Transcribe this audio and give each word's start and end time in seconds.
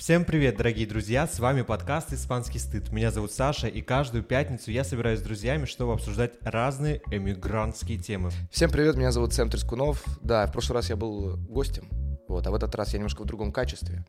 Всем 0.00 0.24
привет, 0.24 0.56
дорогие 0.56 0.86
друзья! 0.86 1.26
С 1.26 1.38
вами 1.40 1.60
подкаст 1.60 2.10
«Испанский 2.14 2.58
стыд». 2.58 2.90
Меня 2.90 3.10
зовут 3.10 3.32
Саша, 3.32 3.68
и 3.68 3.82
каждую 3.82 4.24
пятницу 4.24 4.70
я 4.70 4.82
собираюсь 4.82 5.20
с 5.20 5.22
друзьями, 5.22 5.66
чтобы 5.66 5.92
обсуждать 5.92 6.32
разные 6.40 7.02
эмигрантские 7.10 7.98
темы. 7.98 8.30
Всем 8.50 8.70
привет, 8.70 8.96
меня 8.96 9.12
зовут 9.12 9.34
Сэм 9.34 9.50
Трескунов. 9.50 10.02
Да, 10.22 10.46
в 10.46 10.52
прошлый 10.52 10.76
раз 10.76 10.88
я 10.88 10.96
был 10.96 11.36
гостем, 11.36 11.86
вот, 12.28 12.46
а 12.46 12.50
в 12.50 12.54
этот 12.54 12.74
раз 12.76 12.94
я 12.94 12.98
немножко 12.98 13.24
в 13.24 13.26
другом 13.26 13.52
качестве 13.52 14.06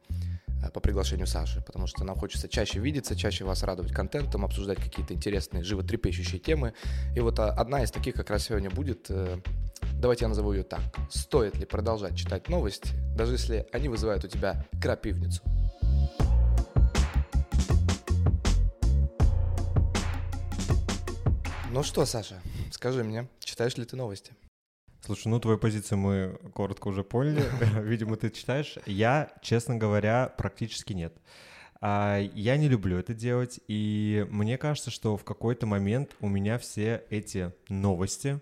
э, 0.64 0.70
по 0.70 0.80
приглашению 0.80 1.28
Саши, 1.28 1.62
потому 1.62 1.88
что 1.88 2.06
нам 2.06 2.16
хочется 2.16 2.48
чаще 2.48 2.80
видеться, 2.80 3.18
чаще 3.18 3.44
вас 3.44 3.62
радовать 3.62 3.92
контентом, 3.92 4.46
обсуждать 4.46 4.78
какие-то 4.78 5.14
интересные, 5.14 5.62
животрепещущие 5.62 6.40
темы. 6.40 6.74
И 7.18 7.20
вот 7.20 7.38
а, 7.38 7.50
одна 7.50 7.84
из 7.84 7.92
таких 7.92 8.14
как 8.14 8.30
раз 8.30 8.46
сегодня 8.46 8.70
будет, 8.70 9.08
э, 9.10 9.40
давайте 9.96 10.24
я 10.24 10.30
назову 10.30 10.54
ее 10.54 10.64
так. 10.64 10.80
Стоит 11.10 11.58
ли 11.58 11.66
продолжать 11.66 12.16
читать 12.16 12.48
новости, 12.48 12.92
даже 13.14 13.34
если 13.34 13.68
они 13.74 13.90
вызывают 13.90 14.24
у 14.24 14.30
тебя 14.30 14.66
крапивницу? 14.82 15.42
Ну 21.74 21.84
что, 21.84 22.06
Саша, 22.06 22.42
скажи 22.70 23.02
мне, 23.02 23.30
читаешь 23.40 23.78
ли 23.78 23.86
ты 23.86 23.96
новости? 23.96 24.34
Слушай, 25.06 25.30
ну 25.30 25.40
твою 25.40 25.58
позицию 25.58 26.00
мы 26.00 26.38
коротко 26.54 26.90
уже 26.90 27.02
поняли. 27.02 27.46
Видимо, 27.82 28.18
ты 28.18 28.30
читаешь. 28.30 28.76
Я, 28.86 29.32
честно 29.42 29.78
говоря, 29.78 30.34
практически 30.38 30.92
нет. 30.92 31.14
А, 31.80 32.20
я 32.20 32.58
не 32.58 32.68
люблю 32.68 32.98
это 32.98 33.14
делать, 33.14 33.62
и 33.70 34.28
мне 34.30 34.58
кажется, 34.58 34.92
что 34.92 35.16
в 35.16 35.24
какой-то 35.24 35.66
момент 35.66 36.14
у 36.20 36.28
меня 36.28 36.58
все 36.58 37.06
эти 37.10 37.54
новости, 37.70 38.42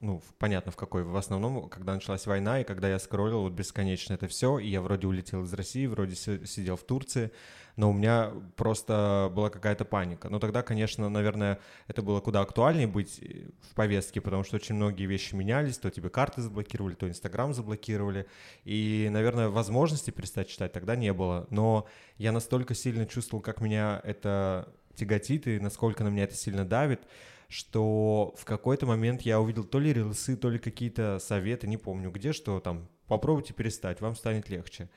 ну, 0.00 0.22
понятно, 0.38 0.72
в 0.72 0.76
какой, 0.76 1.04
в 1.04 1.14
основном, 1.14 1.68
когда 1.68 1.94
началась 1.94 2.26
война, 2.26 2.60
и 2.60 2.64
когда 2.64 2.88
я 2.88 2.98
скроллил 2.98 3.42
вот 3.42 3.52
бесконечно 3.52 4.14
это 4.14 4.28
все, 4.28 4.58
и 4.58 4.66
я 4.66 4.80
вроде 4.80 5.06
улетел 5.06 5.44
из 5.44 5.52
России, 5.52 5.86
вроде 5.86 6.16
сидел 6.16 6.76
в 6.76 6.84
Турции, 6.84 7.30
но 7.76 7.90
у 7.90 7.92
меня 7.92 8.32
просто 8.56 9.30
была 9.34 9.50
какая-то 9.50 9.84
паника. 9.84 10.30
Но 10.30 10.38
тогда, 10.38 10.62
конечно, 10.62 11.10
наверное, 11.10 11.60
это 11.86 12.00
было 12.00 12.20
куда 12.20 12.40
актуальнее 12.40 12.86
быть 12.86 13.18
э, 13.20 13.50
в 13.70 13.74
повестке, 13.74 14.22
потому 14.22 14.42
что 14.42 14.56
очень 14.56 14.74
многие 14.74 15.04
вещи 15.04 15.34
менялись, 15.34 15.76
то 15.76 15.90
тебе 15.90 16.08
карты 16.08 16.40
заблокировали, 16.40 16.94
то 16.94 17.06
Инстаграм 17.06 17.52
заблокировали, 17.52 18.26
и, 18.64 19.08
наверное, 19.10 19.50
возможности 19.50 20.10
перестать 20.10 20.48
читать 20.48 20.72
тогда 20.72 20.96
не 20.96 21.12
было. 21.12 21.46
Но 21.50 21.86
я 22.16 22.32
настолько 22.32 22.74
сильно 22.74 23.04
чувствовал, 23.04 23.42
как 23.42 23.60
меня 23.60 24.00
это 24.02 24.72
тяготит 24.94 25.46
и 25.46 25.60
насколько 25.60 26.04
на 26.04 26.08
меня 26.08 26.24
это 26.24 26.34
сильно 26.34 26.64
давит, 26.64 27.02
что 27.50 28.32
в 28.38 28.44
какой-то 28.44 28.86
момент 28.86 29.22
я 29.22 29.40
увидел 29.40 29.64
то 29.64 29.80
ли 29.80 29.92
рилсы, 29.92 30.36
то 30.36 30.48
ли 30.48 30.58
какие-то 30.58 31.18
советы, 31.18 31.66
не 31.66 31.76
помню 31.76 32.10
где, 32.10 32.32
что 32.32 32.60
там 32.60 32.88
попробуйте 33.08 33.52
перестать, 33.52 34.00
вам 34.00 34.14
станет 34.14 34.48
легче. 34.48 34.88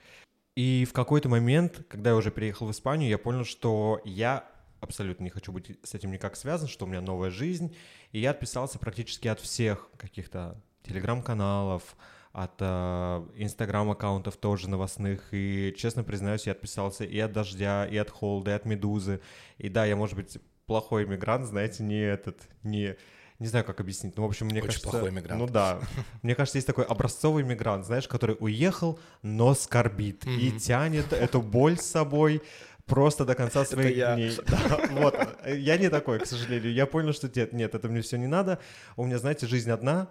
И 0.54 0.86
в 0.88 0.92
какой-то 0.92 1.28
момент, 1.28 1.84
когда 1.88 2.10
я 2.10 2.16
уже 2.16 2.30
переехал 2.30 2.68
в 2.68 2.70
Испанию, 2.70 3.10
я 3.10 3.18
понял, 3.18 3.44
что 3.44 4.00
я 4.04 4.48
абсолютно 4.80 5.24
не 5.24 5.30
хочу 5.30 5.50
быть 5.50 5.76
с 5.82 5.94
этим 5.94 6.12
никак 6.12 6.36
связан, 6.36 6.68
что 6.68 6.84
у 6.84 6.88
меня 6.88 7.00
новая 7.00 7.30
жизнь, 7.30 7.74
и 8.12 8.20
я 8.20 8.30
отписался 8.30 8.78
практически 8.78 9.26
от 9.26 9.40
всех 9.40 9.90
каких-то 9.96 10.62
телеграм-каналов, 10.84 11.96
от 12.32 12.54
э, 12.60 12.64
инстаграм-аккаунтов 13.36 14.36
тоже 14.36 14.70
новостных, 14.70 15.28
и, 15.32 15.74
честно 15.76 16.04
признаюсь, 16.04 16.46
я 16.46 16.52
отписался 16.52 17.04
и 17.04 17.18
от 17.18 17.32
«Дождя», 17.32 17.86
и 17.86 17.96
от 17.96 18.10
«Холда», 18.10 18.52
и 18.52 18.54
от 18.54 18.64
«Медузы», 18.64 19.20
и 19.58 19.68
да, 19.68 19.86
я, 19.86 19.96
может 19.96 20.14
быть, 20.14 20.38
плохой 20.66 21.04
иммигрант, 21.04 21.46
знаете, 21.46 21.82
не 21.82 22.00
этот, 22.00 22.40
не 22.62 22.96
не 23.40 23.48
знаю, 23.48 23.64
как 23.64 23.80
объяснить. 23.80 24.16
Ну, 24.16 24.22
в 24.22 24.26
общем, 24.26 24.46
мне 24.46 24.60
Очень 24.60 24.66
кажется... 24.66 24.88
плохой 24.88 25.10
иммигрант. 25.10 25.40
Ну 25.40 25.46
да. 25.48 25.80
Мне 26.22 26.34
кажется, 26.34 26.56
есть 26.56 26.66
такой 26.66 26.84
образцовый 26.84 27.42
иммигрант, 27.42 27.84
знаешь, 27.84 28.06
который 28.06 28.36
уехал, 28.38 28.98
но 29.22 29.54
скорбит 29.54 30.24
и 30.26 30.52
тянет 30.52 31.12
эту 31.12 31.42
боль 31.42 31.76
с 31.76 31.84
собой 31.84 32.42
просто 32.86 33.24
до 33.24 33.34
конца 33.34 33.64
своих 33.64 33.96
я. 33.96 34.14
дней. 34.14 34.32
Да, 34.46 34.80
вот. 34.92 35.16
Я 35.46 35.78
не 35.78 35.90
такой, 35.90 36.20
к 36.20 36.26
сожалению. 36.26 36.72
Я 36.72 36.86
понял, 36.86 37.12
что 37.12 37.30
нет, 37.34 37.52
нет, 37.52 37.74
это 37.74 37.88
мне 37.88 38.02
все 38.02 38.18
не 38.18 38.26
надо. 38.26 38.60
У 38.96 39.04
меня, 39.04 39.18
знаете, 39.18 39.46
жизнь 39.46 39.70
одна, 39.70 40.10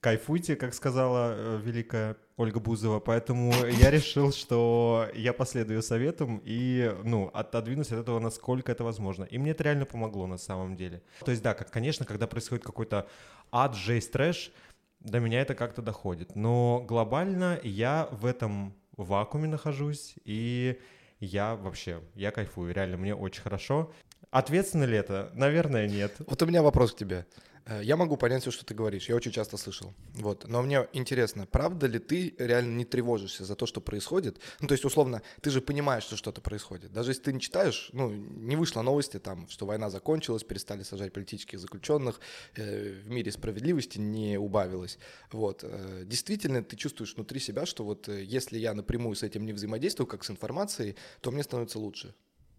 кайфуйте, 0.00 0.56
как 0.56 0.74
сказала 0.74 1.34
э, 1.34 1.60
великая 1.62 2.16
Ольга 2.36 2.60
Бузова, 2.60 3.00
поэтому 3.00 3.52
я 3.66 3.90
решил, 3.90 4.32
что 4.32 5.08
я 5.14 5.32
последую 5.32 5.82
советам 5.82 6.40
и, 6.44 6.94
ну, 7.04 7.30
отодвинусь 7.34 7.92
от 7.92 8.00
этого, 8.00 8.20
насколько 8.20 8.72
это 8.72 8.84
возможно. 8.84 9.24
И 9.24 9.38
мне 9.38 9.50
это 9.50 9.64
реально 9.64 9.86
помогло 9.86 10.26
на 10.26 10.38
самом 10.38 10.76
деле. 10.76 11.02
То 11.24 11.30
есть, 11.30 11.42
да, 11.42 11.54
как, 11.54 11.70
конечно, 11.70 12.06
когда 12.06 12.26
происходит 12.26 12.64
какой-то 12.64 13.08
ад, 13.50 13.74
жесть, 13.74 14.12
трэш, 14.12 14.52
до 15.00 15.20
меня 15.20 15.40
это 15.40 15.54
как-то 15.54 15.82
доходит. 15.82 16.34
Но 16.34 16.84
глобально 16.86 17.58
я 17.62 18.08
в 18.12 18.26
этом 18.26 18.74
вакууме 18.96 19.48
нахожусь, 19.48 20.14
и 20.24 20.78
я 21.20 21.56
вообще, 21.56 22.00
я 22.14 22.30
кайфую, 22.30 22.72
реально, 22.72 22.96
мне 22.96 23.14
очень 23.14 23.42
хорошо. 23.42 23.92
Ответственно 24.30 24.84
ли 24.84 24.96
это? 24.96 25.30
Наверное, 25.34 25.88
нет. 25.88 26.14
Вот 26.26 26.42
у 26.42 26.46
меня 26.46 26.62
вопрос 26.62 26.92
к 26.92 26.96
тебе. 26.96 27.26
Э, 27.68 27.80
я 27.82 27.96
могу 27.96 28.16
понять 28.16 28.42
все, 28.42 28.50
что 28.50 28.64
ты 28.64 28.74
говоришь, 28.74 29.08
я 29.08 29.16
очень 29.16 29.30
часто 29.30 29.56
слышал. 29.56 29.94
Вот. 30.14 30.46
Но 30.48 30.62
мне 30.62 30.86
интересно, 30.92 31.46
правда 31.46 31.86
ли 31.86 31.98
ты 31.98 32.34
реально 32.38 32.76
не 32.76 32.84
тревожишься 32.84 33.44
за 33.44 33.54
то, 33.54 33.66
что 33.66 33.80
происходит? 33.80 34.38
Ну, 34.60 34.68
то 34.68 34.72
есть, 34.72 34.84
условно, 34.84 35.22
ты 35.40 35.50
же 35.50 35.60
понимаешь, 35.60 36.04
что 36.04 36.16
что-то 36.16 36.40
происходит. 36.40 36.92
Даже 36.92 37.10
если 37.10 37.22
ты 37.22 37.32
не 37.32 37.40
читаешь, 37.40 37.90
ну, 37.92 38.10
не 38.10 38.56
вышло 38.56 38.82
новости, 38.82 39.18
там, 39.18 39.48
что 39.48 39.66
война 39.66 39.90
закончилась, 39.90 40.44
перестали 40.44 40.82
сажать 40.82 41.12
политических 41.12 41.58
заключенных, 41.58 42.20
э, 42.56 43.00
в 43.04 43.08
мире 43.08 43.30
справедливости 43.32 43.98
не 43.98 44.38
убавилось. 44.38 44.98
Вот. 45.32 45.64
Э, 45.64 46.04
действительно, 46.04 46.62
ты 46.62 46.76
чувствуешь 46.76 47.14
внутри 47.14 47.40
себя, 47.40 47.66
что 47.66 47.84
вот 47.84 48.08
э, 48.08 48.24
если 48.24 48.58
я 48.58 48.74
напрямую 48.74 49.14
с 49.14 49.22
этим 49.22 49.44
не 49.44 49.52
взаимодействую, 49.52 50.06
как 50.06 50.24
с 50.24 50.30
информацией, 50.30 50.96
то 51.20 51.30
мне 51.30 51.42
становится 51.42 51.78
лучше. 51.78 52.14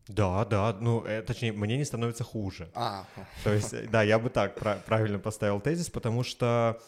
Да, 0.10 0.44
да, 0.44 0.76
ну, 0.80 1.06
э, 1.06 1.22
точнее, 1.22 1.52
мне 1.52 1.78
не 1.78 1.86
становится 1.86 2.24
хуже. 2.24 2.72
А. 2.74 3.06
То 3.44 3.54
есть, 3.54 3.90
да, 3.92 4.02
я 4.02 4.18
бы 4.18 4.30
так 4.32 4.56
пра- 4.56 4.82
правильно 4.86 5.20
поставил 5.20 5.62
тезис, 5.62 5.92
потому 5.92 6.24
что, 6.24 6.82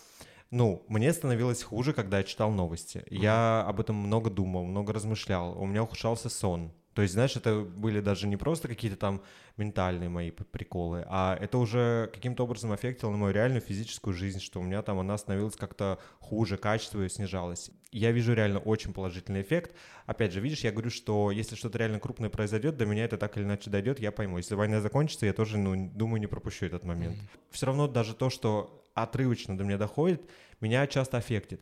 ну, 0.50 0.84
мне 0.88 1.14
становилось 1.14 1.62
хуже, 1.62 1.94
когда 1.94 2.18
я 2.18 2.24
читал 2.24 2.50
новости. 2.50 2.98
Mm-hmm. 2.98 3.16
Я 3.22 3.64
об 3.68 3.80
этом 3.80 3.96
много 3.96 4.32
думал, 4.32 4.66
много 4.66 4.92
размышлял. 4.92 5.56
У 5.56 5.68
меня 5.68 5.84
ухудшался 5.84 6.30
сон. 6.30 6.74
То 6.94 7.02
есть, 7.02 7.14
знаешь, 7.14 7.36
это 7.36 7.62
были 7.62 8.02
даже 8.02 8.28
не 8.28 8.36
просто 8.36 8.68
какие-то 8.68 8.98
там 8.98 9.22
ментальные 9.58 10.10
мои 10.10 10.32
приколы, 10.32 11.06
а 11.08 11.38
это 11.40 11.58
уже 11.58 12.10
каким-то 12.14 12.44
образом 12.44 12.72
аффектило 12.72 13.12
на 13.12 13.18
мою 13.18 13.34
реальную 13.34 13.62
физическую 13.62 14.14
жизнь, 14.14 14.40
что 14.40 14.60
у 14.60 14.64
меня 14.64 14.82
там 14.82 15.00
она 15.00 15.18
становилась 15.18 15.56
как-то 15.56 16.00
хуже, 16.20 16.58
качество 16.58 17.02
ее 17.02 17.10
снижалось. 17.10 17.72
Я 17.92 18.12
вижу 18.12 18.34
реально 18.34 18.60
очень 18.60 18.94
положительный 18.94 19.42
эффект. 19.42 19.74
Опять 20.06 20.34
же, 20.34 20.42
видишь, 20.42 20.62
я 20.62 20.72
говорю, 20.72 20.90
что 20.90 21.32
если 21.32 21.56
что-то 21.56 21.78
реально 21.78 22.00
крупное 22.00 22.30
произойдет, 22.30 22.78
до 22.78 22.86
меня 22.86 23.06
это 23.06 23.18
так 23.18 23.38
или 23.38 23.44
иначе 23.44 23.70
дойдет, 23.70 24.00
я 24.00 24.12
пойму. 24.12 24.38
Если 24.38 24.56
война 24.56 24.82
закончится, 24.82 25.26
я 25.26 25.34
тоже, 25.34 25.58
ну, 25.58 25.90
думаю, 25.94 26.20
не 26.20 26.28
пропущу 26.28 26.66
этот 26.66 26.84
момент. 26.84 27.18
Mm-hmm. 27.18 27.40
Все 27.52 27.66
равно 27.66 27.88
даже 27.88 28.16
то, 28.16 28.30
что 28.30 28.86
отрывочно 28.94 29.58
до 29.58 29.64
меня 29.64 29.78
доходит, 29.78 30.22
меня 30.60 30.86
часто 30.88 31.18
аффектит. 31.18 31.62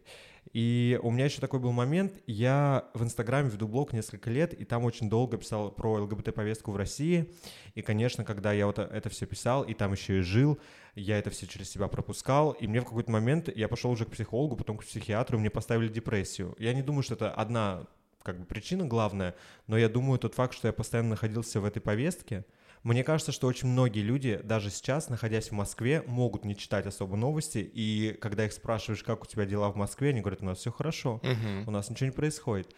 И 0.51 0.99
у 1.03 1.11
меня 1.11 1.25
еще 1.25 1.41
такой 1.41 1.59
был 1.59 1.71
момент, 1.71 2.13
я 2.25 2.89
в 2.93 3.03
Инстаграме 3.03 3.49
веду 3.49 3.67
блог 3.67 3.93
несколько 3.93 4.29
лет, 4.29 4.53
и 4.53 4.65
там 4.65 4.83
очень 4.83 5.09
долго 5.09 5.37
писал 5.37 5.71
про 5.71 6.01
ЛГБТ-повестку 6.01 6.71
в 6.71 6.77
России. 6.77 7.31
И, 7.75 7.81
конечно, 7.81 8.25
когда 8.25 8.51
я 8.51 8.65
вот 8.65 8.79
это 8.79 9.09
все 9.09 9.25
писал, 9.25 9.63
и 9.63 9.73
там 9.73 9.91
еще 9.91 10.19
и 10.19 10.21
жил, 10.21 10.59
я 10.95 11.19
это 11.19 11.29
все 11.29 11.45
через 11.45 11.69
себя 11.69 11.87
пропускал, 11.87 12.51
и 12.51 12.67
мне 12.67 12.81
в 12.81 12.85
какой-то 12.85 13.11
момент, 13.11 13.55
я 13.55 13.67
пошел 13.67 13.91
уже 13.91 14.05
к 14.05 14.11
психологу, 14.11 14.55
потом 14.55 14.77
к 14.77 14.83
психиатру, 14.83 15.37
мне 15.37 15.49
поставили 15.49 15.87
депрессию. 15.87 16.55
Я 16.57 16.73
не 16.73 16.81
думаю, 16.81 17.03
что 17.03 17.13
это 17.13 17.31
одна 17.31 17.85
как 18.23 18.39
бы 18.39 18.45
причина 18.45 18.85
главная, 18.85 19.35
но 19.67 19.77
я 19.77 19.87
думаю, 19.87 20.19
тот 20.19 20.35
факт, 20.35 20.53
что 20.53 20.67
я 20.67 20.73
постоянно 20.73 21.09
находился 21.09 21.61
в 21.61 21.65
этой 21.65 21.79
повестке, 21.79 22.45
мне 22.83 23.03
кажется, 23.03 23.31
что 23.31 23.47
очень 23.47 23.67
многие 23.67 24.01
люди, 24.01 24.39
даже 24.43 24.69
сейчас, 24.69 25.09
находясь 25.09 25.49
в 25.49 25.53
Москве, 25.53 26.03
могут 26.07 26.45
не 26.45 26.55
читать 26.55 26.85
особо 26.85 27.17
новости, 27.17 27.57
и 27.57 28.17
когда 28.21 28.45
их 28.45 28.53
спрашиваешь, 28.53 29.03
как 29.03 29.23
у 29.23 29.25
тебя 29.25 29.45
дела 29.45 29.69
в 29.69 29.75
Москве, 29.75 30.09
они 30.09 30.21
говорят, 30.21 30.41
у 30.41 30.45
нас 30.45 30.59
все 30.59 30.71
хорошо, 30.71 31.15
угу. 31.15 31.67
у 31.67 31.71
нас 31.71 31.89
ничего 31.89 32.07
не 32.07 32.15
происходит. 32.15 32.73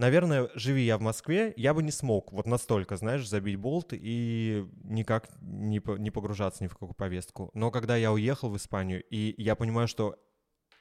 Наверное, 0.00 0.48
живи 0.54 0.82
я 0.84 0.96
в 0.96 1.02
Москве, 1.02 1.52
я 1.56 1.74
бы 1.74 1.82
не 1.82 1.90
смог 1.90 2.32
вот 2.32 2.46
настолько, 2.46 2.96
знаешь, 2.96 3.28
забить 3.28 3.56
болт 3.56 3.88
и 3.92 4.66
никак 4.84 5.28
не, 5.42 5.82
не 5.98 6.10
погружаться 6.10 6.64
ни 6.64 6.68
в 6.68 6.72
какую 6.72 6.94
повестку. 6.94 7.50
Но 7.52 7.70
когда 7.70 7.96
я 7.96 8.10
уехал 8.10 8.48
в 8.48 8.56
Испанию, 8.56 9.02
и 9.10 9.34
я 9.36 9.54
понимаю, 9.56 9.88
что 9.88 10.16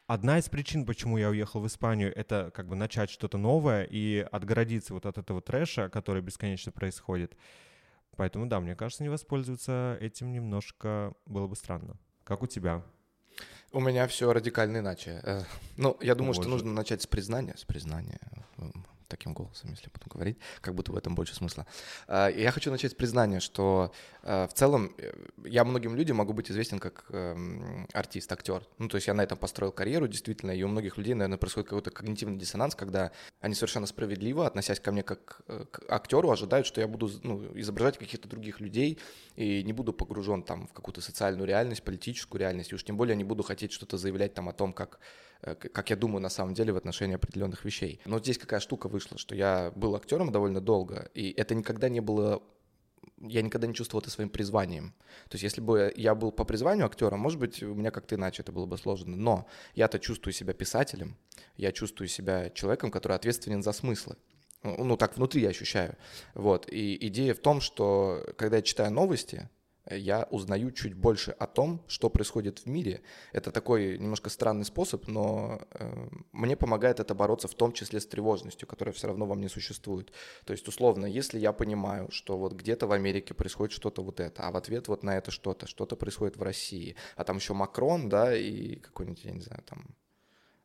одна 0.08 0.40
из 0.40 0.48
причин, 0.48 0.86
почему 0.86 1.18
я 1.18 1.30
уехал 1.30 1.60
в 1.60 1.68
Испанию, 1.68 2.16
это 2.16 2.50
как 2.56 2.70
бы 2.70 2.78
начать 2.78 3.10
что-то 3.10 3.38
новое 3.38 3.84
и 3.84 4.26
отгородиться 4.32 4.94
вот 4.94 5.06
от 5.06 5.18
этого 5.18 5.42
трэша, 5.42 5.90
который 5.90 6.22
бесконечно 6.22 6.72
происходит. 6.72 7.36
Поэтому, 8.16 8.48
да, 8.48 8.60
мне 8.60 8.76
кажется, 8.76 9.04
не 9.04 9.10
воспользоваться 9.10 9.98
этим 10.02 10.32
немножко 10.32 11.14
было 11.26 11.48
бы 11.48 11.56
странно. 11.56 11.96
Как 12.24 12.44
у 12.44 12.48
тебя? 12.48 12.84
У 13.72 13.80
меня 13.80 14.08
все 14.08 14.34
радикально 14.34 14.78
иначе. 14.78 15.22
Э, 15.24 15.44
ну, 15.78 15.98
я 16.02 16.16
думаю, 16.16 16.34
Боже. 16.34 16.42
что 16.42 16.50
нужно 16.50 16.74
начать 16.74 17.02
с 17.02 17.08
признания. 17.08 17.56
С 17.56 17.66
признания. 17.66 18.20
Таким 19.10 19.34
голосом, 19.34 19.72
если 19.72 19.90
буду 19.90 20.06
говорить, 20.10 20.38
как 20.62 20.76
будто 20.76 20.92
в 20.92 20.96
этом 20.96 21.16
больше 21.16 21.36
смысла. 21.36 21.66
А, 22.08 22.30
я 22.30 22.52
хочу 22.52 22.72
начать 22.72 22.92
с 22.92 22.96
признания, 22.96 23.40
что 23.40 23.92
а, 24.24 24.48
в 24.48 24.54
целом 24.54 24.94
э, 24.98 25.12
я 25.46 25.66
многим 25.66 25.96
людям 25.96 26.18
могу 26.18 26.34
быть 26.34 26.50
известен 26.52 26.80
как 26.80 27.06
эм, 27.10 27.88
артист, 27.94 28.32
актер. 28.32 28.64
Ну, 28.78 28.88
то 28.88 28.96
есть 28.96 29.08
я 29.08 29.14
на 29.14 29.22
этом 29.22 29.38
построил 29.38 29.72
карьеру, 29.72 30.08
действительно, 30.08 30.52
и 30.52 30.64
у 30.64 30.68
многих 30.68 30.98
людей, 30.98 31.14
наверное, 31.14 31.38
происходит 31.38 31.70
какой-то 31.70 31.92
когнитивный 31.92 32.38
диссонанс, 32.38 32.76
когда 32.76 33.12
они 33.42 33.56
совершенно 33.56 33.88
справедливо, 33.88 34.46
относясь 34.46 34.80
ко 34.80 34.92
мне 34.92 35.04
как 35.04 35.42
э, 35.48 35.66
к 35.72 35.82
актеру, 35.90 36.30
ожидают, 36.30 36.68
что 36.68 36.80
я 36.80 36.88
буду 36.88 37.10
ну, 37.24 37.58
изображать 37.60 37.98
каких-то 37.98 38.30
других 38.30 38.60
людей 38.60 39.00
и 39.36 39.64
не 39.64 39.74
буду 39.74 39.94
погружен 39.94 40.44
там 40.44 40.68
в 40.68 40.74
какую-то 40.74 41.02
социальную 41.02 41.48
реальность, 41.48 41.84
политическую 41.84 42.40
реальность, 42.40 42.72
и 42.72 42.76
уж 42.76 42.84
тем 42.84 42.98
более 42.98 43.16
не 43.16 43.24
буду 43.24 43.44
хотеть 43.44 43.72
что-то 43.72 43.98
заявлять 43.98 44.34
там 44.34 44.50
о 44.50 44.54
том, 44.54 44.74
как 44.74 45.00
как 45.42 45.90
я 45.90 45.96
думаю 45.96 46.22
на 46.22 46.30
самом 46.30 46.54
деле 46.54 46.74
в 46.74 46.78
отношении 46.78 47.16
определенных 47.16 47.66
вещей. 47.66 48.00
Но 48.06 48.20
здесь 48.20 48.38
какая 48.38 48.60
штука 48.60 48.88
вышла, 48.88 49.18
что 49.18 49.36
я 49.36 49.72
был 49.76 49.96
актером 49.96 50.32
довольно 50.32 50.62
долго, 50.62 51.10
и 51.14 51.32
это 51.32 51.56
никогда 51.56 51.90
не 51.90 52.02
было 52.02 52.42
я 53.22 53.42
никогда 53.42 53.68
не 53.68 53.74
чувствовал 53.74 54.02
это 54.02 54.10
своим 54.10 54.30
призванием. 54.30 54.94
То 55.30 55.36
есть 55.36 55.44
если 55.44 55.62
бы 55.62 55.94
я 55.96 56.16
был 56.16 56.32
по 56.32 56.46
призванию 56.46 56.86
актером, 56.86 57.20
может 57.20 57.40
быть, 57.40 57.62
у 57.62 57.74
меня 57.74 57.92
как-то 57.92 58.16
иначе 58.16 58.42
это 58.44 58.52
было 58.52 58.66
бы 58.66 58.78
сложно. 58.78 59.16
Но 59.16 59.48
я-то 59.76 60.00
чувствую 60.00 60.34
себя 60.34 60.54
писателем, 60.54 61.18
я 61.58 61.72
чувствую 61.72 62.08
себя 62.08 62.50
человеком, 62.50 62.92
который 62.92 63.18
ответственен 63.18 63.62
за 63.62 63.74
смыслы. 63.74 64.16
Ну, 64.64 64.84
ну 64.84 64.98
так 64.98 65.18
внутри 65.18 65.42
я 65.42 65.50
ощущаю. 65.50 65.98
Вот. 66.34 66.68
И 66.72 66.98
идея 67.08 67.34
в 67.34 67.40
том, 67.40 67.62
что 67.62 68.26
когда 68.38 68.58
я 68.58 68.62
читаю 68.62 68.92
новости, 68.92 69.50
я 69.96 70.28
узнаю 70.32 70.72
чуть 70.72 70.94
больше 70.94 71.32
о 71.32 71.48
том, 71.48 71.84
что 71.88 72.10
происходит 72.10 72.60
в 72.60 72.66
мире. 72.68 73.02
Это 73.32 73.52
такой 73.52 73.98
немножко 73.98 74.30
странный 74.30 74.66
способ, 74.66 75.08
но 75.08 75.62
э, 75.72 76.10
мне 76.32 76.56
помогает 76.56 77.00
это 77.00 77.16
бороться 77.16 77.48
в 77.48 77.54
том 77.54 77.72
числе 77.72 78.00
с 78.00 78.06
тревожностью, 78.06 78.68
которая 78.68 78.94
все 78.94 79.08
равно 79.08 79.26
во 79.26 79.36
мне 79.36 79.50
существует. 79.50 80.12
То 80.46 80.54
есть, 80.54 80.68
условно, 80.68 81.06
если 81.06 81.40
я 81.40 81.54
понимаю, 81.54 82.10
что 82.12 82.38
вот 82.38 82.54
где-то 82.54 82.88
в 82.88 82.92
Америке 82.92 83.34
происходит 83.34 83.74
что-то 83.74 84.04
вот 84.04 84.20
это, 84.20 84.48
а 84.48 84.52
в 84.52 84.58
ответ 84.58 84.88
вот 84.88 85.04
на 85.04 85.18
это 85.18 85.32
что-то, 85.32 85.68
что-то 85.68 85.96
происходит 85.96 86.38
в 86.38 86.44
России, 86.44 86.96
а 87.16 87.24
там 87.24 87.38
еще 87.38 87.54
Макрон, 87.54 88.10
да, 88.10 88.36
и 88.36 88.76
какой-нибудь, 88.76 89.24
я 89.26 89.32
не 89.32 89.42
знаю, 89.42 89.64
там 89.64 89.96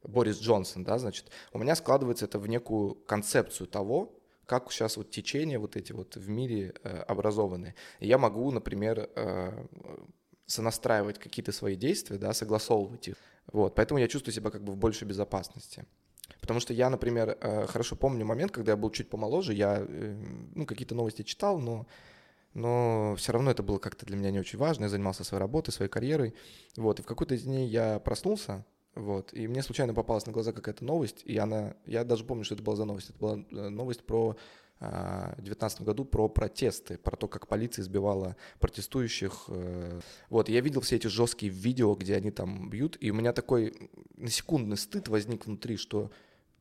Борис 0.02 0.38
Джонсон, 0.38 0.84
да, 0.84 0.98
значит, 0.98 1.30
у 1.52 1.58
меня 1.58 1.74
складывается 1.74 2.26
это 2.26 2.38
в 2.38 2.46
некую 2.46 2.94
концепцию 2.94 3.66
того, 3.66 4.12
как 4.46 4.70
сейчас 4.70 4.96
вот 4.96 5.10
течения 5.10 5.58
вот 5.58 5.76
эти 5.76 5.92
вот 5.92 6.16
в 6.16 6.28
мире 6.28 6.74
э, 6.82 6.98
образованы. 7.08 7.74
Я 8.00 8.18
могу, 8.18 8.50
например, 8.50 9.10
э, 9.14 9.66
сонастраивать 10.46 11.18
какие-то 11.18 11.52
свои 11.52 11.76
действия, 11.76 12.18
да, 12.18 12.32
согласовывать 12.32 13.08
их. 13.08 13.16
Вот, 13.52 13.74
поэтому 13.74 14.00
я 14.00 14.08
чувствую 14.08 14.34
себя 14.34 14.50
как 14.50 14.62
бы 14.62 14.72
в 14.72 14.76
большей 14.76 15.06
безопасности. 15.06 15.84
Потому 16.40 16.60
что 16.60 16.72
я, 16.72 16.90
например, 16.90 17.36
э, 17.40 17.66
хорошо 17.66 17.96
помню 17.96 18.24
момент, 18.24 18.52
когда 18.52 18.72
я 18.72 18.76
был 18.76 18.90
чуть 18.90 19.10
помоложе, 19.10 19.54
я, 19.54 19.86
ну, 20.54 20.66
какие-то 20.66 20.94
новости 20.94 21.22
читал, 21.22 21.58
но 21.58 21.86
но 22.54 23.16
все 23.16 23.32
равно 23.32 23.50
это 23.50 23.64
было 23.64 23.78
как-то 23.78 24.06
для 24.06 24.16
меня 24.16 24.30
не 24.30 24.38
очень 24.38 24.58
важно. 24.58 24.84
Я 24.84 24.88
занимался 24.88 25.24
своей 25.24 25.40
работой, 25.40 25.72
своей 25.72 25.90
карьерой. 25.90 26.34
Вот. 26.76 27.00
И 27.00 27.02
в 27.02 27.06
какой-то 27.06 27.36
день 27.36 27.64
я 27.64 27.98
проснулся, 27.98 28.64
вот. 28.94 29.32
И 29.32 29.48
мне 29.48 29.62
случайно 29.62 29.94
попалась 29.94 30.26
на 30.26 30.32
глаза 30.32 30.52
какая-то 30.52 30.84
новость, 30.84 31.22
и 31.24 31.36
она... 31.36 31.74
Я 31.86 32.04
даже 32.04 32.24
помню, 32.24 32.44
что 32.44 32.54
это 32.54 32.62
была 32.62 32.76
за 32.76 32.84
новость. 32.84 33.10
Это 33.10 33.18
была 33.18 33.38
э, 33.50 33.68
новость 33.68 34.04
про 34.04 34.36
а, 34.80 35.32
в 35.32 35.42
2019 35.42 35.82
году 35.82 36.04
про 36.04 36.28
протесты, 36.28 36.98
про 36.98 37.16
то, 37.16 37.28
как 37.28 37.46
полиция 37.46 37.82
избивала 37.82 38.36
протестующих. 38.58 39.44
Э. 39.48 40.00
Вот, 40.28 40.48
я 40.48 40.60
видел 40.60 40.80
все 40.80 40.96
эти 40.96 41.06
жесткие 41.06 41.50
видео, 41.52 41.94
где 41.94 42.16
они 42.16 42.30
там 42.30 42.68
бьют, 42.70 42.96
и 43.00 43.10
у 43.10 43.14
меня 43.14 43.32
такой 43.32 43.90
на 44.16 44.30
секундный 44.30 44.76
стыд 44.76 45.08
возник 45.08 45.46
внутри, 45.46 45.76
что 45.76 46.10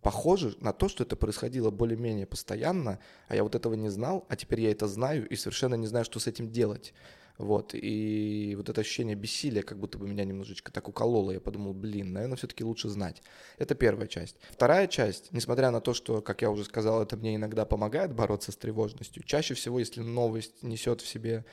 похоже 0.01 0.55
на 0.59 0.73
то, 0.73 0.87
что 0.89 1.03
это 1.03 1.15
происходило 1.15 1.71
более-менее 1.71 2.27
постоянно, 2.27 2.99
а 3.27 3.35
я 3.35 3.43
вот 3.43 3.55
этого 3.55 3.73
не 3.73 3.89
знал, 3.89 4.25
а 4.29 4.35
теперь 4.35 4.61
я 4.61 4.71
это 4.71 4.87
знаю 4.87 5.27
и 5.27 5.35
совершенно 5.35 5.75
не 5.75 5.87
знаю, 5.87 6.05
что 6.05 6.19
с 6.19 6.27
этим 6.27 6.51
делать. 6.51 6.93
Вот, 7.37 7.71
и 7.73 8.53
вот 8.55 8.69
это 8.69 8.81
ощущение 8.81 9.15
бессилия 9.15 9.63
как 9.63 9.79
будто 9.79 9.97
бы 9.97 10.07
меня 10.07 10.23
немножечко 10.23 10.71
так 10.71 10.87
укололо. 10.87 11.31
Я 11.31 11.39
подумал, 11.39 11.73
блин, 11.73 12.13
наверное, 12.13 12.37
все-таки 12.37 12.63
лучше 12.63 12.89
знать. 12.89 13.23
Это 13.57 13.73
первая 13.73 14.07
часть. 14.07 14.37
Вторая 14.51 14.87
часть, 14.87 15.31
несмотря 15.31 15.71
на 15.71 15.81
то, 15.81 15.93
что, 15.93 16.21
как 16.21 16.43
я 16.43 16.51
уже 16.51 16.63
сказал, 16.63 17.01
это 17.01 17.17
мне 17.17 17.35
иногда 17.35 17.65
помогает 17.65 18.13
бороться 18.13 18.51
с 18.51 18.55
тревожностью, 18.55 19.23
чаще 19.23 19.55
всего, 19.55 19.79
если 19.79 20.01
новость 20.01 20.61
несет 20.61 21.01
в 21.01 21.07
себе 21.07 21.43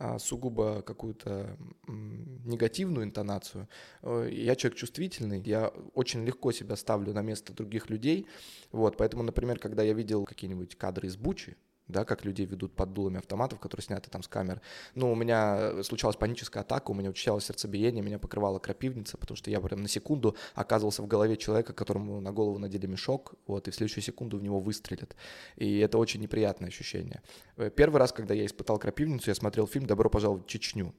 а, 0.00 0.20
сугубо 0.20 0.80
какую-то 0.82 1.58
негативную 1.88 3.04
интонацию. 3.04 3.68
Э, 4.02 4.28
я 4.30 4.54
человек 4.54 4.78
чувствительный, 4.78 5.40
я 5.40 5.72
очень 5.92 6.24
легко 6.24 6.52
себя 6.52 6.76
ставлю 6.76 7.12
на 7.12 7.20
место 7.22 7.52
других 7.52 7.90
людей. 7.90 8.26
Вот, 8.70 8.96
поэтому, 8.96 9.24
например, 9.24 9.58
когда 9.58 9.82
я 9.82 9.94
видел 9.94 10.24
какие-нибудь 10.24 10.76
кадры 10.76 11.08
из 11.08 11.16
Бучи, 11.16 11.56
да, 11.88 12.04
как 12.04 12.24
людей 12.24 12.46
ведут 12.46 12.74
под 12.74 12.92
дулами 12.92 13.18
автоматов, 13.18 13.58
которые 13.58 13.84
сняты 13.84 14.10
там 14.10 14.22
с 14.22 14.28
камер. 14.28 14.60
Ну, 14.94 15.10
у 15.10 15.14
меня 15.14 15.82
случалась 15.82 16.16
паническая 16.16 16.62
атака, 16.62 16.90
у 16.90 16.94
меня 16.94 17.10
учащалось 17.10 17.46
сердцебиение, 17.46 18.02
меня 18.02 18.18
покрывала 18.18 18.58
крапивница, 18.58 19.16
потому 19.16 19.36
что 19.36 19.50
я 19.50 19.60
прям 19.60 19.82
на 19.82 19.88
секунду 19.88 20.36
оказывался 20.54 21.02
в 21.02 21.06
голове 21.06 21.36
человека, 21.36 21.72
которому 21.72 22.20
на 22.20 22.32
голову 22.32 22.58
надели 22.58 22.86
мешок, 22.86 23.34
вот, 23.46 23.68
и 23.68 23.70
в 23.70 23.74
следующую 23.74 24.04
секунду 24.04 24.38
в 24.38 24.42
него 24.42 24.60
выстрелят. 24.60 25.16
И 25.56 25.78
это 25.78 25.98
очень 25.98 26.20
неприятное 26.20 26.68
ощущение. 26.68 27.22
Э, 27.56 27.70
первый 27.70 27.98
раз, 27.98 28.12
когда 28.12 28.34
я 28.34 28.46
испытал 28.46 28.78
крапивницу, 28.78 29.30
я 29.30 29.34
смотрел 29.34 29.66
фильм 29.66 29.86
«Добро 29.86 30.10
пожаловать 30.10 30.44
в 30.44 30.48
Чечню». 30.48 30.94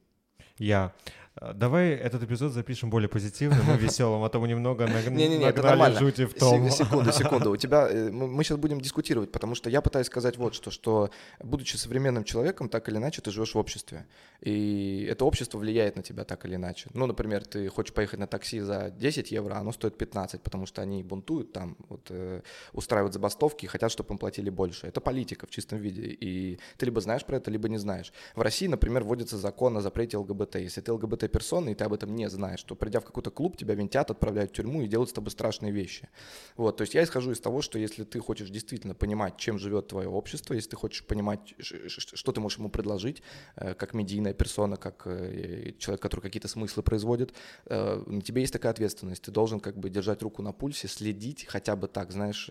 Я. 0.58 0.94
Э, 1.42 1.54
давай 1.54 1.90
этот 1.92 2.24
эпизод 2.24 2.52
запишем 2.52 2.90
более 2.90 3.10
позитивным 3.10 3.76
и 3.76 3.78
веселым, 3.86 4.24
а 4.24 4.30
то 4.30 4.40
мы 4.40 4.48
немного 4.48 4.88
нагнали 4.88 5.96
жути 5.96 6.26
в 6.26 6.34
том. 6.34 6.70
Секунду, 6.70 7.12
секунду. 7.12 7.52
У 7.52 7.58
тебя, 7.58 7.88
э, 7.90 8.12
мы 8.12 8.44
сейчас 8.44 8.58
будем 8.58 8.82
дискутировать, 8.82 9.32
потому 9.32 9.56
что 9.56 9.70
я 9.70 9.82
пытаюсь 9.82 10.08
сказать 10.08 10.38
вот 10.38 10.54
что, 10.54 10.72
что 10.72 11.10
будучи 11.40 11.78
современным 11.78 12.24
человеком, 12.24 12.70
так 12.70 12.90
или 12.90 12.98
иначе 12.98 13.22
ты 13.22 13.32
живешь 13.32 13.56
в 13.56 13.58
обществе. 13.58 14.06
И 14.42 15.08
это 15.10 15.26
общество 15.26 15.58
влияет 15.58 15.96
на 15.96 16.04
тебя 16.04 16.24
так 16.24 16.46
или 16.46 16.56
иначе. 16.56 16.90
Ну, 16.94 17.06
например, 17.06 17.46
ты 17.46 17.68
хочешь 17.70 17.94
поехать 17.94 18.20
на 18.20 18.28
такси 18.28 18.60
за 18.62 18.90
10 18.92 19.32
евро, 19.32 19.56
а 19.56 19.60
оно 19.60 19.72
стоит 19.72 19.98
15, 19.98 20.42
потому 20.42 20.66
что 20.66 20.82
они 20.82 21.04
бунтуют 21.04 21.54
там, 21.54 21.76
вот, 21.90 22.08
э, 22.10 22.42
устраивают 22.74 23.14
забастовки 23.14 23.66
и 23.66 23.68
хотят, 23.68 23.92
чтобы 23.92 24.14
им 24.14 24.18
платили 24.18 24.50
больше. 24.50 24.88
Это 24.88 25.02
политика 25.02 25.46
в 25.46 25.50
чистом 25.50 25.80
виде. 25.80 26.02
И 26.02 26.60
ты 26.78 26.86
либо 26.86 27.02
знаешь 27.02 27.26
про 27.26 27.38
это, 27.38 27.52
либо 27.52 27.70
не 27.70 27.78
знаешь. 27.78 28.14
В 28.36 28.42
России, 28.42 28.68
например, 28.68 29.04
вводится 29.04 29.38
закон 29.38 29.78
о 29.78 29.82
запрете 29.82 30.18
ЛГБТ. 30.18 30.56
Если 30.56 30.82
ты 30.82 30.92
ЛГБТ 30.92 31.29
персона, 31.30 31.70
и 31.70 31.76
ты 31.76 31.84
об 31.84 31.94
этом 31.94 32.16
не 32.16 32.30
знаешь, 32.30 32.64
то 32.64 32.76
придя 32.76 33.00
в 33.00 33.06
какой-то 33.06 33.32
клуб, 33.32 33.58
тебя 33.58 33.76
винтят, 33.76 34.12
отправляют 34.12 34.52
в 34.52 34.54
тюрьму 34.54 34.82
и 34.82 34.88
делают 34.88 35.10
с 35.10 35.14
тобой 35.14 35.32
страшные 35.32 35.72
вещи. 35.72 36.10
Вот, 36.58 36.78
то 36.78 36.82
есть 36.82 36.94
я 36.94 37.04
исхожу 37.04 37.32
из 37.32 37.40
того, 37.40 37.62
что 37.62 37.80
если 37.80 38.04
ты 38.04 38.20
хочешь 38.20 38.50
действительно 38.50 38.96
понимать, 38.96 39.38
чем 39.38 39.60
живет 39.60 39.88
твое 39.88 40.10
общество, 40.10 40.54
если 40.54 40.72
ты 40.72 40.76
хочешь 40.76 41.06
понимать, 41.06 41.56
что 41.60 42.32
ты 42.32 42.42
можешь 42.42 42.58
ему 42.58 42.70
предложить, 42.70 43.22
э, 43.56 43.74
как 43.74 43.94
медийная 43.94 44.34
персона, 44.34 44.78
как 44.78 45.04
э, 45.06 45.74
человек, 45.78 46.02
который 46.02 46.22
какие-то 46.22 46.48
смыслы 46.48 46.84
производит, 46.84 47.34
э, 47.66 48.04
на 48.06 48.22
тебе 48.22 48.42
есть 48.42 48.54
такая 48.54 48.72
ответственность. 48.72 49.24
Ты 49.24 49.32
должен 49.32 49.60
как 49.60 49.78
бы 49.78 49.90
держать 49.90 50.22
руку 50.22 50.42
на 50.42 50.52
пульсе, 50.52 50.88
следить 50.88 51.46
хотя 51.46 51.76
бы 51.76 51.88
так, 51.88 52.12
знаешь, 52.12 52.50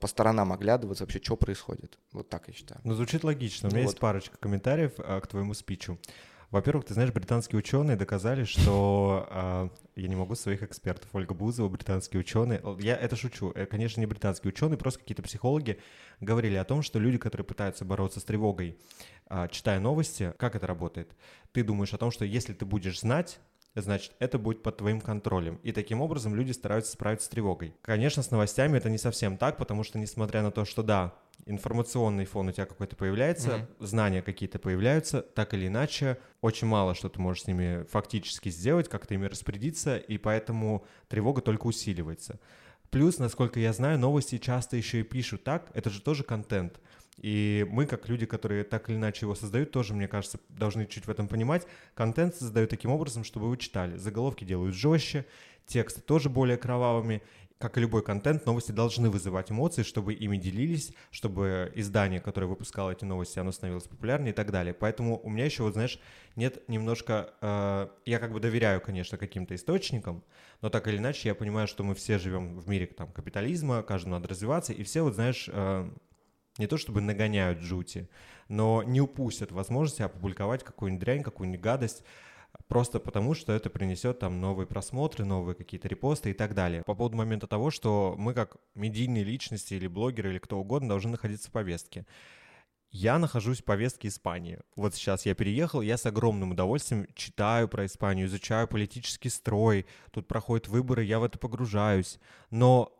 по 0.00 0.06
сторонам 0.06 0.52
оглядываться 0.52 1.04
вообще, 1.04 1.20
что 1.22 1.36
происходит. 1.36 1.98
Вот 2.12 2.28
так 2.28 2.48
я 2.48 2.54
считаю. 2.54 2.80
Ну, 2.84 2.94
звучит 2.94 3.24
логично. 3.24 3.68
У 3.68 3.72
меня 3.72 3.82
вот. 3.82 3.90
есть 3.90 3.98
парочка 3.98 4.36
комментариев 4.38 4.92
а, 4.98 5.20
к 5.20 5.26
твоему 5.26 5.54
спичу. 5.54 5.98
Во-первых, 6.50 6.84
ты 6.84 6.94
знаешь, 6.94 7.12
британские 7.12 7.58
ученые 7.58 7.96
доказали, 7.96 8.44
что 8.44 9.26
э, 9.30 9.68
я 9.96 10.08
не 10.08 10.14
могу 10.14 10.36
своих 10.36 10.62
экспертов. 10.62 11.08
Ольга 11.12 11.34
Бузова, 11.34 11.68
британские 11.68 12.20
ученые. 12.20 12.62
Я 12.78 12.96
это 12.96 13.16
шучу. 13.16 13.50
Э, 13.54 13.66
конечно, 13.66 13.98
не 13.98 14.06
британские 14.06 14.52
ученые, 14.52 14.78
просто 14.78 15.00
какие-то 15.00 15.22
психологи 15.22 15.80
говорили 16.20 16.54
о 16.54 16.64
том, 16.64 16.82
что 16.82 17.00
люди, 17.00 17.18
которые 17.18 17.44
пытаются 17.44 17.84
бороться 17.84 18.20
с 18.20 18.24
тревогой, 18.24 18.78
э, 19.28 19.48
читая 19.50 19.80
новости, 19.80 20.34
как 20.38 20.54
это 20.54 20.68
работает? 20.68 21.16
Ты 21.50 21.64
думаешь 21.64 21.92
о 21.92 21.98
том, 21.98 22.12
что 22.12 22.24
если 22.24 22.52
ты 22.52 22.64
будешь 22.64 23.00
знать, 23.00 23.40
значит, 23.82 24.12
это 24.18 24.38
будет 24.38 24.62
под 24.62 24.78
твоим 24.78 25.00
контролем. 25.00 25.60
И 25.62 25.72
таким 25.72 26.00
образом 26.00 26.34
люди 26.34 26.52
стараются 26.52 26.92
справиться 26.92 27.26
с 27.26 27.28
тревогой. 27.28 27.74
Конечно, 27.82 28.22
с 28.22 28.30
новостями 28.30 28.78
это 28.78 28.90
не 28.90 28.98
совсем 28.98 29.36
так, 29.36 29.56
потому 29.56 29.84
что, 29.84 29.98
несмотря 29.98 30.42
на 30.42 30.50
то, 30.50 30.64
что 30.64 30.82
да, 30.82 31.14
информационный 31.44 32.24
фон 32.24 32.48
у 32.48 32.52
тебя 32.52 32.66
какой-то 32.66 32.96
появляется, 32.96 33.50
mm-hmm. 33.50 33.86
знания 33.86 34.22
какие-то 34.22 34.58
появляются, 34.58 35.22
так 35.22 35.54
или 35.54 35.66
иначе, 35.66 36.18
очень 36.40 36.66
мало 36.66 36.94
что 36.94 37.08
ты 37.08 37.20
можешь 37.20 37.44
с 37.44 37.46
ними 37.46 37.84
фактически 37.90 38.48
сделать, 38.48 38.88
как-то 38.88 39.14
ими 39.14 39.26
распорядиться, 39.26 39.96
и 39.96 40.18
поэтому 40.18 40.84
тревога 41.08 41.42
только 41.42 41.66
усиливается. 41.66 42.40
Плюс, 42.90 43.18
насколько 43.18 43.60
я 43.60 43.72
знаю, 43.72 43.98
новости 43.98 44.38
часто 44.38 44.76
еще 44.76 45.00
и 45.00 45.04
пишут 45.04 45.44
так, 45.44 45.70
это 45.74 45.90
же 45.90 46.00
тоже 46.00 46.22
контент. 46.22 46.80
И 47.18 47.66
мы, 47.70 47.86
как 47.86 48.08
люди, 48.08 48.26
которые 48.26 48.64
так 48.64 48.90
или 48.90 48.96
иначе 48.96 49.24
его 49.24 49.34
создают, 49.34 49.70
тоже, 49.70 49.94
мне 49.94 50.06
кажется, 50.06 50.38
должны 50.50 50.86
чуть 50.86 51.06
в 51.06 51.10
этом 51.10 51.28
понимать. 51.28 51.66
Контент 51.94 52.34
создают 52.34 52.70
таким 52.70 52.90
образом, 52.90 53.24
чтобы 53.24 53.48
вы 53.48 53.56
читали. 53.56 53.96
Заголовки 53.96 54.44
делают 54.44 54.74
жестче, 54.74 55.24
тексты 55.66 56.00
тоже 56.00 56.28
более 56.28 56.56
кровавыми. 56.58 57.22
как 57.58 57.78
и 57.78 57.80
любой 57.80 58.02
контент, 58.02 58.44
новости 58.44 58.70
должны 58.70 59.08
вызывать 59.08 59.50
эмоции, 59.50 59.82
чтобы 59.82 60.12
ими 60.12 60.36
делились, 60.36 60.92
чтобы 61.10 61.72
издание, 61.74 62.20
которое 62.20 62.46
выпускало 62.46 62.90
эти 62.90 63.04
новости, 63.04 63.38
оно 63.38 63.50
становилось 63.50 63.84
популярнее 63.84 64.32
и 64.32 64.34
так 64.34 64.50
далее. 64.50 64.74
Поэтому 64.74 65.18
у 65.22 65.30
меня 65.30 65.46
еще, 65.46 65.62
вот 65.62 65.72
знаешь, 65.72 65.98
нет 66.36 66.68
немножко... 66.68 67.32
Э, 67.40 67.88
я 68.04 68.18
как 68.18 68.32
бы 68.32 68.40
доверяю, 68.40 68.80
конечно, 68.82 69.16
каким-то 69.16 69.54
источникам, 69.54 70.22
но 70.60 70.68
так 70.68 70.86
или 70.86 70.98
иначе 70.98 71.28
я 71.28 71.34
понимаю, 71.34 71.66
что 71.66 71.82
мы 71.82 71.94
все 71.94 72.18
живем 72.18 72.58
в 72.58 72.68
мире 72.68 72.86
там, 72.86 73.10
капитализма, 73.10 73.82
каждому 73.82 74.16
надо 74.16 74.28
развиваться, 74.28 74.74
и 74.74 74.82
все, 74.82 75.00
вот 75.02 75.14
знаешь, 75.14 75.48
э, 75.50 75.90
не 76.58 76.66
то 76.66 76.76
чтобы 76.76 77.00
нагоняют 77.00 77.60
жути, 77.60 78.08
но 78.48 78.82
не 78.82 79.00
упустят 79.00 79.52
возможности 79.52 80.02
опубликовать 80.02 80.64
какую-нибудь 80.64 81.04
дрянь, 81.04 81.22
какую-нибудь 81.22 81.60
гадость, 81.60 82.04
просто 82.68 83.00
потому, 83.00 83.34
что 83.34 83.52
это 83.52 83.70
принесет 83.70 84.18
там 84.18 84.40
новые 84.40 84.66
просмотры, 84.66 85.24
новые 85.24 85.54
какие-то 85.54 85.88
репосты 85.88 86.30
и 86.30 86.34
так 86.34 86.54
далее. 86.54 86.82
По 86.84 86.94
поводу 86.94 87.16
момента 87.16 87.46
того, 87.46 87.70
что 87.70 88.14
мы 88.18 88.34
как 88.34 88.56
медийные 88.74 89.24
личности 89.24 89.74
или 89.74 89.86
блогеры 89.86 90.30
или 90.30 90.38
кто 90.38 90.58
угодно 90.58 90.88
должны 90.88 91.12
находиться 91.12 91.48
в 91.48 91.52
повестке. 91.52 92.06
Я 92.90 93.18
нахожусь 93.18 93.60
в 93.60 93.64
повестке 93.64 94.08
Испании. 94.08 94.60
Вот 94.74 94.94
сейчас 94.94 95.26
я 95.26 95.34
переехал, 95.34 95.82
я 95.82 95.98
с 95.98 96.06
огромным 96.06 96.52
удовольствием 96.52 97.06
читаю 97.14 97.68
про 97.68 97.84
Испанию, 97.84 98.26
изучаю 98.26 98.68
политический 98.68 99.28
строй, 99.28 99.86
тут 100.12 100.28
проходят 100.28 100.68
выборы, 100.68 101.04
я 101.04 101.18
в 101.18 101.24
это 101.24 101.38
погружаюсь. 101.38 102.18
Но 102.50 102.95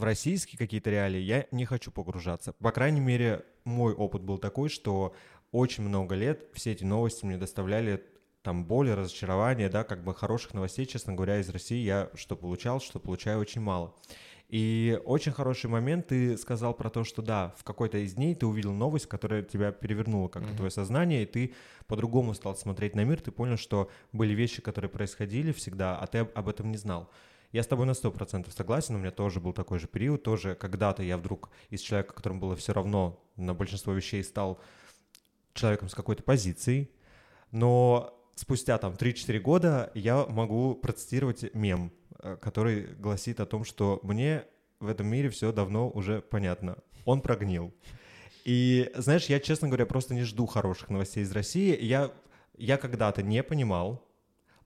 в 0.00 0.04
российские 0.04 0.58
какие-то 0.58 0.90
реалии 0.90 1.20
я 1.20 1.46
не 1.52 1.66
хочу 1.66 1.92
погружаться. 1.92 2.54
По 2.54 2.72
крайней 2.72 3.00
мере, 3.00 3.44
мой 3.64 3.92
опыт 3.92 4.22
был 4.22 4.38
такой, 4.38 4.70
что 4.70 5.14
очень 5.52 5.84
много 5.84 6.14
лет 6.14 6.48
все 6.54 6.72
эти 6.72 6.84
новости 6.84 7.24
мне 7.24 7.36
доставляли 7.36 8.02
там 8.42 8.64
боли, 8.64 8.90
разочарования, 8.90 9.68
да, 9.68 9.84
как 9.84 10.02
бы 10.02 10.14
хороших 10.14 10.54
новостей, 10.54 10.86
честно 10.86 11.12
говоря, 11.12 11.38
из 11.38 11.50
России 11.50 11.84
я 11.84 12.10
что 12.14 12.34
получал, 12.34 12.80
что 12.80 12.98
получаю 12.98 13.40
очень 13.40 13.60
мало. 13.60 13.94
И 14.48 14.98
очень 15.04 15.32
хороший 15.32 15.68
момент 15.68 16.08
ты 16.08 16.36
сказал 16.38 16.72
про 16.74 16.88
то, 16.88 17.04
что 17.04 17.20
да, 17.20 17.54
в 17.58 17.62
какой-то 17.62 17.98
из 17.98 18.14
дней 18.14 18.34
ты 18.34 18.46
увидел 18.46 18.72
новость, 18.72 19.06
которая 19.06 19.42
тебя 19.42 19.70
перевернула 19.70 20.28
как-то 20.28 20.50
mm-hmm. 20.50 20.56
твое 20.56 20.70
сознание, 20.70 21.22
и 21.22 21.26
ты 21.26 21.54
по-другому 21.86 22.32
стал 22.34 22.56
смотреть 22.56 22.96
на 22.96 23.04
мир, 23.04 23.20
ты 23.20 23.30
понял, 23.30 23.58
что 23.58 23.90
были 24.12 24.32
вещи, 24.32 24.62
которые 24.62 24.90
происходили 24.90 25.52
всегда, 25.52 25.96
а 25.96 26.06
ты 26.06 26.18
об 26.18 26.48
этом 26.48 26.70
не 26.72 26.78
знал. 26.78 27.10
Я 27.52 27.64
с 27.64 27.66
тобой 27.66 27.86
на 27.86 27.94
сто 27.94 28.12
процентов 28.12 28.52
согласен, 28.52 28.94
у 28.94 28.98
меня 28.98 29.10
тоже 29.10 29.40
был 29.40 29.52
такой 29.52 29.80
же 29.80 29.88
период, 29.88 30.22
тоже 30.22 30.54
когда-то 30.54 31.02
я 31.02 31.16
вдруг 31.18 31.50
из 31.68 31.80
человека, 31.80 32.14
которому 32.14 32.40
было 32.40 32.54
все 32.54 32.72
равно 32.72 33.20
на 33.36 33.54
большинство 33.54 33.92
вещей, 33.92 34.22
стал 34.22 34.60
человеком 35.52 35.88
с 35.88 35.94
какой-то 35.94 36.22
позицией, 36.22 36.92
но 37.50 38.16
спустя 38.36 38.78
там 38.78 38.92
3-4 38.92 39.38
года 39.40 39.90
я 39.94 40.26
могу 40.26 40.76
процитировать 40.76 41.52
мем, 41.52 41.92
э, 42.20 42.36
который 42.40 42.86
гласит 42.94 43.40
о 43.40 43.46
том, 43.46 43.64
что 43.64 43.98
мне 44.04 44.44
в 44.78 44.88
этом 44.88 45.08
мире 45.08 45.28
все 45.28 45.52
давно 45.52 45.90
уже 45.90 46.20
понятно. 46.20 46.78
Он 47.04 47.20
прогнил. 47.20 47.74
И, 48.44 48.90
знаешь, 48.94 49.26
я, 49.26 49.40
честно 49.40 49.68
говоря, 49.68 49.86
просто 49.86 50.14
не 50.14 50.22
жду 50.22 50.46
хороших 50.46 50.88
новостей 50.88 51.24
из 51.24 51.32
России. 51.32 51.76
Я, 51.82 52.12
я 52.56 52.78
когда-то 52.78 53.22
не 53.22 53.42
понимал, 53.42 54.06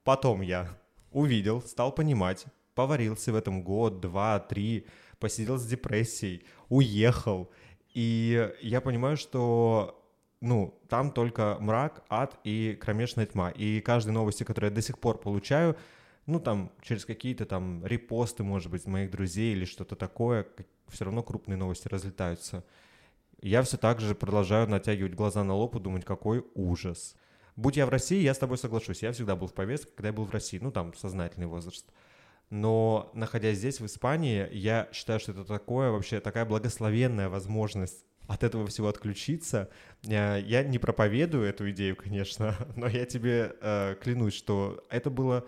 потом 0.04 0.42
я 0.42 0.78
увидел, 1.10 1.62
стал 1.62 1.92
понимать, 1.92 2.46
поварился 2.74 3.32
в 3.32 3.36
этом 3.36 3.62
год, 3.62 4.00
два, 4.00 4.40
три, 4.40 4.86
посидел 5.18 5.58
с 5.58 5.66
депрессией, 5.66 6.44
уехал. 6.68 7.50
И 7.94 8.52
я 8.60 8.80
понимаю, 8.80 9.16
что 9.16 10.00
ну, 10.40 10.78
там 10.88 11.10
только 11.10 11.56
мрак, 11.60 12.04
ад 12.10 12.38
и 12.44 12.78
кромешная 12.80 13.24
тьма. 13.24 13.50
И 13.50 13.80
каждой 13.80 14.10
новости, 14.10 14.44
которую 14.44 14.70
я 14.70 14.74
до 14.74 14.82
сих 14.82 14.98
пор 14.98 15.18
получаю, 15.18 15.76
ну, 16.26 16.38
там, 16.38 16.70
через 16.82 17.04
какие-то 17.04 17.46
там 17.46 17.84
репосты, 17.84 18.42
может 18.42 18.70
быть, 18.70 18.86
моих 18.86 19.10
друзей 19.10 19.52
или 19.54 19.64
что-то 19.64 19.96
такое, 19.96 20.46
все 20.88 21.04
равно 21.04 21.22
крупные 21.22 21.56
новости 21.56 21.88
разлетаются. 21.88 22.64
Я 23.40 23.62
все 23.62 23.76
так 23.76 24.00
же 24.00 24.14
продолжаю 24.14 24.68
натягивать 24.68 25.14
глаза 25.14 25.44
на 25.44 25.54
лоб 25.54 25.76
и 25.76 25.80
думать, 25.80 26.04
какой 26.04 26.44
ужас. 26.54 27.14
Будь 27.56 27.76
я 27.76 27.86
в 27.86 27.90
России, 27.90 28.20
я 28.20 28.34
с 28.34 28.38
тобой 28.38 28.58
соглашусь. 28.58 29.02
Я 29.02 29.12
всегда 29.12 29.36
был 29.36 29.46
в 29.46 29.54
повестке, 29.54 29.92
когда 29.94 30.08
я 30.08 30.12
был 30.12 30.24
в 30.24 30.30
России. 30.30 30.58
Ну, 30.58 30.72
там, 30.72 30.92
сознательный 30.94 31.46
возраст. 31.46 31.86
Но, 32.50 33.10
находясь 33.14 33.58
здесь, 33.58 33.80
в 33.80 33.86
Испании, 33.86 34.48
я 34.52 34.88
считаю, 34.92 35.18
что 35.18 35.32
это 35.32 35.44
такое 35.44 35.90
вообще 35.90 36.20
такая 36.20 36.44
благословенная 36.44 37.28
возможность 37.28 38.04
от 38.26 38.42
этого 38.42 38.66
всего 38.66 38.88
отключиться. 38.88 39.70
Э, 40.06 40.40
я 40.44 40.62
не 40.62 40.78
проповедую 40.78 41.44
эту 41.44 41.70
идею, 41.70 41.96
конечно, 41.96 42.56
но 42.76 42.86
я 42.86 43.04
тебе 43.06 43.54
э, 43.60 43.96
клянусь, 44.00 44.34
что 44.34 44.84
это 44.90 45.10
было 45.10 45.46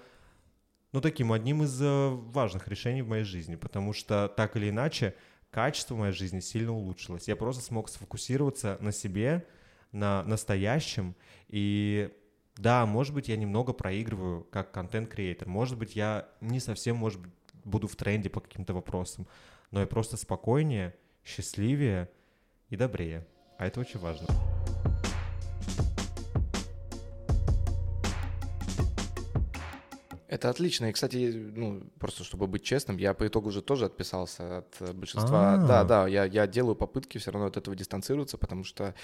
ну, 0.92 1.00
таким 1.00 1.32
одним 1.32 1.62
из 1.62 1.80
э, 1.80 2.08
важных 2.10 2.68
решений 2.68 3.02
в 3.02 3.08
моей 3.08 3.24
жизни, 3.24 3.56
потому 3.56 3.92
что 3.92 4.28
так 4.28 4.56
или 4.56 4.70
иначе 4.70 5.14
качество 5.50 5.94
моей 5.94 6.12
жизни 6.12 6.40
сильно 6.40 6.72
улучшилось. 6.72 7.28
Я 7.28 7.36
просто 7.36 7.62
смог 7.62 7.88
сфокусироваться 7.88 8.78
на 8.80 8.92
себе, 8.92 9.46
на 9.92 10.22
настоящем, 10.24 11.14
и 11.48 12.10
да, 12.56 12.86
может 12.86 13.14
быть, 13.14 13.28
я 13.28 13.36
немного 13.36 13.72
проигрываю 13.72 14.44
как 14.50 14.72
контент-креатор, 14.72 15.48
может 15.48 15.78
быть, 15.78 15.96
я 15.96 16.28
не 16.40 16.60
совсем, 16.60 16.96
может 16.96 17.20
быть, 17.20 17.32
буду 17.64 17.86
в 17.88 17.96
тренде 17.96 18.30
по 18.30 18.40
каким-то 18.40 18.74
вопросам, 18.74 19.26
но 19.70 19.80
я 19.80 19.86
просто 19.86 20.16
спокойнее, 20.16 20.94
счастливее, 21.24 22.08
и 22.68 22.76
добрее. 22.76 23.26
А 23.58 23.66
это 23.66 23.80
очень 23.80 24.00
важно. 24.00 24.26
Это 30.28 30.50
отлично. 30.50 30.86
И, 30.86 30.92
кстати, 30.92 31.32
ну, 31.54 31.82
просто 31.98 32.24
чтобы 32.24 32.46
быть 32.46 32.64
честным, 32.64 32.96
я 32.96 33.14
по 33.14 33.26
итогу 33.26 33.48
уже 33.48 33.62
тоже 33.62 33.86
отписался 33.86 34.58
от 34.58 34.94
большинства. 34.94 35.54
А-а-а. 35.54 35.66
Да, 35.66 35.84
да, 35.84 36.08
я, 36.08 36.24
я 36.24 36.46
делаю 36.46 36.74
попытки 36.74 37.18
все 37.18 37.30
равно 37.30 37.46
от 37.46 37.56
этого 37.56 37.76
дистанцироваться, 37.76 38.36
потому 38.36 38.64
что 38.64 38.94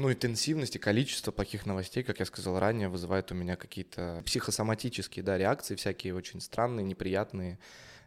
ну, 0.00 0.12
интенсивность 0.12 0.76
и 0.76 0.78
количество 0.78 1.30
плохих 1.32 1.66
новостей, 1.66 2.02
как 2.02 2.20
я 2.20 2.26
сказал 2.26 2.58
ранее, 2.58 2.88
вызывает 2.88 3.30
у 3.32 3.34
меня 3.34 3.56
какие-то 3.56 4.22
психосоматические 4.26 5.22
да, 5.22 5.38
реакции, 5.38 5.74
всякие 5.74 6.14
очень 6.14 6.40
странные, 6.40 6.84
неприятные. 6.84 7.58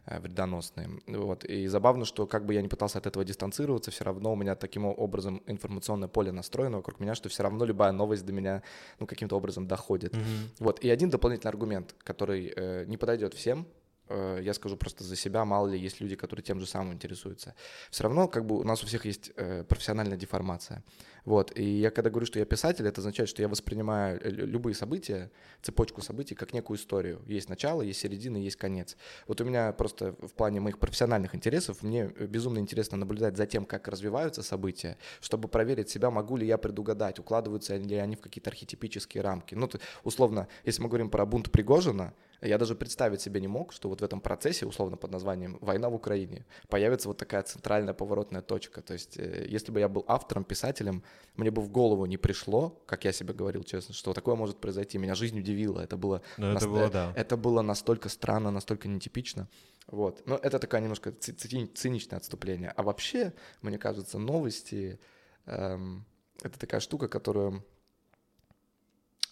Э, 0.06 0.20
вредоносные. 0.20 0.90
Вот. 1.06 1.44
И 1.44 1.66
забавно, 1.66 2.04
что 2.04 2.26
как 2.26 2.44
бы 2.44 2.52
я 2.52 2.60
не 2.60 2.68
пытался 2.68 2.98
от 2.98 3.06
этого 3.06 3.24
дистанцироваться, 3.24 3.90
все 3.90 4.04
равно 4.04 4.32
у 4.34 4.36
меня 4.36 4.54
таким 4.54 4.84
образом 4.84 5.42
информационное 5.46 6.08
поле 6.08 6.30
настроено 6.30 6.76
вокруг 6.76 7.00
меня, 7.00 7.14
что 7.14 7.30
все 7.30 7.42
равно 7.42 7.64
любая 7.64 7.92
новость 7.92 8.26
до 8.26 8.32
меня 8.32 8.62
ну, 8.98 9.06
каким-то 9.06 9.36
образом 9.36 9.66
доходит. 9.66 10.12
Mm-hmm. 10.12 10.48
Вот. 10.58 10.80
И 10.80 10.90
один 10.90 11.08
дополнительный 11.08 11.50
аргумент, 11.50 11.94
который 12.04 12.52
э, 12.54 12.84
не 12.86 12.98
подойдет 12.98 13.32
всем, 13.32 13.66
я 14.08 14.52
скажу 14.54 14.76
просто 14.76 15.04
за 15.04 15.16
себя, 15.16 15.44
мало 15.44 15.68
ли 15.68 15.78
есть 15.78 16.00
люди, 16.00 16.16
которые 16.16 16.44
тем 16.44 16.60
же 16.60 16.66
самым 16.66 16.92
интересуются. 16.92 17.54
Все 17.90 18.02
равно 18.04 18.28
как 18.28 18.44
бы 18.44 18.58
у 18.58 18.64
нас 18.64 18.82
у 18.82 18.86
всех 18.86 19.06
есть 19.06 19.32
э, 19.36 19.64
профессиональная 19.64 20.16
деформация. 20.16 20.82
Вот, 21.24 21.56
и 21.58 21.64
я 21.64 21.90
когда 21.90 22.10
говорю, 22.10 22.26
что 22.26 22.38
я 22.38 22.44
писатель, 22.44 22.86
это 22.86 23.00
означает, 23.00 23.30
что 23.30 23.40
я 23.40 23.48
воспринимаю 23.48 24.20
любые 24.22 24.74
события, 24.74 25.30
цепочку 25.62 26.02
событий, 26.02 26.34
как 26.34 26.52
некую 26.52 26.76
историю. 26.76 27.22
Есть 27.26 27.48
начало, 27.48 27.80
есть 27.80 28.00
середина, 28.00 28.36
есть 28.36 28.56
конец. 28.56 28.96
Вот 29.26 29.40
у 29.40 29.44
меня 29.44 29.72
просто 29.72 30.12
в 30.20 30.34
плане 30.34 30.60
моих 30.60 30.78
профессиональных 30.78 31.34
интересов, 31.34 31.82
мне 31.82 32.08
безумно 32.08 32.58
интересно 32.58 32.98
наблюдать 32.98 33.38
за 33.38 33.46
тем, 33.46 33.64
как 33.64 33.88
развиваются 33.88 34.42
события, 34.42 34.98
чтобы 35.22 35.48
проверить 35.48 35.88
себя, 35.88 36.10
могу 36.10 36.36
ли 36.36 36.46
я 36.46 36.58
предугадать, 36.58 37.18
укладываются 37.18 37.76
ли 37.76 37.96
они 37.96 38.16
в 38.16 38.20
какие-то 38.20 38.50
архетипические 38.50 39.22
рамки. 39.22 39.54
Ну, 39.54 39.70
условно, 40.02 40.48
если 40.66 40.82
мы 40.82 40.88
говорим 40.88 41.08
про 41.08 41.24
бунт 41.24 41.50
Пригожина, 41.50 42.12
я 42.40 42.58
даже 42.58 42.74
представить 42.74 43.20
себе 43.20 43.40
не 43.40 43.48
мог, 43.48 43.72
что 43.72 43.88
вот 43.88 44.00
в 44.00 44.04
этом 44.04 44.20
процессе, 44.20 44.66
условно 44.66 44.96
под 44.96 45.10
названием 45.10 45.58
«Война 45.60 45.88
в 45.88 45.94
Украине», 45.94 46.44
появится 46.68 47.08
вот 47.08 47.18
такая 47.18 47.42
центральная 47.42 47.94
поворотная 47.94 48.42
точка. 48.42 48.82
То 48.82 48.94
есть 48.94 49.18
э, 49.18 49.46
если 49.48 49.72
бы 49.72 49.80
я 49.80 49.88
был 49.88 50.04
автором, 50.08 50.44
писателем, 50.44 51.02
мне 51.36 51.50
бы 51.50 51.62
в 51.62 51.70
голову 51.70 52.06
не 52.06 52.16
пришло, 52.16 52.82
как 52.86 53.04
я 53.04 53.12
себе 53.12 53.34
говорил 53.34 53.64
честно, 53.64 53.94
что 53.94 54.12
такое 54.12 54.34
может 54.34 54.60
произойти. 54.60 54.98
Меня 54.98 55.14
жизнь 55.14 55.38
удивила. 55.38 55.80
Это 55.80 55.96
было, 55.96 56.22
Но 56.36 56.50
ну, 56.50 56.56
это, 56.56 56.68
было, 56.68 56.90
да. 56.90 57.12
это 57.16 57.36
было 57.36 57.62
настолько 57.62 58.08
странно, 58.08 58.50
настолько 58.50 58.88
нетипично. 58.88 59.48
Вот. 59.86 60.22
Но 60.26 60.36
это 60.36 60.58
такая 60.58 60.80
немножко 60.80 61.12
циничное 61.12 62.18
отступление. 62.18 62.70
А 62.76 62.82
вообще, 62.82 63.32
мне 63.62 63.78
кажется, 63.78 64.18
новости 64.18 64.98
эм,— 65.46 66.04
это 66.42 66.58
такая 66.58 66.80
штука, 66.80 67.08
которую 67.08 67.64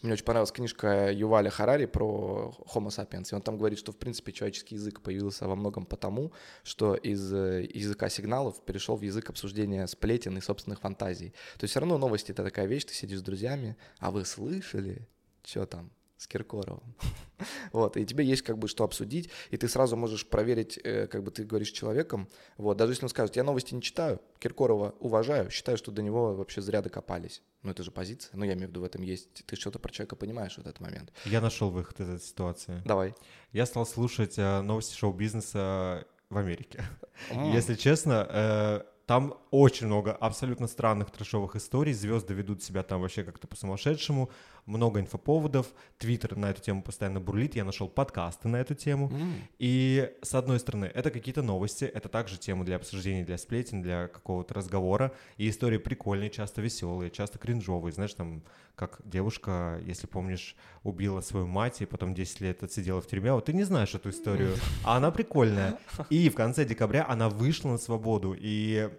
мне 0.02 0.14
очень 0.14 0.25
понравилась 0.25 0.50
книжка 0.50 1.12
Юваля 1.12 1.50
Харари 1.50 1.87
про 1.87 2.52
Homo 2.75 2.88
sapiens, 2.88 3.28
и 3.30 3.35
он 3.35 3.42
там 3.42 3.56
говорит, 3.56 3.78
что, 3.78 3.92
в 3.92 3.97
принципе, 3.97 4.32
человеческий 4.32 4.75
язык 4.75 5.00
появился 5.00 5.47
во 5.47 5.54
многом 5.54 5.87
потому, 5.87 6.32
что 6.64 6.94
из 6.94 7.32
э, 7.32 7.68
языка 7.73 8.09
сигналов 8.09 8.64
перешел 8.64 8.97
в 8.97 9.02
язык 9.02 9.30
обсуждения 9.30 9.87
сплетен 9.87 10.37
и 10.37 10.40
собственных 10.40 10.80
фантазий. 10.80 11.30
То 11.59 11.64
есть 11.64 11.71
все 11.71 11.80
равно 11.80 11.99
новости— 11.99 12.30
это 12.32 12.42
такая 12.42 12.66
вещь, 12.66 12.85
ты 12.85 12.94
сидишь 12.94 13.21
с 13.21 13.23
друзьями, 13.23 13.76
а 13.99 14.11
вы 14.11 14.25
слышали, 14.25 15.09
что 15.44 15.66
там, 15.66 15.92
с 16.23 16.29
Киркоровым. 16.29 16.95
вот, 17.73 17.97
и 17.97 18.07
тебе 18.07 18.25
есть 18.25 18.43
как 18.43 18.57
бы 18.57 18.69
что 18.69 18.85
обсудить, 18.85 19.29
и 19.50 19.57
ты 19.57 19.69
сразу 19.69 19.97
можешь 19.97 20.25
проверить, 20.26 20.79
э, 20.85 21.09
как 21.09 21.25
бы 21.25 21.33
ты 21.33 21.45
говоришь 21.45 21.71
человеком, 21.71 22.29
вот, 22.57 22.76
даже 22.76 22.93
если 22.93 23.05
он 23.05 23.09
скажет, 23.09 23.37
я 23.37 23.43
новости 23.43 23.75
не 23.75 23.83
читаю, 23.83 24.21
Киркорова 24.38 24.95
уважаю, 25.00 25.50
считаю, 25.50 25.76
что 25.76 25.91
до 25.91 26.00
него 26.00 26.35
вообще 26.35 26.62
зря 26.62 26.81
докопались. 26.81 27.43
Ну, 27.62 27.73
это 27.73 27.83
же 27.83 27.91
позиция, 27.91 28.37
ну, 28.37 28.45
я 28.45 28.52
имею 28.52 28.69
в 28.69 28.71
виду, 28.71 28.81
в 28.83 28.85
этом 28.85 29.02
есть, 29.02 29.45
ты 29.45 29.57
что-то 29.57 29.81
про 29.81 29.91
человека 29.91 30.14
понимаешь 30.14 30.55
в 30.55 30.61
этот 30.61 30.79
момент. 30.81 31.12
Я 31.25 31.41
нашел 31.41 31.71
выход 31.71 31.99
из 32.00 32.09
этой 32.09 32.25
ситуации. 32.25 32.81
Давай. 32.85 33.14
Я 33.50 33.67
стал 33.67 33.85
слушать 33.85 34.38
э, 34.38 34.61
новости 34.61 34.95
шоу-бизнеса 34.95 36.07
в 36.31 36.38
Америке. 36.38 36.85
Если 37.31 37.75
честно, 37.75 38.26
э, 38.31 38.81
там 39.07 39.35
очень 39.50 39.88
много 39.88 40.12
абсолютно 40.12 40.67
странных 40.67 41.11
трешовых 41.11 41.57
историй. 41.57 41.93
Звезды 41.93 42.35
ведут 42.35 42.62
себя 42.62 42.83
там 42.83 43.00
вообще 43.00 43.25
как-то 43.25 43.47
по-сумасшедшему. 43.47 44.31
Много 44.66 45.00
инфоповодов. 45.00 45.66
Твиттер 45.99 46.37
на 46.37 46.50
эту 46.50 46.62
тему 46.62 46.83
постоянно 46.83 47.21
бурлит. 47.21 47.57
Я 47.57 47.64
нашел 47.64 47.88
подкасты 47.88 48.49
на 48.49 48.57
эту 48.57 48.75
тему. 48.75 49.09
Mm. 49.09 49.33
И 49.59 50.12
с 50.23 50.35
одной 50.35 50.61
стороны, 50.61 50.85
это 50.85 51.11
какие-то 51.11 51.42
новости. 51.42 51.85
Это 51.85 52.09
также 52.09 52.38
тема 52.38 52.64
для 52.64 52.76
обсуждения, 52.76 53.25
для 53.25 53.38
сплетен, 53.38 53.83
для 53.83 54.09
какого-то 54.09 54.54
разговора. 54.54 55.12
И 55.37 55.49
истории 55.49 55.78
прикольные, 55.78 56.31
часто 56.31 56.61
веселые, 56.61 57.11
часто 57.11 57.38
кринжовые. 57.38 57.92
Знаешь, 57.92 58.14
там 58.14 58.42
как 58.75 59.00
девушка, 59.04 59.81
если 59.85 60.07
помнишь, 60.07 60.57
убила 60.83 61.21
свою 61.21 61.47
мать 61.47 61.83
и 61.83 61.87
потом 61.87 62.14
10 62.14 62.40
лет 62.40 62.62
отсидела 62.62 63.00
в 63.00 63.07
тюрьме. 63.07 63.33
Вот 63.33 63.47
ты 63.47 63.52
не 63.52 63.64
знаешь 63.64 63.95
эту 63.95 64.11
историю, 64.11 64.54
а 64.85 64.97
она 64.97 65.11
прикольная. 65.11 65.78
И 66.11 66.28
в 66.31 66.35
конце 66.35 66.64
декабря 66.64 67.07
она 67.09 67.28
вышла 67.28 67.71
на 67.71 67.78
свободу. 67.78 68.35
И 68.38 68.90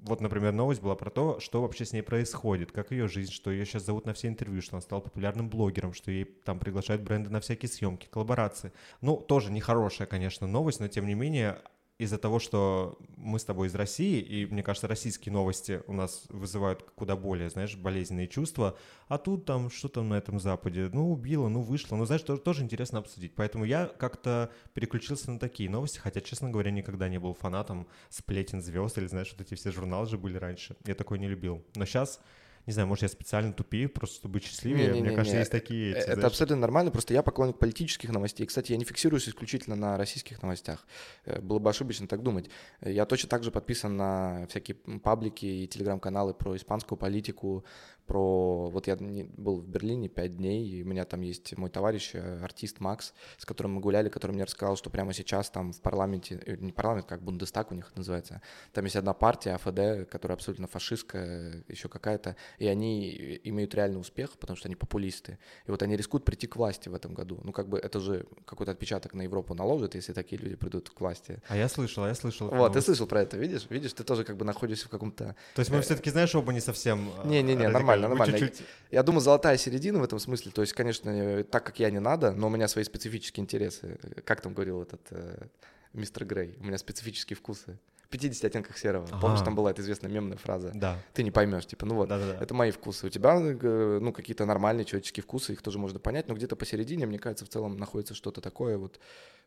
вот, 0.00 0.20
например, 0.20 0.52
новость 0.52 0.82
была 0.82 0.94
про 0.94 1.10
то, 1.10 1.40
что 1.40 1.62
вообще 1.62 1.84
с 1.84 1.92
ней 1.92 2.02
происходит, 2.02 2.72
как 2.72 2.90
ее 2.90 3.08
жизнь, 3.08 3.32
что 3.32 3.50
ее 3.50 3.64
сейчас 3.64 3.84
зовут 3.84 4.06
на 4.06 4.14
все 4.14 4.28
интервью, 4.28 4.62
что 4.62 4.76
она 4.76 4.80
стала 4.82 5.00
популярным 5.00 5.48
блогером, 5.48 5.92
что 5.92 6.10
ей 6.10 6.24
там 6.24 6.58
приглашают 6.58 7.02
бренды 7.02 7.30
на 7.30 7.40
всякие 7.40 7.68
съемки, 7.68 8.06
коллаборации. 8.06 8.72
Ну, 9.00 9.16
тоже 9.16 9.52
нехорошая, 9.52 10.06
конечно, 10.06 10.46
новость, 10.46 10.80
но 10.80 10.88
тем 10.88 11.06
не 11.06 11.14
менее 11.14 11.60
из-за 11.98 12.16
того, 12.16 12.38
что 12.38 12.96
мы 13.16 13.40
с 13.40 13.44
тобой 13.44 13.66
из 13.66 13.74
России, 13.74 14.20
и, 14.20 14.46
мне 14.46 14.62
кажется, 14.62 14.86
российские 14.86 15.32
новости 15.32 15.82
у 15.88 15.92
нас 15.92 16.26
вызывают 16.28 16.82
куда 16.94 17.16
более, 17.16 17.50
знаешь, 17.50 17.76
болезненные 17.76 18.28
чувства, 18.28 18.78
а 19.08 19.18
тут 19.18 19.44
там, 19.44 19.68
что 19.68 19.88
там 19.88 20.08
на 20.08 20.14
этом 20.14 20.38
Западе, 20.38 20.90
ну, 20.92 21.10
убило, 21.10 21.48
ну, 21.48 21.60
вышло, 21.60 21.96
ну, 21.96 22.04
знаешь, 22.04 22.22
тоже, 22.22 22.40
тоже 22.40 22.62
интересно 22.62 23.00
обсудить. 23.00 23.34
Поэтому 23.34 23.64
я 23.64 23.86
как-то 23.86 24.52
переключился 24.74 25.32
на 25.32 25.40
такие 25.40 25.68
новости, 25.68 25.98
хотя, 25.98 26.20
честно 26.20 26.50
говоря, 26.50 26.70
никогда 26.70 27.08
не 27.08 27.18
был 27.18 27.34
фанатом 27.34 27.88
сплетен 28.10 28.62
звезд, 28.62 28.96
или, 28.96 29.06
знаешь, 29.06 29.32
вот 29.32 29.40
эти 29.40 29.54
все 29.54 29.72
журналы 29.72 30.06
же 30.06 30.18
были 30.18 30.36
раньше, 30.36 30.76
я 30.86 30.94
такой 30.94 31.18
не 31.18 31.26
любил. 31.26 31.64
Но 31.74 31.84
сейчас 31.84 32.20
не 32.68 32.72
знаю, 32.72 32.86
может, 32.86 33.00
я 33.00 33.08
специально 33.08 33.50
тупее, 33.54 33.88
просто 33.88 34.16
чтобы 34.16 34.34
быть 34.34 34.44
счастливее. 34.44 34.88
Не, 34.88 34.92
не, 34.92 35.00
Мне 35.00 35.10
не, 35.10 35.16
кажется, 35.16 35.36
не. 35.36 35.40
есть 35.40 35.50
такие... 35.50 35.92
Эти, 35.92 36.00
это 36.00 36.14
знаешь... 36.16 36.26
абсолютно 36.26 36.56
нормально, 36.56 36.90
просто 36.90 37.14
я 37.14 37.22
поклонник 37.22 37.58
политических 37.58 38.10
новостей. 38.10 38.46
Кстати, 38.46 38.72
я 38.72 38.78
не 38.78 38.84
фиксируюсь 38.84 39.26
исключительно 39.26 39.74
на 39.74 39.96
российских 39.96 40.42
новостях. 40.42 40.86
Э, 41.24 41.40
было 41.40 41.60
бы 41.60 41.70
ошибочно 41.70 42.06
так 42.06 42.22
думать. 42.22 42.50
Я 42.82 43.06
точно 43.06 43.30
так 43.30 43.42
же 43.42 43.50
подписан 43.50 43.96
на 43.96 44.46
всякие 44.50 44.74
паблики 44.74 45.46
и 45.46 45.66
телеграм-каналы 45.66 46.34
про 46.34 46.56
испанскую 46.56 46.98
политику, 46.98 47.64
про... 48.08 48.70
Вот 48.70 48.86
я 48.88 48.96
был 48.96 49.60
в 49.60 49.68
Берлине 49.68 50.08
пять 50.08 50.36
дней, 50.36 50.66
и 50.66 50.82
у 50.82 50.86
меня 50.86 51.04
там 51.04 51.20
есть 51.20 51.56
мой 51.56 51.70
товарищ, 51.70 52.10
э, 52.14 52.40
артист 52.42 52.80
Макс, 52.80 53.12
с 53.36 53.44
которым 53.44 53.74
мы 53.74 53.80
гуляли, 53.80 54.08
который 54.08 54.32
мне 54.32 54.44
рассказал, 54.44 54.76
что 54.76 54.90
прямо 54.90 55.12
сейчас 55.12 55.50
там 55.50 55.72
в 55.72 55.80
парламенте, 55.80 56.40
э, 56.46 56.56
не 56.56 56.72
парламент, 56.72 57.06
как 57.06 57.22
Бундестаг 57.22 57.70
у 57.70 57.74
них 57.74 57.92
называется, 57.94 58.40
там 58.72 58.84
есть 58.84 58.96
одна 58.96 59.12
партия, 59.12 59.52
АФД, 59.52 60.10
которая 60.10 60.36
абсолютно 60.36 60.66
фашистская, 60.66 61.62
еще 61.68 61.88
какая-то, 61.88 62.34
и 62.58 62.66
они 62.66 63.40
имеют 63.44 63.74
реальный 63.74 64.00
успех, 64.00 64.38
потому 64.38 64.56
что 64.56 64.68
они 64.68 64.74
популисты. 64.74 65.38
И 65.66 65.70
вот 65.70 65.82
они 65.82 65.96
рискуют 65.96 66.24
прийти 66.24 66.46
к 66.46 66.56
власти 66.56 66.88
в 66.88 66.94
этом 66.94 67.12
году. 67.12 67.40
Ну, 67.44 67.52
как 67.52 67.68
бы 67.68 67.78
это 67.78 68.00
же 68.00 68.26
какой-то 68.46 68.72
отпечаток 68.72 69.12
на 69.14 69.22
Европу 69.22 69.54
наложит, 69.54 69.94
если 69.94 70.14
такие 70.14 70.40
люди 70.40 70.56
придут 70.56 70.88
к 70.88 70.98
власти. 71.00 71.42
А 71.48 71.56
я 71.56 71.68
слышал, 71.68 72.04
а 72.04 72.08
я 72.08 72.14
слышал. 72.14 72.48
Вот, 72.48 72.72
ты 72.72 72.80
слышал 72.80 73.06
про 73.06 73.20
это, 73.20 73.36
видишь? 73.36 73.66
Видишь, 73.68 73.92
ты 73.92 74.02
тоже 74.02 74.24
как 74.24 74.36
бы 74.36 74.46
находишься 74.46 74.86
в 74.86 74.90
каком-то... 74.90 75.36
То 75.54 75.60
есть 75.60 75.70
мы 75.70 75.78
э, 75.78 75.82
все-таки, 75.82 76.10
знаешь, 76.10 76.34
оба 76.34 76.52
не 76.52 76.60
совсем... 76.60 77.10
Не-не-не, 77.24 77.68
нормально 77.68 77.97
нормально, 78.00 78.26
нормально. 78.26 78.48
Чуть-чуть... 78.48 78.66
Я 78.90 79.02
думаю, 79.02 79.20
золотая 79.20 79.56
середина 79.56 79.98
в 79.98 80.04
этом 80.04 80.18
смысле. 80.18 80.52
То 80.52 80.62
есть, 80.62 80.72
конечно, 80.72 81.44
так 81.44 81.64
как 81.64 81.78
я 81.80 81.90
не 81.90 82.00
надо, 82.00 82.32
но 82.32 82.46
у 82.46 82.50
меня 82.50 82.68
свои 82.68 82.84
специфические 82.84 83.42
интересы. 83.42 83.98
Как 84.24 84.40
там 84.40 84.54
говорил 84.54 84.82
этот 84.82 85.00
э, 85.10 85.46
мистер 85.92 86.24
Грей? 86.24 86.56
У 86.60 86.64
меня 86.64 86.78
специфические 86.78 87.36
вкусы. 87.36 87.78
В 88.08 88.10
50 88.10 88.44
оттенках 88.44 88.78
серого. 88.78 89.06
Ага. 89.10 89.20
Помнишь, 89.20 89.40
там 89.42 89.54
была 89.54 89.70
эта 89.70 89.82
известная 89.82 90.10
мемная 90.10 90.38
фраза? 90.38 90.72
Да. 90.74 90.98
Ты 91.12 91.22
не 91.22 91.30
поймешь, 91.30 91.66
типа, 91.66 91.84
ну 91.84 91.94
вот, 91.94 92.08
Да-да-да. 92.08 92.42
это 92.42 92.54
мои 92.54 92.70
вкусы. 92.70 93.06
У 93.06 93.10
тебя, 93.10 93.36
э, 93.38 93.98
ну, 94.00 94.12
какие-то 94.12 94.46
нормальные 94.46 94.86
человеческие 94.86 95.22
вкусы, 95.22 95.52
их 95.52 95.62
тоже 95.62 95.78
можно 95.78 95.98
понять, 95.98 96.28
но 96.28 96.34
где-то 96.34 96.56
посередине, 96.56 97.06
мне 97.06 97.18
кажется, 97.18 97.44
в 97.44 97.48
целом 97.48 97.76
находится 97.76 98.14
что-то 98.14 98.40
такое 98.40 98.78
вот, 98.78 98.98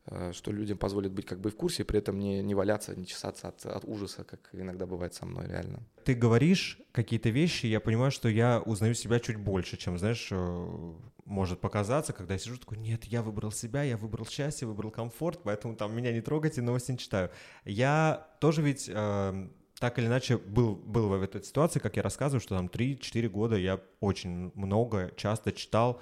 Э, 0.08 0.32
что 0.34 0.52
людям 0.52 0.78
позволит 0.78 1.12
быть 1.12 1.26
как 1.26 1.40
бы 1.40 1.52
в 1.52 1.56
курсе, 1.56 1.84
при 1.84 2.00
этом 2.00 2.18
не, 2.18 2.42
не 2.42 2.56
валяться, 2.56 2.96
не 2.96 3.06
чесаться 3.06 3.50
от, 3.50 3.66
от 3.66 3.86
ужаса, 3.86 4.24
как 4.24 4.40
иногда 4.52 4.86
бывает 4.86 5.14
со 5.14 5.26
мной 5.26 5.48
реально. 5.48 5.80
Ты 6.04 6.16
говоришь 6.16 6.80
какие-то 6.92 7.30
вещи, 7.30 7.68
я 7.68 7.80
понимаю, 7.80 8.12
что 8.12 8.28
я 8.28 8.62
узнаю 8.66 8.96
себя 8.96 9.20
чуть 9.20 9.38
больше, 9.38 9.78
чем, 9.78 10.00
знаешь, 10.00 10.30
э, 10.32 10.94
может 11.32 11.62
показаться, 11.62 12.14
когда 12.14 12.34
я 12.34 12.40
сижу 12.40 12.58
такой, 12.58 12.78
нет, 12.78 13.06
я 13.06 13.24
выбрал 13.24 13.52
себя, 13.52 13.84
я 13.84 13.98
выбрал 13.98 14.26
счастье, 14.28 14.68
выбрал 14.68 14.92
комфорт, 14.92 15.40
поэтому 15.44 15.76
там 15.76 15.96
меня 15.96 16.12
не 16.12 16.22
трогайте, 16.22 16.62
новости 16.62 16.92
не 16.92 16.98
читаю. 16.98 17.32
Я 17.66 18.28
тоже 18.40 18.62
ведь 18.62 18.90
э, 18.94 19.50
так 19.80 19.98
или 19.98 20.06
иначе 20.06 20.38
был, 20.38 20.76
был 20.76 21.08
в 21.08 21.24
этой 21.24 21.42
ситуации, 21.44 21.80
как 21.80 21.96
я 21.96 22.04
рассказываю, 22.04 22.42
что 22.42 22.56
там 22.56 22.68
3-4 22.68 23.30
года 23.30 23.56
я 23.56 23.80
очень 24.00 24.52
много, 24.54 25.12
часто 25.16 25.52
читал 25.52 26.02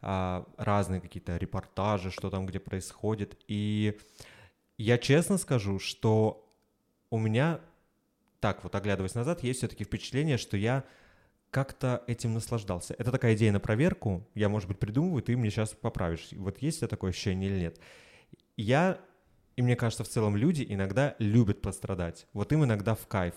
а, 0.00 0.46
разные 0.56 1.00
какие-то 1.00 1.36
репортажи, 1.36 2.10
что 2.10 2.30
там 2.30 2.46
где 2.46 2.58
происходит. 2.58 3.36
И 3.48 3.98
я 4.78 4.96
честно 4.96 5.36
скажу, 5.38 5.78
что 5.78 6.48
у 7.10 7.18
меня, 7.18 7.60
так 8.40 8.62
вот 8.62 8.74
оглядываясь 8.74 9.14
назад, 9.14 9.42
есть 9.42 9.58
все-таки 9.58 9.84
впечатление, 9.84 10.38
что 10.38 10.56
я 10.56 10.84
как-то 11.50 12.02
этим 12.06 12.34
наслаждался. 12.34 12.94
Это 12.98 13.10
такая 13.10 13.34
идея 13.34 13.52
на 13.52 13.60
проверку. 13.60 14.26
Я, 14.34 14.48
может 14.48 14.68
быть, 14.68 14.78
придумываю, 14.78 15.22
ты 15.22 15.36
мне 15.36 15.50
сейчас 15.50 15.70
поправишь. 15.70 16.28
Вот 16.32 16.58
есть 16.58 16.78
тебя 16.78 16.88
такое 16.88 17.10
ощущение 17.10 17.50
или 17.50 17.60
нет? 17.60 17.80
Я, 18.56 18.98
и 19.56 19.62
мне 19.62 19.76
кажется, 19.76 20.04
в 20.04 20.08
целом 20.08 20.36
люди 20.36 20.64
иногда 20.68 21.14
любят 21.18 21.62
пострадать. 21.62 22.26
Вот 22.32 22.52
им 22.52 22.64
иногда 22.64 22.94
в 22.94 23.06
кайф. 23.06 23.34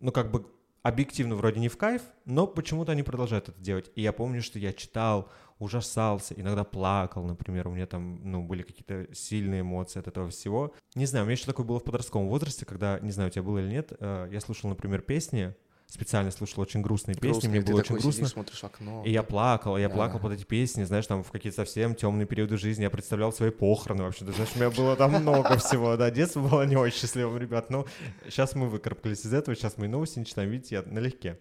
Ну, 0.00 0.12
как 0.12 0.30
бы 0.30 0.46
объективно 0.82 1.34
вроде 1.34 1.58
не 1.58 1.68
в 1.68 1.76
кайф, 1.76 2.02
но 2.24 2.46
почему-то 2.46 2.92
они 2.92 3.02
продолжают 3.02 3.48
это 3.48 3.60
делать. 3.60 3.90
И 3.96 4.02
я 4.02 4.12
помню, 4.12 4.42
что 4.42 4.58
я 4.58 4.72
читал 4.72 5.30
ужасался, 5.58 6.34
иногда 6.34 6.64
плакал, 6.64 7.24
например, 7.24 7.66
у 7.68 7.72
меня 7.72 7.86
там, 7.86 8.20
ну, 8.30 8.42
были 8.42 8.62
какие-то 8.62 9.12
сильные 9.14 9.62
эмоции 9.62 9.98
от 9.98 10.06
этого 10.06 10.30
всего. 10.30 10.74
Не 10.94 11.06
знаю, 11.06 11.24
у 11.24 11.26
меня 11.26 11.32
еще 11.32 11.46
такое 11.46 11.64
было 11.64 11.80
в 11.80 11.84
подростковом 11.84 12.28
возрасте, 12.28 12.66
когда, 12.66 13.00
не 13.00 13.10
знаю, 13.10 13.30
у 13.30 13.32
тебя 13.32 13.42
было 13.42 13.58
или 13.58 13.68
нет, 13.68 13.92
э, 13.98 14.28
я 14.30 14.40
слушал, 14.40 14.68
например, 14.68 15.00
песни, 15.00 15.54
специально 15.88 16.30
слушал 16.30 16.62
очень 16.62 16.82
грустные 16.82 17.14
Грустный, 17.14 17.42
песни, 17.42 17.48
мне 17.48 17.60
было 17.60 17.80
очень 17.80 17.96
грустно. 17.96 18.26
смотришь 18.26 18.58
в 18.58 18.64
окно. 18.64 19.02
И 19.04 19.10
я 19.10 19.22
плакал, 19.22 19.78
я 19.78 19.88
да. 19.88 19.94
плакал 19.94 20.18
под 20.18 20.32
эти 20.32 20.44
песни, 20.44 20.84
знаешь, 20.84 21.06
там 21.06 21.22
в 21.22 21.30
какие-то 21.30 21.56
совсем 21.56 21.94
темные 21.94 22.26
периоды 22.26 22.56
жизни 22.56 22.82
я 22.82 22.90
представлял 22.90 23.32
свои 23.32 23.50
похороны 23.50 24.02
вообще, 24.02 24.24
ты 24.24 24.32
знаешь, 24.32 24.50
у 24.54 24.58
меня 24.58 24.70
было 24.70 24.96
там 24.96 25.12
много 25.12 25.56
всего, 25.58 25.96
да, 25.96 26.10
детство 26.10 26.40
было 26.40 26.66
не 26.66 26.76
очень 26.76 26.98
счастливым, 26.98 27.38
ребят, 27.38 27.70
но 27.70 27.86
сейчас 28.24 28.54
мы 28.54 28.68
выкарабкались 28.68 29.24
из 29.24 29.32
этого, 29.32 29.56
сейчас 29.56 29.78
мы 29.78 29.88
новости 29.88 30.18
не 30.18 30.26
читаем, 30.26 30.50
видите, 30.50 30.76
я 30.76 30.82
налегке. 30.82 31.38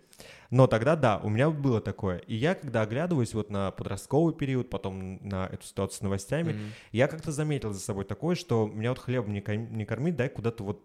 Но 0.51 0.67
тогда, 0.67 0.95
да, 0.95 1.17
у 1.17 1.29
меня 1.29 1.49
было 1.49 1.81
такое. 1.81 2.19
И 2.19 2.36
я, 2.36 2.55
когда 2.55 2.81
оглядываюсь 2.81 3.34
вот 3.34 3.49
на 3.49 3.71
подростковый 3.71 4.34
период, 4.34 4.69
потом 4.69 5.27
на 5.27 5.47
эту 5.47 5.65
ситуацию 5.65 5.97
с 5.97 6.01
новостями, 6.01 6.51
mm-hmm. 6.51 6.69
я 6.91 7.08
как-то 7.08 7.31
заметил 7.31 7.73
за 7.73 7.79
собой 7.79 8.05
такое, 8.05 8.36
что 8.36 8.67
меня 8.67 8.89
вот 8.89 8.99
хлебом 8.99 9.34
не, 9.34 9.43
не 9.45 9.86
кормить, 9.86 10.15
дай 10.15 10.29
куда-то 10.29 10.63
вот 10.63 10.84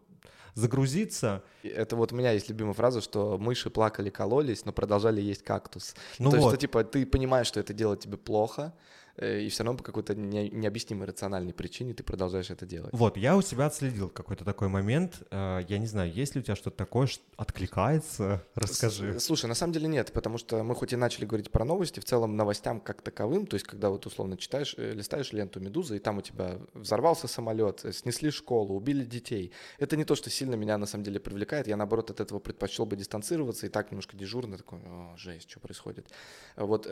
загрузиться. 0.54 1.42
Это 1.62 1.96
вот 1.96 2.12
у 2.12 2.16
меня 2.16 2.32
есть 2.32 2.48
любимая 2.48 2.74
фраза, 2.74 3.00
что 3.00 3.38
мыши 3.38 3.70
плакали, 3.70 4.10
кололись, 4.10 4.64
но 4.64 4.72
продолжали 4.72 5.20
есть 5.20 5.42
кактус. 5.42 5.94
Ну 6.18 6.30
То 6.30 6.36
вот. 6.36 6.36
есть, 6.36 6.48
что 6.48 6.56
типа 6.58 6.84
ты 6.84 7.06
понимаешь, 7.06 7.46
что 7.46 7.60
это 7.60 7.72
делает 7.72 8.00
тебе 8.00 8.16
плохо, 8.16 8.72
и 9.16 9.48
все 9.48 9.64
равно 9.64 9.78
по 9.78 9.84
какой-то 9.84 10.14
необъяснимой 10.14 11.06
рациональной 11.06 11.52
причине 11.52 11.94
ты 11.94 12.02
продолжаешь 12.02 12.50
это 12.50 12.66
делать. 12.66 12.90
Вот, 12.92 13.16
я 13.16 13.36
у 13.36 13.42
себя 13.42 13.66
отследил 13.66 14.08
какой-то 14.08 14.44
такой 14.44 14.68
момент. 14.68 15.22
Э, 15.30 15.60
я 15.68 15.78
не 15.78 15.86
знаю, 15.86 16.12
есть 16.12 16.34
ли 16.34 16.40
у 16.40 16.44
тебя 16.44 16.56
что-то 16.56 16.76
такое, 16.76 17.06
что 17.06 17.22
откликается? 17.36 18.44
Расскажи. 18.54 19.18
Слушай, 19.20 19.46
на 19.46 19.54
самом 19.54 19.72
деле 19.72 19.88
нет, 19.88 20.12
потому 20.12 20.38
что 20.38 20.62
мы 20.62 20.74
хоть 20.74 20.92
и 20.92 20.96
начали 20.96 21.24
говорить 21.24 21.50
про 21.50 21.64
новости, 21.64 22.00
в 22.00 22.04
целом 22.04 22.36
новостям 22.36 22.80
как 22.80 23.02
таковым, 23.02 23.46
то 23.46 23.54
есть 23.54 23.66
когда 23.66 23.90
вот 23.90 24.06
условно 24.06 24.36
читаешь, 24.36 24.74
э, 24.78 24.92
листаешь 24.92 25.32
ленту 25.32 25.60
«Медузы», 25.60 25.96
и 25.96 25.98
там 25.98 26.18
у 26.18 26.22
тебя 26.22 26.58
взорвался 26.74 27.28
самолет, 27.28 27.84
снесли 27.92 28.30
школу, 28.30 28.74
убили 28.74 29.04
детей. 29.04 29.52
Это 29.78 29.96
не 29.96 30.04
то, 30.04 30.14
что 30.14 30.30
сильно 30.30 30.54
меня 30.54 30.78
на 30.78 30.86
самом 30.86 31.04
деле 31.04 31.20
привлекает. 31.20 31.66
Я, 31.66 31.76
наоборот, 31.76 32.10
от 32.10 32.20
этого 32.20 32.38
предпочел 32.38 32.86
бы 32.86 32.96
дистанцироваться 32.96 33.66
и 33.66 33.68
так 33.68 33.90
немножко 33.90 34.16
дежурно 34.16 34.56
такой, 34.56 34.80
О, 34.80 35.14
жесть, 35.16 35.50
что 35.50 35.60
происходит. 35.60 36.08
Вот 36.56 36.88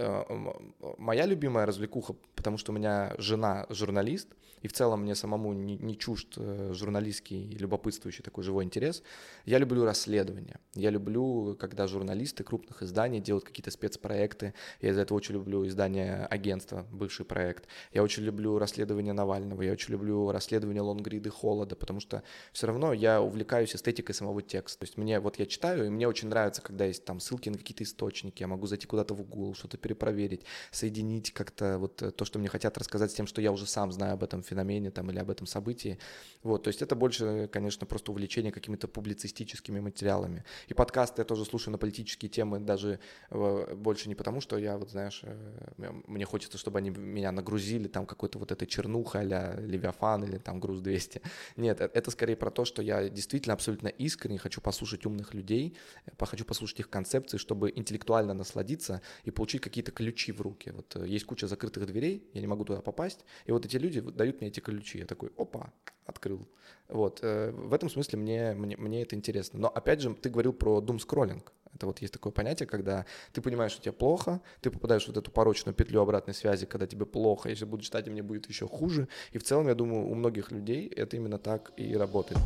моя 0.98 1.26
любимая 1.26 1.66
развлекуха 1.66 2.07
потому 2.34 2.58
что 2.58 2.72
у 2.72 2.74
меня 2.74 3.14
жена 3.18 3.66
журналист, 3.68 4.28
и 4.62 4.68
в 4.68 4.72
целом 4.72 5.02
мне 5.02 5.14
самому 5.14 5.52
не, 5.52 5.76
не 5.76 5.96
чужд 5.96 6.34
э, 6.36 6.72
журналистский, 6.74 7.50
любопытствующий 7.58 8.24
такой 8.24 8.44
живой 8.44 8.64
интерес. 8.64 9.02
Я 9.44 9.58
люблю 9.58 9.84
расследования. 9.84 10.60
Я 10.74 10.90
люблю, 10.90 11.56
когда 11.58 11.86
журналисты 11.86 12.44
крупных 12.44 12.82
изданий 12.82 13.20
делают 13.20 13.44
какие-то 13.44 13.70
спецпроекты. 13.70 14.54
Я 14.80 14.90
из-за 14.90 15.02
этого 15.02 15.16
очень 15.16 15.34
люблю 15.34 15.66
издание 15.66 16.26
агентства, 16.26 16.86
бывший 16.90 17.24
проект. 17.24 17.68
Я 17.92 18.02
очень 18.02 18.24
люблю 18.24 18.58
расследование 18.58 19.12
Навального. 19.12 19.62
Я 19.62 19.72
очень 19.72 19.92
люблю 19.92 20.30
расследование 20.32 20.82
Лонгриды 20.82 21.30
Холода, 21.30 21.76
потому 21.76 22.00
что 22.00 22.22
все 22.52 22.66
равно 22.66 22.92
я 22.92 23.22
увлекаюсь 23.22 23.74
эстетикой 23.74 24.14
самого 24.14 24.42
текста. 24.42 24.80
То 24.80 24.84
есть 24.86 24.96
мне, 24.96 25.20
вот 25.20 25.38
я 25.38 25.46
читаю, 25.46 25.86
и 25.86 25.88
мне 25.88 26.08
очень 26.08 26.28
нравится, 26.28 26.62
когда 26.62 26.84
есть 26.84 27.04
там 27.04 27.20
ссылки 27.20 27.48
на 27.48 27.58
какие-то 27.58 27.84
источники. 27.84 28.42
Я 28.42 28.48
могу 28.48 28.66
зайти 28.66 28.86
куда-то 28.86 29.14
в 29.14 29.22
Google, 29.22 29.54
что-то 29.54 29.76
перепроверить, 29.76 30.44
соединить 30.70 31.32
как-то 31.32 31.78
вот 31.78 31.97
то, 31.98 32.24
что 32.24 32.38
мне 32.38 32.48
хотят 32.48 32.78
рассказать 32.78 33.10
с 33.10 33.14
тем, 33.14 33.26
что 33.26 33.40
я 33.40 33.52
уже 33.52 33.66
сам 33.66 33.92
знаю 33.92 34.14
об 34.14 34.22
этом 34.22 34.42
феномене 34.42 34.90
там, 34.90 35.10
или 35.10 35.18
об 35.18 35.30
этом 35.30 35.46
событии. 35.46 35.98
Вот, 36.42 36.62
то 36.64 36.68
есть 36.68 36.82
это 36.82 36.94
больше, 36.94 37.48
конечно, 37.52 37.86
просто 37.86 38.12
увлечение 38.12 38.52
какими-то 38.52 38.88
публицистическими 38.88 39.80
материалами. 39.80 40.44
И 40.68 40.74
подкасты 40.74 41.22
я 41.22 41.24
тоже 41.24 41.44
слушаю 41.44 41.72
на 41.72 41.78
политические 41.78 42.28
темы, 42.28 42.60
даже 42.60 43.00
э, 43.30 43.74
больше 43.74 44.08
не 44.08 44.14
потому, 44.14 44.40
что 44.40 44.58
я, 44.58 44.78
вот 44.78 44.90
знаешь, 44.90 45.20
э, 45.24 45.92
мне 46.06 46.24
хочется, 46.24 46.58
чтобы 46.58 46.78
они 46.78 46.90
меня 46.90 47.32
нагрузили 47.32 47.88
там 47.88 48.06
какой-то 48.06 48.38
вот 48.38 48.52
этой 48.52 48.66
чернухой 48.66 49.22
а 49.32 49.60
Левиафан 49.60 50.24
или 50.24 50.38
там 50.38 50.60
Груз 50.60 50.80
200. 50.80 51.22
Нет, 51.56 51.80
э, 51.80 51.90
это 51.92 52.10
скорее 52.10 52.36
про 52.36 52.50
то, 52.50 52.64
что 52.64 52.82
я 52.82 53.08
действительно 53.08 53.54
абсолютно 53.54 53.88
искренне 53.88 54.38
хочу 54.38 54.60
послушать 54.60 55.06
умных 55.06 55.34
людей, 55.34 55.76
хочу 56.18 56.44
послушать 56.44 56.80
их 56.80 56.90
концепции, 56.90 57.38
чтобы 57.38 57.72
интеллектуально 57.74 58.34
насладиться 58.34 59.02
и 59.24 59.30
получить 59.30 59.60
какие-то 59.62 59.90
ключи 59.90 60.32
в 60.32 60.40
руки. 60.40 60.70
Вот 60.70 60.96
есть 61.06 61.24
куча 61.24 61.46
закрытых 61.46 61.87
дверей, 61.88 62.28
я 62.32 62.40
не 62.40 62.46
могу 62.46 62.64
туда 62.64 62.80
попасть, 62.80 63.24
и 63.46 63.52
вот 63.52 63.66
эти 63.66 63.76
люди 63.76 64.00
дают 64.00 64.40
мне 64.40 64.48
эти 64.48 64.60
ключи. 64.60 64.98
Я 64.98 65.06
такой, 65.06 65.30
опа, 65.36 65.72
открыл. 66.06 66.46
Вот, 66.88 67.20
в 67.20 67.74
этом 67.74 67.90
смысле 67.90 68.18
мне, 68.18 68.54
мне, 68.54 68.76
мне 68.76 69.02
это 69.02 69.16
интересно. 69.16 69.58
Но 69.58 69.68
опять 69.68 70.00
же, 70.00 70.14
ты 70.14 70.30
говорил 70.30 70.52
про 70.52 70.80
scrolling. 70.80 71.42
Это 71.74 71.86
вот 71.86 72.00
есть 72.00 72.12
такое 72.12 72.32
понятие, 72.32 72.66
когда 72.66 73.04
ты 73.32 73.42
понимаешь, 73.42 73.72
что 73.72 73.82
тебе 73.82 73.92
плохо, 73.92 74.40
ты 74.60 74.70
попадаешь 74.70 75.04
в 75.04 75.08
вот 75.08 75.16
эту 75.16 75.30
порочную 75.30 75.74
петлю 75.74 76.00
обратной 76.00 76.34
связи, 76.34 76.66
когда 76.66 76.86
тебе 76.86 77.04
плохо, 77.06 77.50
если 77.50 77.66
буду 77.66 77.82
читать, 77.82 78.08
мне 78.08 78.22
будет 78.22 78.48
еще 78.48 78.66
хуже. 78.66 79.06
И 79.32 79.38
в 79.38 79.44
целом, 79.44 79.68
я 79.68 79.74
думаю, 79.74 80.06
у 80.06 80.14
многих 80.14 80.50
людей 80.50 80.88
это 80.88 81.16
именно 81.16 81.38
так 81.38 81.72
и 81.76 81.94
работает. 81.94 82.40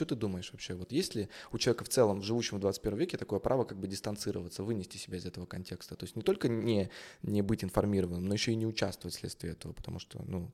Что 0.00 0.14
ты 0.14 0.14
думаешь 0.16 0.50
вообще? 0.52 0.74
Вот 0.74 0.92
есть 0.92 1.14
ли 1.14 1.28
у 1.52 1.58
человека 1.58 1.84
в 1.84 1.90
целом, 1.90 2.22
живущего 2.22 2.56
в 2.56 2.60
21 2.60 2.98
веке, 2.98 3.18
такое 3.18 3.38
право 3.38 3.64
как 3.64 3.78
бы 3.78 3.86
дистанцироваться, 3.86 4.64
вынести 4.64 4.96
себя 4.96 5.18
из 5.18 5.26
этого 5.26 5.44
контекста? 5.44 5.94
То 5.94 6.04
есть 6.04 6.16
не 6.16 6.22
только 6.22 6.48
не, 6.48 6.90
не 7.22 7.42
быть 7.42 7.62
информированным, 7.62 8.24
но 8.24 8.32
еще 8.32 8.52
и 8.52 8.54
не 8.54 8.66
участвовать 8.66 9.14
вследствие 9.14 9.52
этого, 9.52 9.74
потому 9.74 9.98
что, 9.98 10.22
ну, 10.26 10.50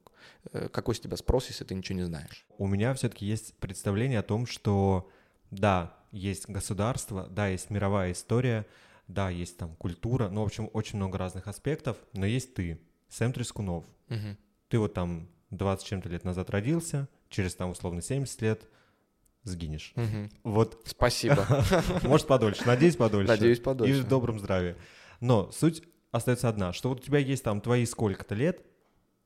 э, 0.53 0.69
какой 0.69 0.97
с 0.97 1.01
тебя 1.01 1.17
спрос, 1.17 1.47
если 1.47 1.63
ты 1.63 1.75
ничего 1.77 1.97
не 1.97 2.05
знаешь? 2.05 2.45
У 2.59 2.67
меня 2.67 2.93
все-таки 2.95 3.25
есть 3.25 3.55
представление 3.55 4.19
о 4.19 4.25
том, 4.25 4.47
что 4.47 5.09
да, 5.53 5.97
есть 6.11 6.49
государство, 6.49 7.29
да, 7.29 7.47
есть 7.47 7.71
мировая 7.71 8.11
история, 8.11 8.67
да, 9.07 9.31
есть 9.31 9.57
там 9.59 9.77
культура, 9.77 10.29
ну, 10.29 10.43
в 10.43 10.47
общем, 10.47 10.71
очень 10.73 10.97
много 10.97 11.19
разных 11.19 11.47
аспектов, 11.47 11.97
но 12.13 12.27
есть 12.27 12.55
ты, 12.55 12.81
Сэм 13.11 13.33
Трескунов. 13.33 13.85
Угу. 14.11 14.37
Ты 14.71 14.79
вот 14.81 14.95
там 14.95 15.29
20 15.51 15.87
чем-то 15.87 16.09
лет 16.09 16.25
назад 16.25 16.51
родился, 16.51 17.09
через 17.29 17.55
там 17.55 17.71
условно 17.71 18.03
70 18.03 18.43
лет 18.43 18.69
сгинешь. 19.47 19.93
Угу. 19.97 20.31
Вот. 20.45 20.83
Спасибо. 20.85 21.47
Может, 22.03 22.27
подольше. 22.27 22.63
Надеюсь, 22.67 22.97
подольше. 22.97 23.29
Надеюсь, 23.29 23.61
подольше. 23.61 23.95
И 23.95 24.01
в 24.01 24.09
добром 24.09 24.39
здравии. 24.39 24.77
Но 25.21 25.51
суть 25.53 25.83
остается 26.11 26.49
одна, 26.49 26.73
что 26.73 26.89
вот 26.89 27.01
у 27.01 27.03
тебя 27.03 27.19
есть 27.19 27.45
там 27.45 27.61
твои 27.61 27.87
сколько-то 27.87 28.35
лет, 28.35 28.63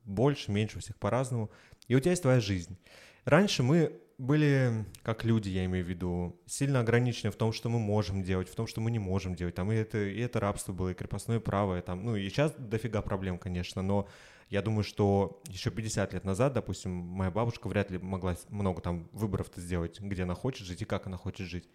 больше, 0.05 0.51
меньше, 0.51 0.79
у 0.79 0.81
всех 0.81 0.97
по-разному, 0.99 1.51
и 1.89 1.95
у 1.95 2.01
тебя 2.01 2.13
есть 2.13 2.23
твоя 2.23 2.41
жизнь. 2.41 2.79
Раньше 3.25 3.63
мы 3.63 4.01
были, 4.19 4.85
как 5.03 5.25
люди, 5.25 5.49
я 5.49 5.65
имею 5.65 5.85
в 5.85 5.89
виду, 5.89 6.39
сильно 6.47 6.81
ограничены 6.81 7.31
в 7.31 7.37
том, 7.37 7.53
что 7.53 7.71
мы 7.71 7.79
можем 7.79 8.23
делать, 8.23 8.51
в 8.51 8.55
том, 8.55 8.67
что 8.67 8.81
мы 8.81 8.91
не 8.91 8.99
можем 8.99 9.35
делать. 9.35 9.55
Там 9.55 9.73
и 9.73 9.77
это, 9.77 9.99
и 9.99 10.21
это 10.21 10.41
рабство 10.41 10.73
было, 10.73 10.91
и 10.91 10.95
крепостное 10.95 11.41
право, 11.41 11.79
и 11.79 11.81
там, 11.81 12.05
ну, 12.05 12.17
и 12.17 12.29
сейчас 12.29 12.53
дофига 12.59 13.01
проблем, 13.01 13.39
конечно, 13.39 13.81
но 13.81 14.09
я 14.51 14.63
думаю, 14.63 14.83
что 14.83 15.41
еще 15.49 15.71
50 15.71 16.13
лет 16.13 16.25
назад, 16.25 16.53
допустим, 16.53 16.91
моя 16.91 17.31
бабушка 17.31 17.69
вряд 17.69 17.91
ли 17.93 17.99
могла 17.99 18.37
много 18.49 18.83
там 18.83 19.09
выборов-то 19.13 19.61
сделать, 19.61 20.01
где 20.01 20.25
она 20.25 20.35
хочет 20.35 20.67
жить 20.67 20.83
и 20.83 20.85
как 20.85 21.07
она 21.07 21.17
хочет 21.17 21.47
жить. 21.47 21.69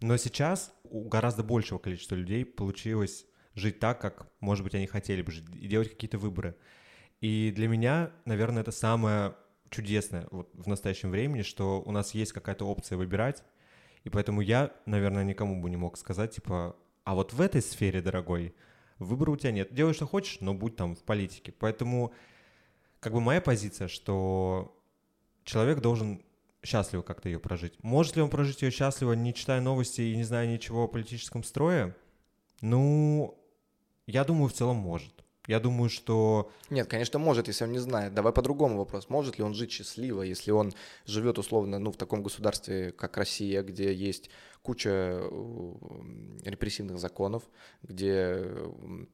Но 0.00 0.16
сейчас 0.18 0.72
у 0.84 1.08
гораздо 1.08 1.42
большего 1.42 1.78
количества 1.78 2.14
людей 2.14 2.44
получилось 2.44 3.24
жить 3.54 3.80
так, 3.80 4.00
как, 4.00 4.30
может 4.40 4.62
быть, 4.62 4.74
они 4.74 4.86
хотели 4.86 5.22
бы 5.22 5.32
жить, 5.32 5.44
и 5.54 5.66
делать 5.66 5.88
какие-то 5.88 6.18
выборы. 6.18 6.54
И 7.22 7.50
для 7.50 7.66
меня, 7.66 8.12
наверное, 8.26 8.60
это 8.60 8.72
самое 8.72 9.34
чудесное 9.70 10.28
вот 10.30 10.50
в 10.52 10.68
настоящем 10.68 11.10
времени, 11.10 11.42
что 11.42 11.82
у 11.82 11.90
нас 11.92 12.12
есть 12.12 12.32
какая-то 12.32 12.66
опция 12.66 12.98
выбирать, 12.98 13.42
и 14.04 14.10
поэтому 14.10 14.42
я, 14.42 14.72
наверное, 14.84 15.24
никому 15.24 15.60
бы 15.62 15.70
не 15.70 15.76
мог 15.76 15.96
сказать, 15.96 16.34
типа, 16.34 16.76
а 17.04 17.14
вот 17.14 17.32
в 17.32 17.40
этой 17.40 17.62
сфере, 17.62 18.02
дорогой, 18.02 18.54
выбора 18.98 19.32
у 19.32 19.36
тебя 19.36 19.52
нет. 19.52 19.72
Делай, 19.72 19.94
что 19.94 20.06
хочешь, 20.06 20.38
но 20.40 20.54
будь 20.54 20.76
там 20.76 20.94
в 20.94 21.02
политике. 21.02 21.52
Поэтому 21.52 22.12
как 23.00 23.12
бы 23.12 23.20
моя 23.20 23.40
позиция, 23.40 23.88
что 23.88 24.76
человек 25.44 25.80
должен 25.80 26.22
счастливо 26.62 27.02
как-то 27.02 27.28
ее 27.28 27.38
прожить. 27.38 27.82
Может 27.82 28.16
ли 28.16 28.22
он 28.22 28.30
прожить 28.30 28.62
ее 28.62 28.70
счастливо, 28.70 29.12
не 29.12 29.32
читая 29.32 29.60
новости 29.60 30.00
и 30.00 30.16
не 30.16 30.24
зная 30.24 30.46
ничего 30.46 30.84
о 30.84 30.88
политическом 30.88 31.44
строе? 31.44 31.96
Ну, 32.60 33.38
я 34.06 34.24
думаю, 34.24 34.48
в 34.48 34.52
целом 34.52 34.76
может. 34.76 35.17
Я 35.48 35.60
думаю, 35.60 35.88
что... 35.88 36.52
Нет, 36.68 36.88
конечно, 36.88 37.18
может, 37.18 37.48
если 37.48 37.64
он 37.64 37.72
не 37.72 37.78
знает. 37.78 38.12
Давай 38.12 38.34
по-другому 38.34 38.76
вопрос. 38.76 39.08
Может 39.08 39.38
ли 39.38 39.44
он 39.44 39.54
жить 39.54 39.72
счастливо, 39.72 40.20
если 40.20 40.50
он 40.50 40.74
живет 41.06 41.38
условно 41.38 41.78
ну, 41.78 41.90
в 41.90 41.96
таком 41.96 42.22
государстве, 42.22 42.92
как 42.92 43.16
Россия, 43.16 43.62
где 43.62 43.92
есть 43.94 44.28
куча 44.62 44.90
э, 44.90 45.30
репрессивных 46.44 46.98
законов, 46.98 47.42
где 47.82 48.44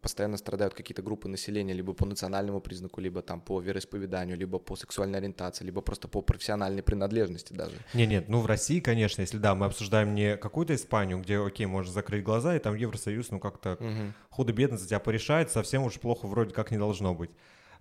постоянно 0.01 0.37
страдают 0.37 0.75
какие-то 0.75 1.03
группы 1.03 1.29
населения 1.29 1.75
либо 1.75 1.93
по 1.93 2.07
национальному 2.07 2.61
признаку, 2.61 3.01
либо 3.01 3.23
там 3.23 3.41
по 3.41 3.61
вероисповеданию, 3.61 4.37
либо 4.37 4.59
по 4.59 4.75
сексуальной 4.75 5.19
ориентации, 5.19 5.65
либо 5.65 5.81
просто 5.81 6.09
по 6.09 6.23
профессиональной 6.23 6.83
принадлежности 6.83 7.53
даже. 7.53 7.77
Не, 7.95 8.07
нет, 8.07 8.29
ну 8.29 8.41
в 8.41 8.47
России, 8.47 8.81
конечно, 8.81 9.21
если 9.21 9.39
да, 9.39 9.55
мы 9.55 9.67
обсуждаем 9.67 10.17
не 10.17 10.37
какую-то 10.37 10.75
Испанию, 10.75 11.21
где, 11.21 11.39
окей, 11.39 11.67
можно 11.67 11.93
закрыть 11.93 12.25
глаза, 12.25 12.57
и 12.57 12.59
там 12.59 12.75
Евросоюз, 12.75 13.31
ну 13.31 13.39
как-то 13.39 13.75
угу. 13.75 14.13
Худо-бедно 14.35 14.77
за 14.77 14.87
тебя 14.89 14.99
порешает, 15.01 15.51
совсем 15.51 15.85
уж 15.85 15.95
плохо 15.95 16.27
вроде 16.27 16.53
как 16.53 16.71
не 16.71 16.79
должно 16.79 17.15
быть. 17.15 17.31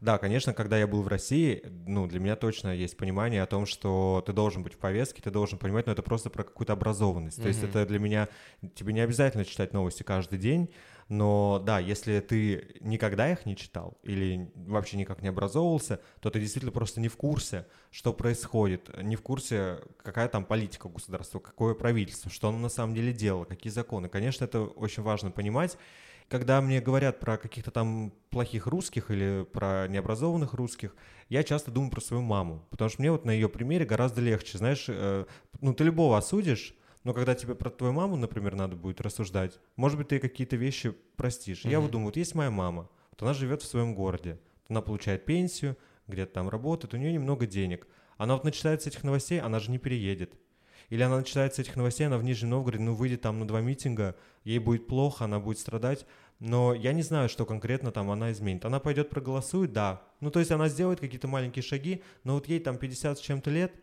Да, 0.03 0.17
конечно, 0.17 0.53
когда 0.53 0.77
я 0.77 0.85
был 0.85 1.01
в 1.01 1.07
России, 1.07 1.63
ну, 1.87 2.07
для 2.07 2.19
меня 2.19 2.35
точно 2.35 2.75
есть 2.75 2.97
понимание 2.97 3.41
о 3.41 3.45
том, 3.45 3.65
что 3.65 4.21
ты 4.25 4.33
должен 4.33 4.61
быть 4.61 4.73
в 4.73 4.77
повестке, 4.77 5.21
ты 5.21 5.31
должен 5.31 5.57
понимать, 5.57 5.85
но 5.85 5.93
это 5.93 6.01
просто 6.01 6.29
про 6.29 6.43
какую-то 6.43 6.73
образованность. 6.73 7.39
Mm-hmm. 7.39 7.41
То 7.41 7.47
есть 7.47 7.63
это 7.63 7.85
для 7.85 7.99
меня, 7.99 8.27
тебе 8.75 8.91
не 8.91 8.99
обязательно 8.99 9.45
читать 9.45 9.71
новости 9.71 10.03
каждый 10.03 10.39
день, 10.39 10.69
но 11.07 11.61
да, 11.65 11.79
если 11.79 12.19
ты 12.19 12.75
никогда 12.81 13.31
их 13.31 13.45
не 13.45 13.55
читал 13.55 13.97
или 14.03 14.51
вообще 14.55 14.97
никак 14.97 15.21
не 15.21 15.29
образовывался, 15.29 16.01
то 16.19 16.29
ты 16.29 16.39
действительно 16.41 16.73
просто 16.73 16.99
не 16.99 17.07
в 17.07 17.15
курсе, 17.15 17.65
что 17.89 18.11
происходит, 18.11 18.89
не 19.01 19.15
в 19.15 19.21
курсе, 19.21 19.79
какая 20.01 20.27
там 20.27 20.43
политика 20.43 20.89
государства, 20.89 21.39
какое 21.39 21.75
правительство, 21.75 22.29
что 22.29 22.49
оно 22.49 22.57
на 22.57 22.69
самом 22.69 22.93
деле 22.93 23.13
делало, 23.13 23.45
какие 23.45 23.71
законы. 23.71 24.09
Конечно, 24.09 24.43
это 24.43 24.63
очень 24.63 25.01
важно 25.01 25.31
понимать 25.31 25.77
когда 26.29 26.61
мне 26.61 26.81
говорят 26.81 27.19
про 27.19 27.37
каких-то 27.37 27.71
там 27.71 28.13
плохих 28.29 28.67
русских 28.67 29.11
или 29.11 29.45
про 29.51 29.87
необразованных 29.87 30.53
русских, 30.53 30.95
я 31.29 31.43
часто 31.43 31.71
думаю 31.71 31.91
про 31.91 32.01
свою 32.01 32.21
маму, 32.23 32.65
потому 32.69 32.89
что 32.89 33.01
мне 33.01 33.11
вот 33.11 33.25
на 33.25 33.31
ее 33.31 33.49
примере 33.49 33.85
гораздо 33.85 34.21
легче, 34.21 34.57
знаешь, 34.57 34.85
э, 34.87 35.25
ну 35.61 35.73
ты 35.73 35.83
любого 35.83 36.17
осудишь, 36.17 36.75
но 37.03 37.13
когда 37.13 37.35
тебе 37.35 37.55
про 37.55 37.69
твою 37.69 37.93
маму, 37.93 38.15
например, 38.15 38.55
надо 38.55 38.75
будет 38.75 39.01
рассуждать, 39.01 39.59
может 39.75 39.97
быть, 39.97 40.07
ты 40.09 40.19
какие-то 40.19 40.55
вещи 40.55 40.95
простишь. 41.15 41.65
Mm-hmm. 41.65 41.71
Я 41.71 41.79
вот 41.79 41.91
думаю, 41.91 42.07
вот 42.07 42.17
есть 42.17 42.35
моя 42.35 42.51
мама, 42.51 42.89
вот 43.11 43.21
она 43.21 43.33
живет 43.33 43.61
в 43.61 43.65
своем 43.65 43.93
городе, 43.93 44.39
она 44.69 44.81
получает 44.81 45.25
пенсию, 45.25 45.77
где-то 46.07 46.33
там 46.33 46.49
работает, 46.49 46.93
у 46.93 46.97
нее 46.97 47.13
немного 47.13 47.45
денег. 47.45 47.87
Она 48.17 48.35
вот 48.35 48.43
начинает 48.43 48.81
с 48.81 48.87
этих 48.87 49.03
новостей, 49.03 49.39
она 49.39 49.59
же 49.59 49.71
не 49.71 49.79
переедет. 49.79 50.33
Или 50.89 51.01
она 51.03 51.17
начинает 51.17 51.55
с 51.55 51.59
этих 51.59 51.75
новостей, 51.75 52.07
она 52.07 52.17
в 52.17 52.23
Нижнем 52.23 52.51
Новгороде, 52.51 52.83
ну, 52.83 52.93
выйдет 52.93 53.21
там 53.21 53.39
на 53.39 53.47
два 53.47 53.61
митинга, 53.61 54.15
ей 54.43 54.59
будет 54.59 54.87
плохо, 54.87 55.25
она 55.25 55.39
будет 55.39 55.59
страдать. 55.59 56.05
Но 56.39 56.73
я 56.73 56.93
не 56.93 57.01
знаю, 57.01 57.29
что 57.29 57.45
конкретно 57.45 57.91
там 57.91 58.11
она 58.11 58.31
изменит. 58.31 58.65
Она 58.65 58.79
пойдет 58.79 59.09
проголосует, 59.09 59.71
да. 59.71 60.03
Ну, 60.19 60.29
то 60.29 60.39
есть 60.39 60.51
она 60.51 60.67
сделает 60.67 60.99
какие-то 60.99 61.27
маленькие 61.27 61.63
шаги, 61.63 62.03
но 62.23 62.33
вот 62.33 62.47
ей 62.47 62.59
там 62.59 62.77
50 62.77 63.17
с 63.17 63.21
чем-то 63.21 63.49
лет, 63.49 63.73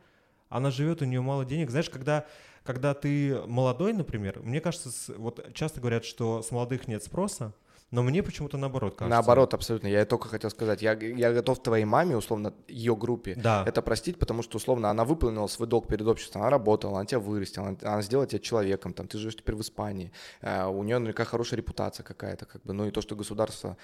она 0.49 0.71
живет, 0.71 1.01
у 1.01 1.05
нее 1.05 1.23
мало 1.23 1.45
денег. 1.45 1.71
Знаешь, 1.71 1.89
когда, 1.89 2.27
когда 2.65 2.93
ты 2.93 3.41
молодой, 3.47 3.93
например, 3.93 4.41
мне 4.43 4.61
кажется, 4.61 5.15
вот 5.17 5.55
часто 5.55 5.81
говорят, 5.81 6.05
что 6.05 6.43
с 6.43 6.51
молодых 6.51 6.89
нет 6.89 7.03
спроса, 7.03 7.55
но 7.91 8.03
мне 8.03 8.23
почему-то 8.23 8.57
наоборот 8.57 8.97
кажется. 8.97 9.11
Наоборот, 9.11 9.55
абсолютно. 9.55 9.89
Я 9.89 10.05
только 10.05 10.29
хотел 10.29 10.51
сказать. 10.51 10.83
Я, 10.83 10.93
я 10.93 11.33
готов 11.33 11.63
твоей 11.63 11.85
маме, 11.85 12.17
условно, 12.17 12.55
ее 12.69 12.95
группе 12.95 13.35
да. 13.35 13.65
это 13.67 13.83
простить, 13.83 14.19
потому 14.19 14.43
что, 14.43 14.59
условно, 14.59 14.91
она 14.91 15.05
выполнила 15.05 15.47
свой 15.49 15.69
долг 15.69 15.89
перед 15.89 16.07
обществом, 16.07 16.43
она 16.43 16.51
работала, 16.51 16.99
она 16.99 17.07
тебя 17.07 17.19
вырастила, 17.21 17.69
она, 17.69 17.77
она 17.83 18.03
сделала 18.03 18.27
тебя 18.27 18.39
человеком, 18.39 18.93
там, 18.93 19.09
ты 19.09 19.19
живешь 19.19 19.37
теперь 19.37 19.57
в 19.57 19.61
Испании, 19.61 20.13
э, 20.41 20.67
у 20.67 20.83
нее 20.83 20.99
наверняка 20.99 21.25
хорошая 21.25 21.59
репутация 21.59 22.05
какая-то, 22.05 22.47
как 22.47 22.63
бы, 22.63 22.73
ну 22.73 22.87
и 22.87 22.91
то, 22.91 23.01
что 23.01 23.17
государство 23.17 23.77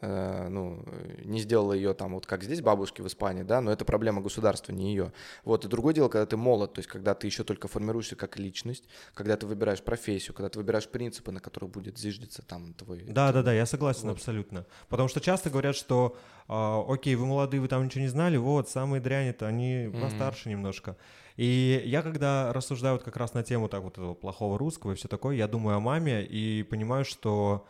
Э, 0.00 0.48
ну, 0.48 0.84
не 1.24 1.40
сделала 1.40 1.72
ее 1.72 1.94
там, 1.94 2.14
вот 2.14 2.26
как 2.26 2.42
здесь 2.42 2.60
бабушки 2.60 3.00
в 3.00 3.06
Испании, 3.06 3.42
да, 3.42 3.60
но 3.60 3.70
это 3.70 3.84
проблема 3.84 4.20
государства, 4.22 4.72
не 4.72 4.90
ее. 4.90 5.12
Вот, 5.44 5.64
и 5.64 5.68
другое 5.68 5.94
дело, 5.94 6.08
когда 6.08 6.26
ты 6.26 6.36
молод, 6.36 6.74
то 6.74 6.80
есть 6.80 6.88
когда 6.88 7.14
ты 7.14 7.28
еще 7.28 7.44
только 7.44 7.68
формируешься 7.68 8.16
как 8.16 8.36
личность, 8.36 8.84
когда 9.14 9.36
ты 9.36 9.46
выбираешь 9.46 9.82
профессию, 9.82 10.34
когда 10.34 10.48
ты 10.48 10.58
выбираешь 10.58 10.88
принципы, 10.88 11.30
на 11.30 11.38
которых 11.38 11.70
будет 11.70 11.96
зиждиться 11.96 12.42
там 12.42 12.74
твой... 12.74 13.04
Да, 13.04 13.32
да, 13.32 13.42
да, 13.42 13.52
я 13.54 13.66
согласен 13.66 14.08
вот. 14.08 14.16
абсолютно. 14.16 14.66
Потому 14.88 15.08
что 15.08 15.20
часто 15.20 15.50
говорят, 15.50 15.76
что 15.76 16.16
э, 16.48 16.82
окей, 16.88 17.14
вы 17.14 17.26
молодые, 17.26 17.60
вы 17.60 17.68
там 17.68 17.84
ничего 17.84 18.02
не 18.02 18.08
знали, 18.08 18.36
вот, 18.36 18.68
самые 18.68 19.00
дряни-то, 19.00 19.46
они 19.46 19.74
mm-hmm. 19.74 20.00
постарше 20.00 20.48
немножко. 20.48 20.96
И 21.36 21.82
я 21.84 22.02
когда 22.02 22.52
рассуждаю 22.52 22.94
вот 22.94 23.02
как 23.02 23.16
раз 23.16 23.34
на 23.34 23.42
тему 23.42 23.68
так 23.68 23.82
вот 23.82 23.94
этого 23.94 24.14
плохого 24.14 24.58
русского 24.58 24.92
и 24.92 24.94
все 24.94 25.08
такое, 25.08 25.36
я 25.36 25.48
думаю 25.48 25.76
о 25.76 25.80
маме 25.80 26.24
и 26.24 26.62
понимаю, 26.62 27.04
что 27.04 27.66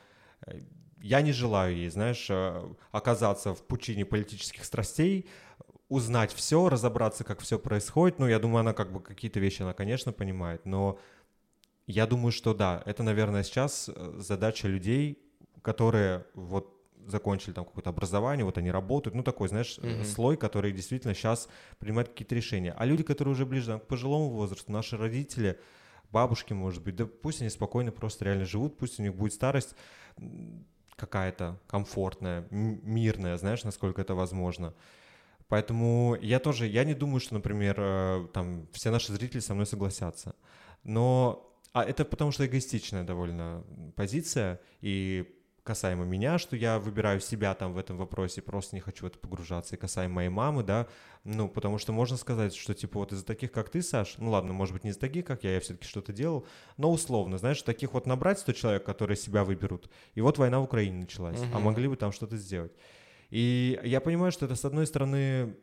э, 0.47 0.61
я 1.01 1.23
не 1.23 1.33
желаю 1.33 1.77
ей, 1.77 1.89
знаешь, 1.91 2.27
э, 2.31 2.63
оказаться 2.91 3.55
в 3.55 3.63
пучине 3.63 4.05
политических 4.05 4.65
страстей, 4.65 5.29
узнать 5.89 6.33
все, 6.33 6.69
разобраться, 6.69 7.25
как 7.25 7.41
все 7.41 7.59
происходит. 7.59 8.19
Ну, 8.19 8.27
я 8.27 8.39
думаю, 8.39 8.61
она 8.61 8.73
как 8.73 8.93
бы 8.93 9.01
какие-то 9.01 9.41
вещи, 9.41 9.63
она, 9.63 9.75
конечно, 9.75 10.13
понимает, 10.13 10.65
но 10.65 10.99
я 11.87 12.07
думаю, 12.07 12.33
что 12.33 12.55
да, 12.55 12.83
это, 12.87 13.03
наверное, 13.03 13.43
сейчас 13.43 13.91
э, 13.95 14.15
задача 14.17 14.69
людей, 14.69 15.19
которые 15.65 16.27
вот 16.35 16.71
закончили 17.07 17.53
там 17.53 17.65
какое-то 17.65 17.91
образование, 17.91 18.45
вот 18.45 18.59
они 18.59 18.71
работают, 18.71 19.15
ну 19.15 19.23
такой, 19.23 19.49
знаешь, 19.49 19.79
mm-hmm. 19.79 20.05
слой, 20.05 20.37
который 20.37 20.73
действительно 20.73 21.15
сейчас 21.15 21.49
принимает 21.79 22.09
какие-то 22.09 22.35
решения. 22.35 22.75
А 22.77 22.85
люди, 22.85 23.03
которые 23.03 23.33
уже 23.33 23.47
ближе 23.47 23.67
там, 23.67 23.81
к 23.81 23.87
пожилому 23.87 24.29
возрасту, 24.29 24.71
наши 24.71 24.97
родители, 24.97 25.59
бабушки, 26.11 26.53
может 26.53 26.83
быть, 26.83 26.97
да 26.97 27.07
пусть 27.07 27.41
они 27.41 27.51
спокойно 27.51 27.93
просто 27.93 28.27
реально 28.27 28.45
живут, 28.45 28.77
пусть 28.77 29.01
у 29.01 29.03
них 29.03 29.15
будет 29.15 29.33
старость 29.33 29.75
какая-то 30.97 31.59
комфортная, 31.67 32.47
мирная, 32.51 33.37
знаешь, 33.39 33.65
насколько 33.65 34.03
это 34.03 34.15
возможно. 34.15 34.75
Поэтому 35.49 36.17
я 36.21 36.41
тоже, 36.41 36.67
я 36.67 36.85
не 36.85 36.95
думаю, 36.95 37.21
что, 37.21 37.35
например, 37.35 37.77
э, 37.79 38.27
там 38.33 38.67
все 38.73 38.91
наши 38.91 39.13
зрители 39.13 39.41
со 39.41 39.55
мной 39.55 39.67
согласятся. 39.67 40.35
Но 40.85 41.51
а 41.73 41.85
это 41.85 42.05
потому 42.05 42.31
что 42.31 42.47
эгоистичная 42.47 43.03
довольно 43.03 43.65
позиция, 43.97 44.61
и 44.81 45.27
касаемо 45.65 46.05
меня, 46.05 46.39
что 46.39 46.57
я 46.57 46.79
выбираю 46.79 47.21
себя 47.21 47.55
там 47.55 47.73
в 47.73 47.79
этом 47.79 47.97
вопросе, 47.97 48.43
просто 48.43 48.77
не 48.77 48.81
хочу 48.81 49.05
в 49.05 49.09
это 49.09 49.19
погружаться, 49.19 49.75
и 49.75 49.79
касаемо 49.79 50.15
моей 50.15 50.29
мамы, 50.29 50.63
да, 50.63 50.87
ну, 51.25 51.49
потому 51.49 51.79
что 51.79 51.93
можно 51.93 52.19
сказать, 52.19 52.55
что, 52.55 52.75
типа, 52.75 52.99
вот 52.99 53.13
из-за 53.13 53.25
таких, 53.25 53.51
как 53.51 53.71
ты, 53.71 53.83
Саш, 53.83 54.17
ну, 54.19 54.31
ладно, 54.31 54.53
может 54.53 54.75
быть, 54.75 54.85
не 54.85 54.91
из 54.91 54.99
таких, 54.99 55.25
как 55.25 55.43
я, 55.43 55.55
я 55.55 55.61
все-таки 55.61 55.89
что-то 55.89 56.13
делал, 56.13 56.47
но 56.77 56.93
условно, 56.93 57.39
знаешь, 57.39 57.63
таких 57.63 57.95
вот 57.95 58.07
набрать 58.07 58.39
100 58.39 58.53
человек, 58.53 58.85
которые 58.85 59.17
себя 59.17 59.43
выберут, 59.43 59.91
и 60.15 60.21
вот 60.21 60.37
война 60.37 60.61
в 60.61 60.65
Украине 60.65 60.99
началась, 61.01 61.41
угу. 61.41 61.49
а 61.55 61.59
могли 61.59 61.89
бы 61.89 61.97
там 61.97 62.13
что-то 62.13 62.37
сделать. 62.37 62.73
И 63.31 63.81
я 63.83 64.01
понимаю, 64.01 64.33
что 64.33 64.45
это, 64.45 64.57
с 64.57 64.67
одной 64.67 64.87
стороны, 64.87 65.57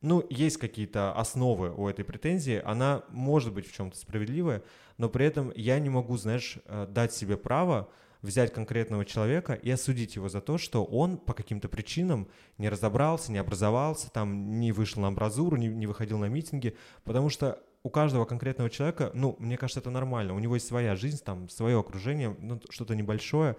ну, 0.00 0.26
есть 0.30 0.56
какие-то 0.56 1.12
основы 1.12 1.72
у 1.72 1.88
этой 1.88 2.04
претензии, 2.04 2.60
она 2.64 3.04
может 3.08 3.54
быть 3.54 3.68
в 3.68 3.72
чем-то 3.72 3.96
справедливая, 3.96 4.64
но 4.96 5.08
при 5.08 5.26
этом 5.26 5.52
я 5.54 5.78
не 5.78 5.90
могу, 5.90 6.16
знаешь, 6.16 6.58
э, 6.64 6.86
дать 6.90 7.12
себе 7.12 7.36
право 7.36 7.88
взять 8.22 8.52
конкретного 8.52 9.04
человека 9.04 9.54
и 9.54 9.70
осудить 9.70 10.16
его 10.16 10.28
за 10.28 10.40
то, 10.40 10.58
что 10.58 10.84
он 10.84 11.18
по 11.18 11.34
каким-то 11.34 11.68
причинам 11.68 12.28
не 12.56 12.68
разобрался, 12.68 13.32
не 13.32 13.38
образовался, 13.38 14.10
там 14.10 14.58
не 14.58 14.72
вышел 14.72 15.02
на 15.02 15.08
амбразуру, 15.08 15.56
не, 15.56 15.68
не 15.68 15.86
выходил 15.86 16.18
на 16.18 16.26
митинги, 16.26 16.76
потому 17.04 17.30
что 17.30 17.62
у 17.82 17.90
каждого 17.90 18.24
конкретного 18.24 18.70
человека, 18.70 19.10
ну, 19.14 19.36
мне 19.38 19.56
кажется, 19.56 19.80
это 19.80 19.90
нормально, 19.90 20.34
у 20.34 20.38
него 20.38 20.56
есть 20.56 20.66
своя 20.66 20.96
жизнь, 20.96 21.22
там, 21.24 21.48
свое 21.48 21.78
окружение, 21.78 22.36
ну, 22.40 22.60
что-то 22.70 22.94
небольшое, 22.94 23.56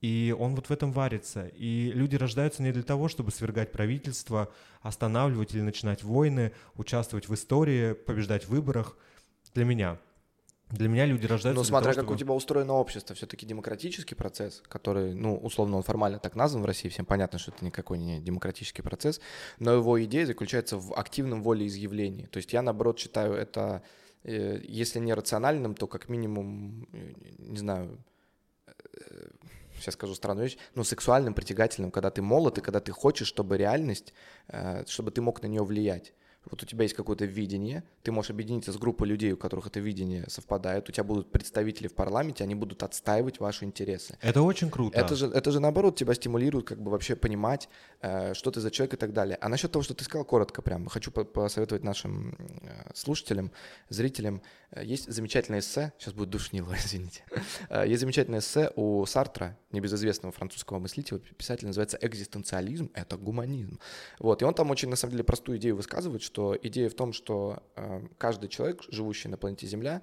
и 0.00 0.34
он 0.38 0.54
вот 0.54 0.68
в 0.68 0.70
этом 0.70 0.92
варится. 0.92 1.48
И 1.48 1.90
люди 1.92 2.14
рождаются 2.14 2.62
не 2.62 2.70
для 2.70 2.84
того, 2.84 3.08
чтобы 3.08 3.32
свергать 3.32 3.72
правительство, 3.72 4.52
останавливать 4.80 5.54
или 5.54 5.60
начинать 5.60 6.04
войны, 6.04 6.52
участвовать 6.76 7.28
в 7.28 7.34
истории, 7.34 7.94
побеждать 7.94 8.44
в 8.44 8.50
выборах. 8.50 8.96
Для 9.54 9.64
меня. 9.64 9.98
Для 10.70 10.88
меня 10.88 11.06
люди 11.06 11.26
рождаются. 11.26 11.58
Ну, 11.58 11.64
смотря 11.64 11.92
того, 11.92 12.02
как 12.02 12.04
чтобы... 12.04 12.14
у 12.14 12.18
тебя 12.18 12.32
устроено 12.34 12.74
общество, 12.74 13.16
все-таки 13.16 13.46
демократический 13.46 14.14
процесс, 14.14 14.62
который, 14.68 15.14
ну, 15.14 15.36
условно, 15.36 15.78
он 15.78 15.82
формально 15.82 16.18
так 16.18 16.36
назван 16.36 16.62
в 16.62 16.66
России, 16.66 16.88
всем 16.88 17.06
понятно, 17.06 17.38
что 17.38 17.52
это 17.52 17.64
никакой 17.64 17.98
не 17.98 18.20
демократический 18.20 18.82
процесс, 18.82 19.20
но 19.58 19.72
его 19.72 20.02
идея 20.04 20.26
заключается 20.26 20.76
в 20.76 20.92
активном 20.92 21.42
волеизъявлении. 21.42 22.26
То 22.26 22.36
есть 22.36 22.52
я, 22.52 22.60
наоборот, 22.60 22.98
считаю 22.98 23.32
это, 23.32 23.82
э, 24.24 24.60
если 24.62 24.98
не 24.98 25.14
рациональным, 25.14 25.74
то 25.74 25.86
как 25.86 26.10
минимум, 26.10 26.86
э, 26.92 27.12
не 27.38 27.58
знаю, 27.58 28.04
э, 28.66 29.28
сейчас 29.78 29.94
скажу 29.94 30.14
странную 30.14 30.48
вещь, 30.48 30.58
ну, 30.74 30.84
сексуальным, 30.84 31.32
притягательным, 31.32 31.90
когда 31.90 32.10
ты 32.10 32.20
молод 32.20 32.58
и 32.58 32.60
когда 32.60 32.80
ты 32.80 32.92
хочешь, 32.92 33.28
чтобы 33.28 33.56
реальность, 33.56 34.12
чтобы 34.86 35.12
ты 35.12 35.22
мог 35.22 35.40
на 35.40 35.46
нее 35.46 35.62
влиять 35.62 36.12
вот 36.50 36.62
у 36.62 36.66
тебя 36.66 36.84
есть 36.84 36.94
какое-то 36.94 37.24
видение, 37.24 37.84
ты 38.02 38.12
можешь 38.12 38.30
объединиться 38.30 38.72
с 38.72 38.76
группой 38.76 39.08
людей, 39.08 39.32
у 39.32 39.36
которых 39.36 39.66
это 39.66 39.80
видение 39.80 40.24
совпадает, 40.28 40.88
у 40.88 40.92
тебя 40.92 41.04
будут 41.04 41.30
представители 41.30 41.88
в 41.88 41.94
парламенте, 41.94 42.44
они 42.44 42.54
будут 42.54 42.82
отстаивать 42.82 43.40
ваши 43.40 43.64
интересы. 43.64 44.18
Это 44.20 44.42
очень 44.42 44.70
круто. 44.70 44.98
Это 44.98 45.16
же, 45.16 45.26
это 45.26 45.50
же 45.50 45.60
наоборот 45.60 45.96
тебя 45.96 46.14
стимулирует 46.14 46.66
как 46.66 46.80
бы 46.80 46.90
вообще 46.90 47.16
понимать, 47.16 47.68
э, 48.00 48.34
что 48.34 48.50
ты 48.50 48.60
за 48.60 48.70
человек 48.70 48.94
и 48.94 48.96
так 48.96 49.12
далее. 49.12 49.36
А 49.40 49.48
насчет 49.48 49.72
того, 49.72 49.82
что 49.82 49.94
ты 49.94 50.04
сказал 50.04 50.24
коротко 50.24 50.62
прям, 50.62 50.86
хочу 50.86 51.10
посоветовать 51.10 51.84
нашим 51.84 52.36
э, 52.62 52.90
слушателям, 52.94 53.50
зрителям, 53.88 54.42
есть 54.76 55.10
замечательное 55.10 55.60
эссе, 55.60 55.92
сейчас 55.98 56.14
будет 56.14 56.30
душнило, 56.30 56.74
извините, 56.78 57.24
э, 57.70 57.84
есть 57.86 58.00
замечательное 58.00 58.40
эссе 58.40 58.70
у 58.76 59.04
Сартра, 59.06 59.56
небезызвестного 59.72 60.32
французского 60.32 60.78
мыслителя, 60.78 61.18
писатель 61.18 61.66
называется 61.66 61.98
«Экзистенциализм– 62.00 62.90
это 62.94 63.16
гуманизм». 63.16 63.78
Вот, 64.18 64.42
и 64.42 64.44
он 64.44 64.54
там 64.54 64.70
очень, 64.70 64.88
на 64.88 64.96
самом 64.96 65.12
деле, 65.12 65.24
простую 65.24 65.58
идею 65.58 65.76
высказывает, 65.76 66.22
что 66.22 66.56
идея 66.62 66.90
в 66.90 66.94
том, 66.94 67.12
что 67.12 67.62
э, 67.76 68.02
каждый 68.18 68.48
человек, 68.48 68.82
живущий 68.88 69.28
на 69.28 69.38
планете 69.38 69.66
Земля, 69.66 70.02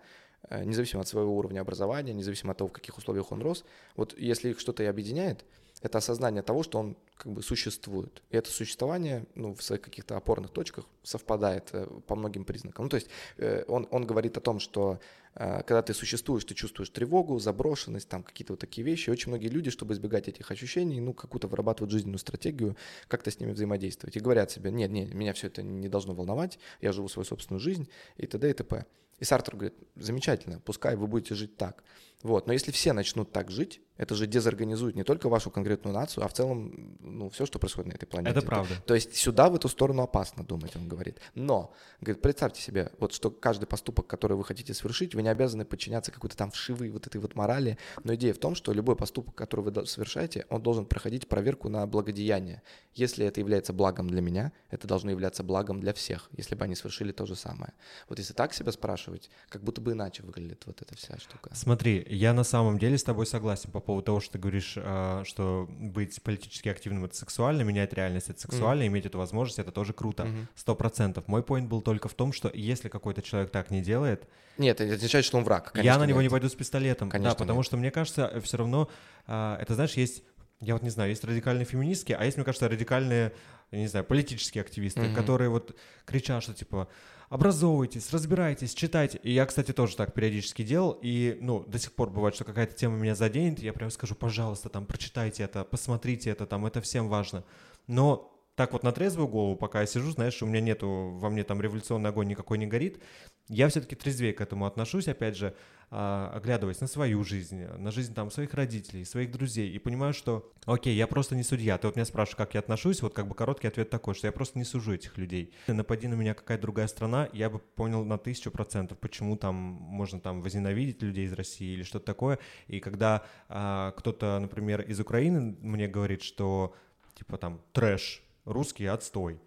э, 0.50 0.64
независимо 0.64 1.02
от 1.02 1.08
своего 1.08 1.38
уровня 1.38 1.60
образования, 1.60 2.14
независимо 2.14 2.52
от 2.52 2.58
того, 2.58 2.70
в 2.70 2.74
каких 2.74 2.98
условиях 2.98 3.32
он 3.32 3.42
рос, 3.42 3.66
вот 3.96 4.18
если 4.18 4.50
их 4.50 4.60
что-то 4.60 4.82
и 4.82 4.88
объединяет, 4.88 5.46
это 5.82 5.98
осознание 5.98 6.42
того, 6.42 6.64
что 6.64 6.80
он 6.80 6.98
как 7.18 7.32
бы 7.32 7.42
существует. 7.42 8.22
И 8.30 8.38
это 8.38 8.50
существование 8.50 9.26
ну, 9.36 9.54
в 9.54 9.62
своих 9.62 9.82
каких-то 9.82 10.18
опорных 10.18 10.52
точках 10.52 10.86
совпадает 11.04 11.70
э, 11.74 11.88
по 12.08 12.16
многим 12.16 12.44
признакам. 12.46 12.86
Ну, 12.86 12.90
то 12.90 12.96
есть 12.96 13.08
э, 13.38 13.64
он, 13.68 13.88
он 13.92 14.06
говорит 14.06 14.38
о 14.38 14.42
том, 14.42 14.60
что 14.60 15.00
э, 15.36 15.64
когда 15.64 15.82
ты 15.82 15.94
существуешь, 15.94 16.46
ты 16.46 16.56
чувствуешь 16.56 16.90
тревогу, 16.90 17.40
заброшенность, 17.40 18.10
там 18.10 18.24
какие-то 18.24 18.54
вот 18.54 18.60
такие 18.60 18.86
вещи. 18.86 19.10
И 19.10 19.12
очень 19.12 19.30
многие 19.30 19.48
люди, 19.48 19.70
чтобы 19.70 19.94
избегать 19.94 20.28
этих 20.28 20.50
ощущений, 20.52 21.00
ну, 21.00 21.14
какую-то 21.14 21.48
вырабатывают 21.48 21.92
жизненную 21.92 22.20
стратегию, 22.20 22.76
как-то 23.08 23.32
с 23.32 23.40
ними 23.40 23.52
взаимодействовать. 23.52 24.16
И 24.16 24.20
говорят 24.20 24.52
себе, 24.52 24.72
нет, 24.72 24.92
нет, 24.92 25.14
меня 25.14 25.34
все 25.34 25.48
это 25.48 25.62
не 25.62 25.88
должно 25.88 26.14
волновать, 26.14 26.58
я 26.82 26.92
живу 26.92 27.08
свою 27.10 27.26
собственную 27.26 27.60
жизнь 27.60 27.88
и 28.18 28.28
т.д. 28.28 28.50
и 28.50 28.54
т.п. 28.54 28.86
И 29.20 29.26
Сартер 29.26 29.56
говорит, 29.56 29.76
замечательно, 29.96 30.60
пускай 30.60 30.96
вы 30.96 31.08
будете 31.08 31.36
жить 31.36 31.58
так. 31.58 31.84
Вот. 32.26 32.48
Но 32.48 32.54
если 32.54 32.72
все 32.72 32.92
начнут 32.94 33.32
так 33.32 33.52
жить, 33.52 33.82
это 33.98 34.16
же 34.16 34.26
дезорганизует 34.28 34.96
не 34.96 35.04
только 35.04 35.30
вашу 35.30 35.52
конкретную 35.52 35.94
нацию, 35.94 36.26
а 36.26 36.28
в 36.28 36.34
целом 36.34 36.98
ну, 37.00 37.30
все, 37.30 37.46
что 37.46 37.60
происходит 37.60 37.92
на 37.92 37.96
этой 37.96 38.08
планете. 38.08 38.32
Это 38.32 38.46
правда. 38.46 38.74
То, 38.86 38.96
есть 38.96 39.16
сюда, 39.16 39.48
в 39.50 39.56
эту 39.56 39.70
сторону 39.70 40.02
опасно 40.02 40.44
думать, 40.44 40.76
он 40.76 40.88
говорит. 40.88 41.20
Но, 41.36 41.72
говорит, 42.02 42.24
представьте 42.24 42.62
себе, 42.62 42.92
вот 42.98 43.14
что 43.14 43.30
каждый 43.30 43.68
поступок, 43.68 44.08
который 44.08 44.36
вы 44.36 44.44
хотите 44.44 44.74
совершить, 44.74 45.14
вы 45.14 45.22
не 45.22 45.30
обязаны 45.30 45.66
подчиняться 45.66 46.12
какой-то 46.12 46.36
там 46.36 46.50
вшивой 46.50 46.90
вот 46.90 47.06
этой 47.06 47.22
вот 47.22 47.36
морали, 47.36 47.78
но 48.04 48.16
идея 48.16 48.34
в 48.34 48.40
том, 48.40 48.56
что 48.56 48.74
любой 48.74 48.96
поступок, 48.96 49.36
который 49.36 49.62
вы 49.62 49.86
совершаете, 49.86 50.46
он 50.50 50.64
должен 50.64 50.86
проходить 50.88 51.28
проверку 51.28 51.70
на 51.70 51.86
благодеяние. 51.86 52.64
Если 52.96 53.26
это 53.26 53.40
является 53.40 53.72
благом 53.72 54.10
для 54.10 54.22
меня, 54.22 54.52
это 54.72 54.88
должно 54.88 55.12
являться 55.12 55.44
благом 55.44 55.80
для 55.80 55.94
всех, 55.94 56.30
если 56.32 56.56
бы 56.56 56.66
они 56.66 56.76
совершили 56.76 57.12
то 57.12 57.26
же 57.28 57.36
самое. 57.36 57.74
Вот 58.10 58.18
если 58.18 58.34
так 58.34 58.54
себя 58.54 58.72
спрашивать, 58.72 59.05
как 59.50 59.64
будто 59.64 59.82
бы 59.82 59.94
иначе 59.94 60.24
выглядит 60.24 60.64
вот 60.66 60.82
эта 60.82 60.96
вся 60.96 61.18
штука. 61.18 61.50
Смотри, 61.54 62.06
я 62.10 62.34
на 62.34 62.44
самом 62.44 62.80
деле 62.80 62.98
с 62.98 63.04
тобой 63.04 63.26
согласен 63.26 63.72
по 63.72 63.80
поводу 63.80 64.06
того, 64.06 64.20
что 64.20 64.34
ты 64.34 64.40
говоришь, 64.40 64.76
а, 64.78 65.24
что 65.26 65.68
быть 65.70 66.22
политически 66.22 66.70
активным— 66.70 67.06
это 67.06 67.16
сексуально, 67.16 67.64
менять 67.64 67.94
реальность— 67.94 68.30
это 68.30 68.40
сексуально, 68.40 68.84
mm. 68.84 68.88
иметь 68.88 69.06
эту 69.06 69.18
возможность— 69.18 69.60
это 69.60 69.72
тоже 69.72 69.94
круто. 69.94 70.28
Сто 70.56 70.76
процентов. 70.76 71.28
Мой 71.28 71.44
поинт 71.44 71.68
был 71.68 71.82
только 71.82 72.08
в 72.08 72.14
том, 72.14 72.34
что 72.34 72.52
если 72.54 72.90
какой-то 72.90 73.22
человек 73.22 73.52
так 73.52 73.72
не 73.72 73.82
делает... 73.82 74.28
Нет, 74.58 74.80
это 74.80 74.94
означает, 74.94 75.26
что 75.26 75.38
он 75.38 75.44
враг. 75.44 75.72
Конечно, 75.72 75.86
я 75.86 75.98
на 76.00 76.06
него 76.06 76.22
нет. 76.22 76.30
не 76.30 76.32
пойду 76.32 76.48
с 76.48 76.56
пистолетом. 76.56 77.10
Конечно, 77.10 77.32
да, 77.32 77.36
потому 77.38 77.60
нет. 77.60 77.66
что 77.66 77.78
мне 77.78 77.92
кажется, 77.92 78.42
все 78.42 78.58
равно, 78.58 78.90
а, 79.28 79.58
это 79.60 79.76
знаешь, 79.76 79.94
есть 79.94 80.24
я 80.62 80.74
вот 80.74 80.84
не 80.84 80.90
знаю, 80.90 81.10
есть 81.10 81.24
радикальные 81.24 81.66
феминистки, 81.66 82.14
а 82.14 82.24
есть, 82.24 82.38
мне 82.38 82.46
кажется, 82.46 82.68
радикальные, 82.68 83.34
я 83.72 83.80
не 83.80 83.88
знаю, 83.88 84.06
политические 84.06 84.62
активисты, 84.62 85.02
mm-hmm. 85.02 85.16
которые 85.16 85.50
вот 85.50 85.76
кричат, 86.06 86.44
что 86.44 86.54
типа 86.54 86.88
образовывайтесь, 87.30 88.12
разбирайтесь, 88.12 88.74
читайте. 88.74 89.20
И 89.24 89.32
я, 89.32 89.46
кстати, 89.46 89.72
тоже 89.72 89.96
так 89.96 90.14
периодически 90.14 90.64
делал, 90.64 90.98
и, 91.02 91.38
ну, 91.42 91.64
до 91.68 91.80
сих 91.80 91.94
пор 91.94 92.10
бывает, 92.10 92.36
что 92.36 92.44
какая-то 92.44 92.76
тема 92.76 92.98
меня 92.98 93.16
заденет, 93.16 93.60
я 93.60 93.74
прям 93.74 93.92
скажу, 93.92 94.16
пожалуйста, 94.16 94.70
там, 94.70 94.86
прочитайте 94.86 95.44
это, 95.44 95.64
посмотрите 95.64 96.30
это, 96.30 96.46
там, 96.46 96.66
это 96.66 96.82
всем 96.82 97.08
важно. 97.08 97.44
Но 97.88 98.35
так 98.56 98.74
вот 98.74 98.84
на 98.84 98.92
трезвую 98.92 99.28
голову, 99.28 99.56
пока 99.56 99.82
я 99.82 99.86
сижу, 99.86 100.12
знаешь, 100.12 100.42
у 100.42 100.46
меня 100.46 100.62
нету, 100.62 101.12
во 101.20 101.30
мне 101.30 101.44
там 101.44 101.62
революционный 101.62 102.10
огонь 102.10 102.28
никакой 102.28 102.58
не 102.58 102.68
горит, 102.68 103.02
я 103.48 103.68
все-таки 103.68 103.96
трезвее 103.96 104.34
к 104.34 104.42
этому 104.42 104.66
отношусь, 104.66 105.08
опять 105.08 105.38
же, 105.38 105.56
а, 105.92 106.32
оглядываясь 106.34 106.82
на 106.82 106.88
свою 106.88 107.24
жизнь, 107.24 107.64
на 107.64 107.92
жизнь 107.92 108.16
там 108.16 108.32
своих 108.32 108.56
родителей, 108.56 109.06
своих 109.06 109.32
друзей, 109.32 109.70
и 109.70 109.78
понимаю, 109.78 110.14
что, 110.14 110.52
окей, 110.66 110.96
я 110.96 111.06
просто 111.06 111.36
не 111.36 111.44
судья. 111.44 111.78
Ты 111.78 111.88
вот 111.88 111.96
меня 111.96 112.06
спрашиваешь, 112.06 112.38
как 112.38 112.56
я 112.56 112.62
отношусь, 112.62 113.04
вот 113.04 113.14
как 113.14 113.28
бы 113.28 113.36
короткий 113.36 113.68
ответ 113.68 113.92
такой, 113.92 114.16
что 114.16 114.26
я 114.26 114.32
просто 114.32 114.58
не 114.58 114.66
сужу 114.66 114.94
этих 114.94 115.18
людей. 115.18 115.54
Напади 115.68 116.08
на 116.08 116.16
меня 116.16 116.34
какая-то 116.34 116.64
другая 116.64 116.88
страна, 116.88 117.30
я 117.34 117.52
бы 117.52 117.60
понял 117.60 118.04
на 118.04 118.18
тысячу 118.18 118.50
процентов, 118.50 118.98
почему 118.98 119.38
там 119.38 119.56
можно 119.56 120.20
там 120.20 120.42
возненавидеть 120.42 121.04
людей 121.04 121.26
из 121.26 121.34
России 121.34 121.74
или 121.74 121.84
что-то 121.84 122.06
такое. 122.06 122.40
И 122.68 122.80
когда 122.80 123.26
а, 123.48 123.92
кто-то, 123.92 124.40
например, 124.40 124.82
из 124.82 125.00
Украины 125.00 125.56
мне 125.62 125.88
говорит, 125.88 126.24
что 126.24 126.74
типа 127.14 127.38
там 127.38 127.62
трэш, 127.74 128.25
русский 128.46 128.86
отстой, 128.86 129.42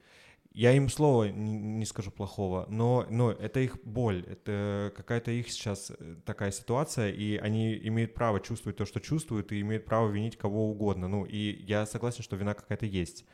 я 0.59 0.73
им 0.73 0.89
слова 0.89 1.29
не, 1.29 1.85
скажу 1.87 2.11
плохого, 2.11 2.67
но, 2.69 3.07
но 3.11 3.31
это 3.31 3.61
их 3.61 3.79
боль, 3.85 4.25
это 4.29 4.93
какая-то 4.97 5.31
их 5.31 5.51
сейчас 5.53 5.93
э, 5.97 6.17
такая 6.25 6.51
ситуация, 6.51 7.13
и 7.13 7.37
они 7.37 7.77
имеют 7.77 8.15
право 8.15 8.41
чувствовать 8.41 8.77
то, 8.77 8.85
что 8.85 9.01
чувствуют, 9.01 9.53
и 9.53 9.61
имеют 9.61 9.85
право 9.85 10.11
винить 10.11 10.37
кого 10.37 10.69
угодно. 10.71 11.07
Ну, 11.07 11.25
и 11.25 11.63
я 11.63 11.87
согласен, 11.87 12.25
что 12.25 12.35
вина 12.35 12.55
какая-то 12.55 12.87
есть. 12.87 13.25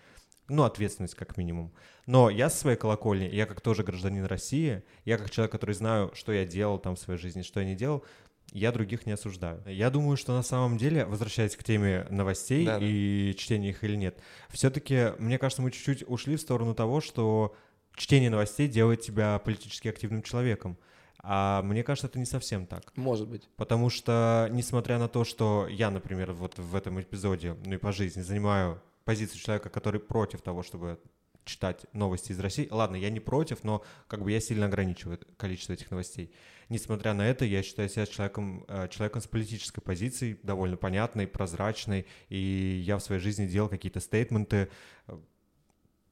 Ну, 0.48 0.64
ответственность 0.64 1.14
как 1.14 1.38
минимум. 1.38 1.72
Но 2.04 2.28
я 2.28 2.50
со 2.50 2.58
своей 2.58 2.76
колокольни, 2.76 3.24
я 3.24 3.46
как 3.46 3.62
тоже 3.62 3.82
гражданин 3.82 4.26
России, 4.26 4.82
я 5.06 5.16
как 5.16 5.30
человек, 5.30 5.52
который 5.52 5.74
знаю, 5.74 6.10
что 6.12 6.32
я 6.32 6.44
делал 6.44 6.78
там 6.78 6.96
в 6.96 6.98
своей 6.98 7.18
жизни, 7.18 7.40
что 7.40 7.60
я 7.60 7.66
не 7.66 7.74
делал, 7.74 8.04
я 8.54 8.70
других 8.72 9.04
не 9.04 9.12
осуждаю. 9.12 9.62
Я 9.66 9.90
думаю, 9.90 10.16
что 10.16 10.32
на 10.32 10.42
самом 10.42 10.78
деле, 10.78 11.04
возвращаясь 11.04 11.56
к 11.56 11.64
теме 11.64 12.06
новостей 12.08 12.64
да, 12.64 12.78
и 12.80 13.32
да. 13.32 13.38
чтения 13.38 13.70
их 13.70 13.82
или 13.82 13.96
нет, 13.96 14.18
все-таки, 14.48 15.12
мне 15.18 15.38
кажется, 15.38 15.60
мы 15.60 15.72
чуть-чуть 15.72 16.04
ушли 16.08 16.36
в 16.36 16.40
сторону 16.40 16.72
того, 16.74 17.00
что 17.00 17.54
чтение 17.96 18.30
новостей 18.30 18.68
делает 18.68 19.02
тебя 19.02 19.38
политически 19.40 19.88
активным 19.88 20.22
человеком. 20.22 20.78
А 21.18 21.62
мне 21.62 21.82
кажется, 21.82 22.06
это 22.06 22.18
не 22.18 22.26
совсем 22.26 22.66
так. 22.66 22.96
Может 22.96 23.28
быть. 23.28 23.48
Потому 23.56 23.90
что, 23.90 24.48
несмотря 24.52 24.98
на 24.98 25.08
то, 25.08 25.24
что 25.24 25.66
я, 25.68 25.90
например, 25.90 26.32
вот 26.32 26.58
в 26.58 26.76
этом 26.76 27.00
эпизоде, 27.00 27.56
ну 27.64 27.74
и 27.74 27.78
по 27.78 27.92
жизни, 27.92 28.20
занимаю 28.20 28.80
позицию 29.04 29.40
человека, 29.40 29.68
который 29.68 30.00
против 30.00 30.42
того, 30.42 30.62
чтобы 30.62 31.00
читать 31.44 31.86
новости 31.92 32.32
из 32.32 32.40
России. 32.40 32.68
Ладно, 32.70 32.96
я 32.96 33.10
не 33.10 33.20
против, 33.20 33.64
но 33.64 33.82
как 34.06 34.22
бы 34.22 34.32
я 34.32 34.40
сильно 34.40 34.66
ограничиваю 34.66 35.18
количество 35.36 35.72
этих 35.72 35.90
новостей. 35.90 36.32
Несмотря 36.68 37.14
на 37.14 37.26
это, 37.26 37.44
я 37.44 37.62
считаю 37.62 37.88
себя 37.88 38.06
человеком, 38.06 38.64
э, 38.68 38.88
человеком 38.88 39.20
с 39.20 39.26
политической 39.26 39.80
позицией, 39.80 40.38
довольно 40.42 40.76
понятной, 40.76 41.26
прозрачной, 41.26 42.06
и 42.28 42.82
я 42.84 42.98
в 42.98 43.00
своей 43.00 43.20
жизни 43.20 43.46
делал 43.46 43.68
какие-то 43.68 44.00
стейтменты 44.00 44.68
э, 45.06 45.18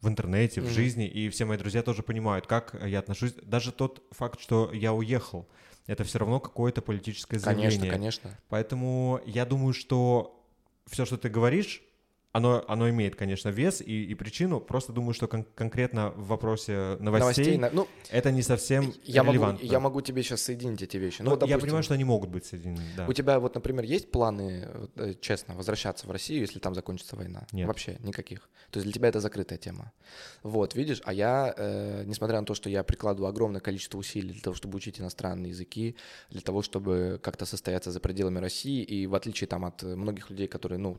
в 0.01 0.09
интернете, 0.09 0.61
в 0.61 0.65
mm-hmm. 0.65 0.71
жизни, 0.71 1.07
и 1.07 1.29
все 1.29 1.45
мои 1.45 1.57
друзья 1.57 1.83
тоже 1.83 2.03
понимают, 2.03 2.47
как 2.47 2.75
я 2.85 2.99
отношусь. 2.99 3.35
Даже 3.43 3.73
тот 3.73 4.03
факт, 4.11 4.41
что 4.41 4.71
я 4.73 4.93
уехал, 4.93 5.49
это 5.87 6.05
все 6.05 6.19
равно 6.19 6.41
какое-то 6.41 6.83
политическое 6.83 7.39
заявление. 7.39 7.79
Конечно, 7.79 7.91
конечно. 7.91 8.39
Поэтому 8.49 9.21
я 9.27 9.47
думаю, 9.47 9.73
что 9.73 10.45
все, 10.87 11.05
что 11.05 11.17
ты 11.17 11.29
говоришь, 11.29 11.83
оно, 12.33 12.65
оно 12.67 12.89
имеет, 12.89 13.15
конечно, 13.15 13.51
вес 13.51 13.83
и, 13.83 14.05
и 14.05 14.15
причину. 14.15 14.59
Просто 14.59 14.93
думаю, 14.93 15.13
что 15.13 15.29
кон- 15.29 15.47
конкретно 15.55 16.11
в 16.11 16.29
вопросе 16.29 16.97
новостей, 16.99 17.59
новостей 17.59 17.71
ну, 17.73 17.87
это 18.11 18.31
не 18.31 18.43
совсем 18.43 18.95
я 19.05 19.23
релевантно. 19.23 19.63
Могу, 19.63 19.73
я 19.73 19.81
могу 19.81 20.01
тебе 20.01 20.23
сейчас 20.23 20.41
соединить 20.41 20.83
эти 20.83 20.97
вещи. 20.97 21.21
Ну, 21.21 21.31
ну 21.31 21.37
допустим, 21.37 21.57
я 21.57 21.61
понимаю, 21.61 21.83
что 21.83 21.95
они 21.95 22.05
могут 22.05 22.31
быть 22.31 22.47
соединены, 22.47 22.83
да. 22.97 23.07
У 23.07 23.13
тебя 23.13 23.39
вот, 23.39 23.55
например, 23.55 23.85
есть 23.85 24.11
планы, 24.11 24.67
э, 24.97 25.15
честно, 25.21 25.55
возвращаться 25.55 26.07
в 26.07 26.11
Россию, 26.11 26.41
если 26.41 26.59
там 26.59 26.75
закончится 26.75 27.17
война? 27.17 27.47
Нет. 27.53 27.69
Вообще 27.69 27.99
никаких. 28.01 28.49
То 28.71 28.79
есть 28.79 28.85
для 28.85 28.93
тебя 28.93 29.09
это 29.11 29.21
закрытая 29.21 29.59
тема. 29.59 29.93
Вот, 30.43 30.75
видишь, 30.75 31.03
а 31.05 31.13
я, 31.13 31.53
э, 31.55 32.05
несмотря 32.07 32.41
на 32.41 32.47
то, 32.47 32.55
что 32.55 32.71
я 32.71 32.83
прикладываю 32.83 33.29
огромное 33.29 33.61
количество 33.61 33.99
усилий 33.99 34.33
для 34.33 34.43
того, 34.43 34.57
чтобы 34.57 34.77
учить 34.79 34.99
иностранные 34.99 35.51
языки, 35.51 35.97
для 36.31 36.41
того, 36.41 36.63
чтобы 36.63 37.21
как-то 37.23 37.45
состояться 37.45 37.91
за 37.91 38.01
пределами 38.01 38.39
России, 38.39 38.83
и 38.83 39.07
в 39.07 39.15
отличие 39.15 39.49
там 39.49 39.67
от 39.67 39.83
многих 39.83 40.31
людей, 40.31 40.49
которые, 40.49 40.79
ну, 40.79 40.99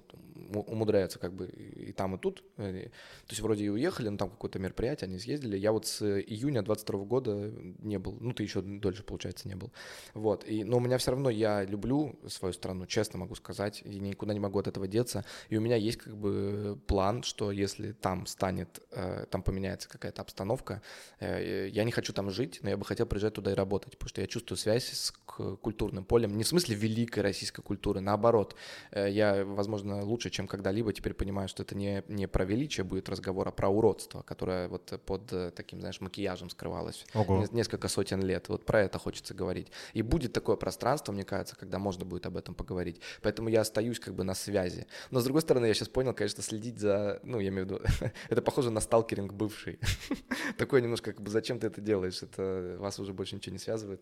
умудряются 0.54 1.20
как 1.24 1.34
бы 1.34 1.48
и 1.48 1.94
там, 1.94 2.16
и 2.16 2.18
тут. 2.18 2.44
Э, 2.58 2.90
то 2.90 3.30
есть 3.30 3.42
вроде 3.42 3.64
и 3.64 3.70
уехали, 3.70 4.10
но 4.10 4.18
там 4.18 4.30
какое-то 4.30 4.60
мероприятие, 4.60 5.08
они 5.08 5.20
съездили. 5.20 5.58
Я 5.58 5.72
вот 5.72 5.88
с 5.88 6.04
июня 6.04 6.62
22 6.62 7.06
года 7.06 7.50
не 7.80 7.98
был, 7.98 8.18
ну 8.20 8.34
ты 8.34 8.44
еще 8.44 8.62
дольше, 8.62 9.04
получается, 9.04 9.48
не 9.48 9.56
был. 9.56 9.72
Вот, 10.14 10.46
и, 10.46 10.66
но 10.66 10.78
у 10.78 10.80
меня 10.82 10.98
все 10.98 11.12
равно, 11.12 11.30
я 11.30 11.64
люблю 11.64 12.20
свою 12.28 12.52
страну, 12.52 12.86
честно 12.88 13.20
могу 13.20 13.36
сказать, 13.36 13.82
и 13.86 14.00
никуда 14.00 14.34
не 14.34 14.42
могу 14.42 14.60
от 14.60 14.68
этого 14.68 14.86
деться. 14.86 15.24
И 15.48 15.56
у 15.56 15.62
меня 15.62 15.78
есть 15.78 15.98
как 15.98 16.18
бы 16.18 16.78
план, 16.88 17.24
что 17.24 17.52
если 17.52 17.94
там 17.94 18.26
станет, 18.26 18.82
э, 18.92 19.26
там 19.30 19.42
поменяется 19.42 19.88
какая-то 19.88 20.22
обстановка, 20.22 20.82
э, 21.22 21.70
я 21.72 21.86
не 21.86 21.92
хочу 21.92 22.12
там 22.12 22.32
жить, 22.32 22.60
но 22.64 22.70
я 22.70 22.76
бы 22.76 22.84
хотел 22.84 23.06
приезжать 23.06 23.36
туда 23.36 23.54
и 23.54 23.56
работать, 23.56 23.94
потому 23.94 24.10
что 24.10 24.20
я 24.20 24.28
чувствую 24.28 24.58
связь 24.58 24.92
с 24.92 25.14
культурным 25.62 26.04
полем, 26.04 26.36
не 26.38 26.44
в 26.44 26.48
смысле 26.48 26.76
великой 26.76 27.20
российской 27.20 27.62
культуры, 27.62 28.02
наоборот, 28.02 28.56
я, 28.92 29.46
возможно, 29.46 30.04
лучше, 30.04 30.30
чем 30.30 30.48
когда-либо 30.48 30.92
теперь 30.94 31.13
понимаю, 31.14 31.48
что 31.48 31.64
это 31.64 31.76
не, 31.76 32.04
не 32.08 32.28
про 32.28 32.46
величие 32.46 32.84
будет 32.84 33.10
разговор, 33.10 33.48
а 33.48 33.52
про 33.52 33.70
уродство, 33.70 34.22
которое 34.22 34.68
вот 34.68 35.00
под 35.06 35.32
э, 35.32 35.52
таким, 35.56 35.80
знаешь, 35.80 36.02
макияжем 36.02 36.50
скрывалось 36.50 37.06
Ого. 37.14 37.46
несколько 37.52 37.88
сотен 37.88 38.22
лет. 38.22 38.50
Вот 38.50 38.66
про 38.66 38.82
это 38.82 39.00
хочется 39.00 39.34
говорить. 39.34 39.72
И 39.94 40.02
будет 40.02 40.34
такое 40.34 40.56
пространство, 40.56 41.12
мне 41.12 41.24
кажется, 41.24 41.56
когда 41.56 41.80
можно 41.80 42.06
будет 42.06 42.26
об 42.26 42.38
этом 42.38 42.56
поговорить. 42.56 43.00
Поэтому 43.22 43.50
я 43.50 43.62
остаюсь 43.62 44.00
как 44.00 44.14
бы 44.14 44.24
на 44.24 44.34
связи. 44.34 44.88
Но 45.12 45.20
с 45.20 45.24
другой 45.24 45.42
стороны, 45.42 45.66
я 45.66 45.74
сейчас 45.74 45.90
понял, 45.90 46.14
конечно, 46.14 46.44
следить 46.44 46.80
за, 46.80 47.20
ну, 47.24 47.40
я 47.40 47.50
имею 47.50 47.66
в 47.68 47.70
виду, 47.70 47.82
это 48.30 48.42
похоже 48.42 48.72
на 48.72 48.80
сталкеринг 48.80 49.34
бывший. 49.34 49.80
Такое 50.58 50.82
немножко, 50.82 51.14
как 51.14 51.22
бы, 51.22 51.30
зачем 51.30 51.60
ты 51.60 51.68
это 51.68 51.82
делаешь? 51.82 52.22
Это 52.22 52.78
вас 52.80 53.00
уже 53.00 53.14
больше 53.14 53.36
ничего 53.36 53.54
не 53.54 53.60
связывает. 53.60 54.02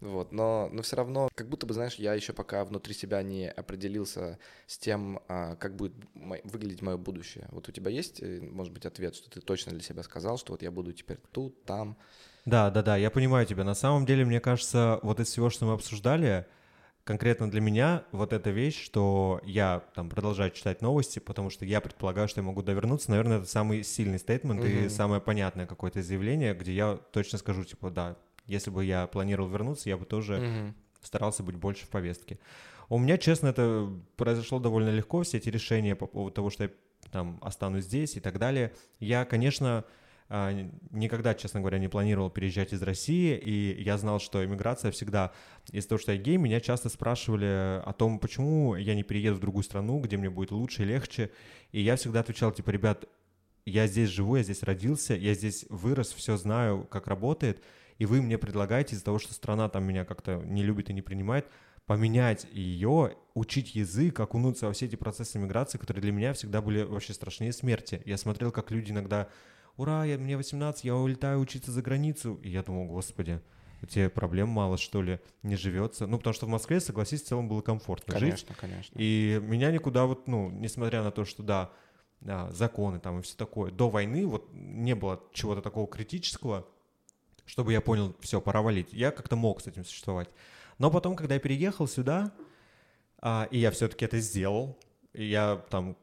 Вот, 0.00 0.32
но, 0.32 0.68
но 0.72 0.82
все 0.82 0.96
равно, 0.96 1.28
как 1.34 1.48
будто 1.48 1.66
бы, 1.66 1.74
знаешь, 1.74 1.96
я 1.96 2.14
еще 2.14 2.32
пока 2.32 2.64
внутри 2.64 2.94
себя 2.94 3.22
не 3.22 3.50
определился 3.50 4.38
с 4.66 4.78
тем, 4.78 5.20
а, 5.28 5.56
как 5.56 5.76
будет 5.76 5.92
выглядеть 6.48 6.82
мое 6.82 6.96
будущее. 6.96 7.46
Вот 7.50 7.68
у 7.68 7.72
тебя 7.72 7.90
есть, 7.90 8.22
э, 8.22 8.40
может 8.40 8.72
быть, 8.72 8.86
ответ, 8.86 9.14
что 9.14 9.30
ты 9.30 9.40
точно 9.40 9.72
для 9.72 9.82
себя 9.82 10.02
сказал, 10.02 10.38
что 10.38 10.52
вот 10.52 10.62
я 10.62 10.70
буду 10.70 10.92
теперь 10.92 11.18
тут, 11.32 11.64
там? 11.64 11.96
Да, 12.44 12.70
да, 12.70 12.82
да, 12.82 12.96
я 12.96 13.10
понимаю 13.10 13.46
тебя. 13.46 13.64
На 13.64 13.74
самом 13.74 14.06
деле, 14.06 14.24
мне 14.24 14.40
кажется, 14.40 15.00
вот 15.02 15.20
из 15.20 15.28
всего, 15.28 15.50
что 15.50 15.66
мы 15.66 15.74
обсуждали, 15.74 16.46
конкретно 17.08 17.50
для 17.50 17.62
меня 17.62 18.04
вот 18.12 18.34
эта 18.34 18.50
вещь, 18.50 18.84
что 18.84 19.40
я 19.42 19.82
там 19.94 20.10
продолжаю 20.10 20.50
читать 20.50 20.82
новости, 20.82 21.18
потому 21.18 21.48
что 21.48 21.64
я 21.64 21.80
предполагаю, 21.80 22.28
что 22.28 22.40
я 22.40 22.46
могу 22.46 22.62
довернуться, 22.62 23.10
наверное, 23.10 23.38
это 23.38 23.46
самый 23.46 23.82
сильный 23.82 24.18
стейтмент 24.18 24.60
угу. 24.60 24.68
и 24.68 24.88
самое 24.90 25.20
понятное 25.22 25.66
какое-то 25.66 26.02
заявление, 26.02 26.52
где 26.54 26.74
я 26.74 26.98
точно 27.12 27.38
скажу, 27.38 27.64
типа, 27.64 27.90
да, 27.90 28.16
если 28.44 28.70
бы 28.70 28.84
я 28.84 29.06
планировал 29.06 29.48
вернуться, 29.48 29.88
я 29.88 29.96
бы 29.96 30.04
тоже 30.04 30.36
угу. 30.36 30.74
старался 31.00 31.42
быть 31.42 31.56
больше 31.56 31.86
в 31.86 31.88
повестке. 31.88 32.38
У 32.88 32.98
меня, 32.98 33.18
честно, 33.18 33.48
это 33.48 33.90
произошло 34.16 34.58
довольно 34.58 34.90
легко, 34.90 35.22
все 35.22 35.38
эти 35.38 35.48
решения 35.50 35.94
по 35.94 36.06
поводу 36.06 36.34
того, 36.34 36.50
что 36.50 36.64
я 36.64 36.70
там 37.10 37.38
останусь 37.42 37.84
здесь 37.84 38.16
и 38.16 38.20
так 38.20 38.38
далее. 38.38 38.72
Я, 38.98 39.24
конечно, 39.24 39.84
а, 40.30 40.52
никогда, 40.90 41.34
честно 41.34 41.60
говоря, 41.60 41.78
не 41.78 41.88
планировал 41.88 42.30
переезжать 42.30 42.72
из 42.72 42.82
России, 42.82 43.36
и 43.36 43.82
я 43.82 43.96
знал, 43.98 44.20
что 44.20 44.44
иммиграция 44.44 44.90
всегда... 44.90 45.32
Из-за 45.70 45.88
того, 45.88 45.98
что 45.98 46.12
я 46.12 46.18
гей, 46.18 46.36
меня 46.36 46.60
часто 46.60 46.88
спрашивали 46.88 47.82
о 47.84 47.92
том, 47.96 48.18
почему 48.18 48.74
я 48.74 48.94
не 48.94 49.02
перееду 49.02 49.36
в 49.36 49.40
другую 49.40 49.64
страну, 49.64 50.00
где 50.00 50.16
мне 50.16 50.30
будет 50.30 50.50
лучше 50.50 50.84
легче, 50.84 51.30
и 51.72 51.80
я 51.80 51.96
всегда 51.96 52.20
отвечал, 52.20 52.52
типа, 52.52 52.70
ребят, 52.70 53.06
я 53.64 53.86
здесь 53.86 54.08
живу, 54.08 54.36
я 54.36 54.42
здесь 54.42 54.62
родился, 54.62 55.14
я 55.14 55.34
здесь 55.34 55.66
вырос, 55.68 56.12
все 56.12 56.36
знаю, 56.36 56.86
как 56.90 57.06
работает, 57.06 57.62
и 57.98 58.06
вы 58.06 58.22
мне 58.22 58.38
предлагаете 58.38 58.94
из-за 58.94 59.04
того, 59.04 59.18
что 59.18 59.34
страна 59.34 59.68
там 59.68 59.84
меня 59.84 60.04
как-то 60.04 60.42
не 60.44 60.62
любит 60.62 60.88
и 60.88 60.94
не 60.94 61.02
принимает, 61.02 61.46
поменять 61.88 62.46
ее, 62.52 63.16
учить 63.32 63.74
язык, 63.74 64.20
окунуться 64.20 64.66
во 64.66 64.74
все 64.74 64.84
эти 64.84 64.94
процессы 64.94 65.38
миграции, 65.38 65.78
которые 65.78 66.02
для 66.02 66.12
меня 66.12 66.34
всегда 66.34 66.60
были 66.60 66.82
вообще 66.82 67.14
страшнее 67.14 67.50
смерти. 67.50 68.02
Я 68.04 68.18
смотрел, 68.18 68.52
как 68.52 68.70
люди 68.70 68.92
иногда, 68.92 69.28
ура, 69.78 70.04
я, 70.04 70.18
мне 70.18 70.36
18, 70.36 70.84
я 70.84 70.94
улетаю 70.94 71.40
учиться 71.40 71.72
за 71.72 71.80
границу. 71.80 72.38
И 72.42 72.50
я 72.50 72.62
думал, 72.62 72.88
господи, 72.88 73.40
у 73.80 73.86
тебя 73.86 74.10
проблем 74.10 74.50
мало, 74.50 74.76
что 74.76 75.00
ли, 75.00 75.18
не 75.42 75.56
живется. 75.56 76.06
Ну, 76.06 76.18
потому 76.18 76.34
что 76.34 76.44
в 76.44 76.50
Москве, 76.50 76.78
согласись, 76.80 77.22
в 77.22 77.26
целом 77.26 77.48
было 77.48 77.62
комфортно 77.62 78.12
конечно, 78.12 78.36
жить. 78.36 78.46
Конечно, 78.46 78.60
конечно. 78.60 78.98
И 78.98 79.40
меня 79.42 79.70
никуда 79.70 80.04
вот, 80.04 80.28
ну, 80.28 80.50
несмотря 80.50 81.02
на 81.02 81.10
то, 81.10 81.24
что, 81.24 81.42
да, 81.42 81.72
да, 82.20 82.52
законы 82.52 83.00
там 83.00 83.20
и 83.20 83.22
все 83.22 83.34
такое, 83.34 83.72
до 83.72 83.88
войны 83.88 84.26
вот 84.26 84.50
не 84.52 84.94
было 84.94 85.22
чего-то 85.32 85.62
такого 85.62 85.86
критического, 85.86 86.68
чтобы 87.46 87.72
я 87.72 87.80
понял, 87.80 88.14
все, 88.20 88.42
пора 88.42 88.60
валить. 88.60 88.92
Я 88.92 89.10
как-то 89.10 89.36
мог 89.36 89.62
с 89.62 89.68
этим 89.68 89.86
существовать. 89.86 90.28
Но 90.78 90.90
потом, 90.90 91.16
когда 91.16 91.34
я 91.34 91.40
переехал 91.40 91.86
сюда, 91.86 92.32
а, 93.20 93.48
и 93.50 93.58
я 93.58 93.70
все-таки 93.70 94.04
это 94.04 94.20
сделал, 94.20 94.78
я 95.12 95.56
там 95.70 95.96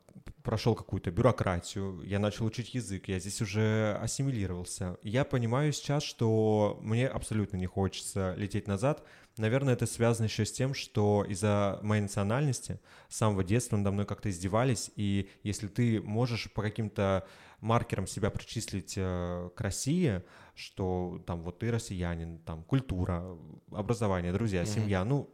прошел 0.43 0.75
какую-то 0.75 1.11
бюрократию, 1.11 2.01
я 2.03 2.19
начал 2.19 2.45
учить 2.45 2.73
язык, 2.75 3.07
я 3.07 3.19
здесь 3.19 3.41
уже 3.41 3.97
ассимилировался. 4.01 4.97
Я 5.01 5.25
понимаю 5.25 5.73
сейчас, 5.73 6.03
что 6.03 6.77
мне 6.81 7.07
абсолютно 7.07 7.57
не 7.57 7.65
хочется 7.65 8.35
лететь 8.37 8.67
назад. 8.67 9.03
Наверное, 9.37 9.73
это 9.73 9.85
связано 9.85 10.25
еще 10.25 10.45
с 10.45 10.51
тем, 10.51 10.73
что 10.73 11.25
из-за 11.27 11.79
моей 11.81 12.01
национальности 12.01 12.79
с 13.09 13.17
самого 13.17 13.43
детства 13.43 13.75
надо 13.75 13.91
мной 13.91 14.05
как-то 14.05 14.29
издевались, 14.29 14.91
и 14.95 15.29
если 15.43 15.67
ты 15.67 16.01
можешь 16.01 16.51
по 16.53 16.61
каким-то 16.61 17.27
маркерам 17.59 18.07
себя 18.07 18.29
причислить 18.29 18.93
э, 18.95 19.49
к 19.55 19.59
России, 19.59 20.23
что 20.53 21.21
там 21.25 21.41
вот 21.41 21.59
ты 21.59 21.71
россиянин, 21.71 22.39
там 22.39 22.63
культура, 22.63 23.37
образование, 23.71 24.31
друзья, 24.31 24.63
mm-hmm. 24.63 24.73
семья, 24.73 25.03
ну, 25.03 25.29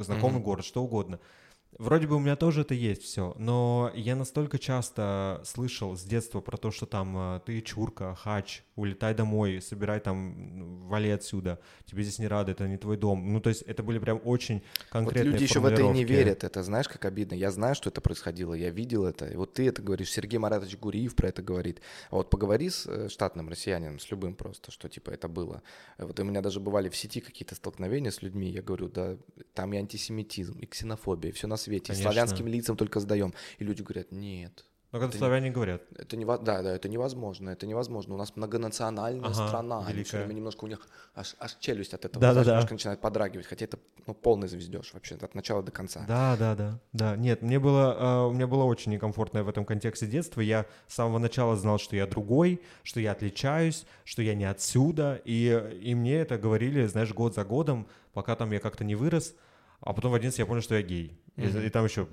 знакомый 0.00 0.40
mm-hmm. 0.40 0.44
город, 0.44 0.64
что 0.64 0.82
угодно– 0.82 1.20
Вроде 1.78 2.06
бы 2.06 2.16
у 2.16 2.20
меня 2.20 2.36
тоже 2.36 2.60
это 2.60 2.74
есть 2.74 3.02
все, 3.02 3.34
но 3.36 3.90
я 3.94 4.14
настолько 4.14 4.58
часто 4.58 5.40
слышал 5.44 5.96
с 5.96 6.02
детства 6.02 6.40
про 6.40 6.56
то, 6.56 6.70
что 6.70 6.86
там 6.86 7.16
э, 7.16 7.40
ты 7.44 7.60
чурка, 7.62 8.14
хач, 8.14 8.62
улетай 8.76 9.14
домой, 9.14 9.60
собирай 9.60 10.00
там, 10.00 10.88
вали 10.88 11.10
отсюда, 11.10 11.60
тебе 11.84 12.02
здесь 12.02 12.18
не 12.18 12.26
рады, 12.26 12.52
это 12.52 12.66
не 12.66 12.76
твой 12.76 12.96
дом. 12.96 13.32
Ну, 13.32 13.40
то 13.40 13.48
есть 13.48 13.62
это 13.62 13.82
были 13.82 13.98
прям 13.98 14.20
очень 14.24 14.62
конкретные 14.90 15.24
Вот 15.24 15.32
люди 15.32 15.44
еще 15.44 15.60
в 15.60 15.66
это 15.66 15.82
и 15.82 15.88
не 15.88 16.04
верят, 16.04 16.44
это 16.44 16.62
знаешь, 16.62 16.88
как 16.88 17.04
обидно. 17.04 17.34
Я 17.34 17.50
знаю, 17.50 17.74
что 17.74 17.90
это 17.90 18.00
происходило, 18.00 18.54
я 18.54 18.70
видел 18.70 19.04
это. 19.04 19.26
И 19.26 19.36
вот 19.36 19.54
ты 19.54 19.68
это 19.68 19.82
говоришь, 19.82 20.10
Сергей 20.10 20.38
Маратович 20.38 20.76
Гуриев 20.78 21.14
про 21.14 21.28
это 21.28 21.42
говорит. 21.42 21.80
А 22.10 22.16
вот 22.16 22.30
поговори 22.30 22.68
с 22.68 22.86
э, 22.86 23.08
штатным 23.08 23.48
россиянином, 23.48 23.98
с 23.98 24.10
любым 24.10 24.34
просто, 24.34 24.70
что 24.70 24.88
типа 24.88 25.10
это 25.10 25.28
было. 25.28 25.62
Вот 25.98 26.18
у 26.18 26.24
меня 26.24 26.40
даже 26.40 26.60
бывали 26.60 26.88
в 26.88 26.96
сети 26.96 27.20
какие-то 27.20 27.54
столкновения 27.54 28.10
с 28.10 28.22
людьми, 28.22 28.50
я 28.50 28.62
говорю, 28.62 28.88
да, 28.88 29.16
там 29.54 29.72
и 29.72 29.78
антисемитизм, 29.78 30.58
и 30.58 30.66
ксенофобия, 30.66 31.32
все 31.32 31.46
на 31.46 31.56
свете, 31.56 31.92
Конечно. 31.92 32.10
славянским 32.10 32.48
лицам 32.48 32.76
только 32.76 33.00
сдаем. 33.00 33.34
И 33.58 33.64
люди 33.64 33.82
говорят, 33.82 34.10
нет, 34.10 34.64
но 34.94 35.00
когда 35.00 35.10
это 35.10 35.18
славяне 35.18 35.48
не, 35.48 35.50
говорят. 35.50 35.82
Это 35.96 36.16
не, 36.16 36.24
да, 36.24 36.38
да, 36.38 36.72
это 36.72 36.88
невозможно, 36.88 37.50
это 37.50 37.66
невозможно. 37.66 38.14
У 38.14 38.16
нас 38.16 38.36
многонациональная 38.36 39.28
ага, 39.28 39.48
страна, 39.48 39.84
великая. 39.88 40.18
время 40.18 40.34
немножко 40.34 40.62
у 40.62 40.68
них 40.68 40.86
аж, 41.16 41.34
аж 41.40 41.56
челюсть 41.58 41.94
от 41.94 42.04
этого 42.04 42.20
да, 42.20 42.32
да, 42.32 42.44
да. 42.44 42.50
немножко 42.52 42.74
начинает 42.74 43.00
подрагивать, 43.00 43.46
хотя 43.46 43.64
это 43.64 43.76
ну, 44.06 44.14
полный 44.14 44.46
звездеж 44.46 44.94
вообще 44.94 45.16
от 45.16 45.34
начала 45.34 45.64
до 45.64 45.72
конца. 45.72 46.04
Да, 46.06 46.36
да, 46.36 46.54
да, 46.54 46.78
да. 46.92 47.16
Нет, 47.16 47.42
мне 47.42 47.58
было, 47.58 47.98
uh, 48.00 48.28
у 48.28 48.34
меня 48.34 48.46
было 48.46 48.62
очень 48.62 48.92
некомфортное 48.92 49.42
в 49.42 49.48
этом 49.48 49.64
контексте 49.64 50.06
детство. 50.06 50.40
Я 50.40 50.64
с 50.86 50.94
самого 50.94 51.18
начала 51.18 51.56
знал, 51.56 51.78
что 51.78 51.96
я 51.96 52.06
другой, 52.06 52.62
что 52.84 53.00
я 53.00 53.10
отличаюсь, 53.10 53.86
что 54.04 54.22
я 54.22 54.36
не 54.36 54.44
отсюда, 54.44 55.20
и, 55.24 55.80
и 55.82 55.96
мне 55.96 56.18
это 56.18 56.38
говорили, 56.38 56.86
знаешь, 56.86 57.12
год 57.12 57.34
за 57.34 57.44
годом, 57.44 57.88
пока 58.12 58.36
там 58.36 58.52
я 58.52 58.60
как-то 58.60 58.84
не 58.84 58.94
вырос, 58.94 59.34
а 59.80 59.92
потом 59.92 60.12
в 60.12 60.14
11 60.14 60.38
я 60.38 60.46
понял, 60.46 60.62
что 60.62 60.76
я 60.76 60.82
гей. 60.82 61.18
Mm-hmm. 61.34 61.64
И, 61.64 61.66
и 61.66 61.70
там 61.70 61.84
еще 61.84 62.06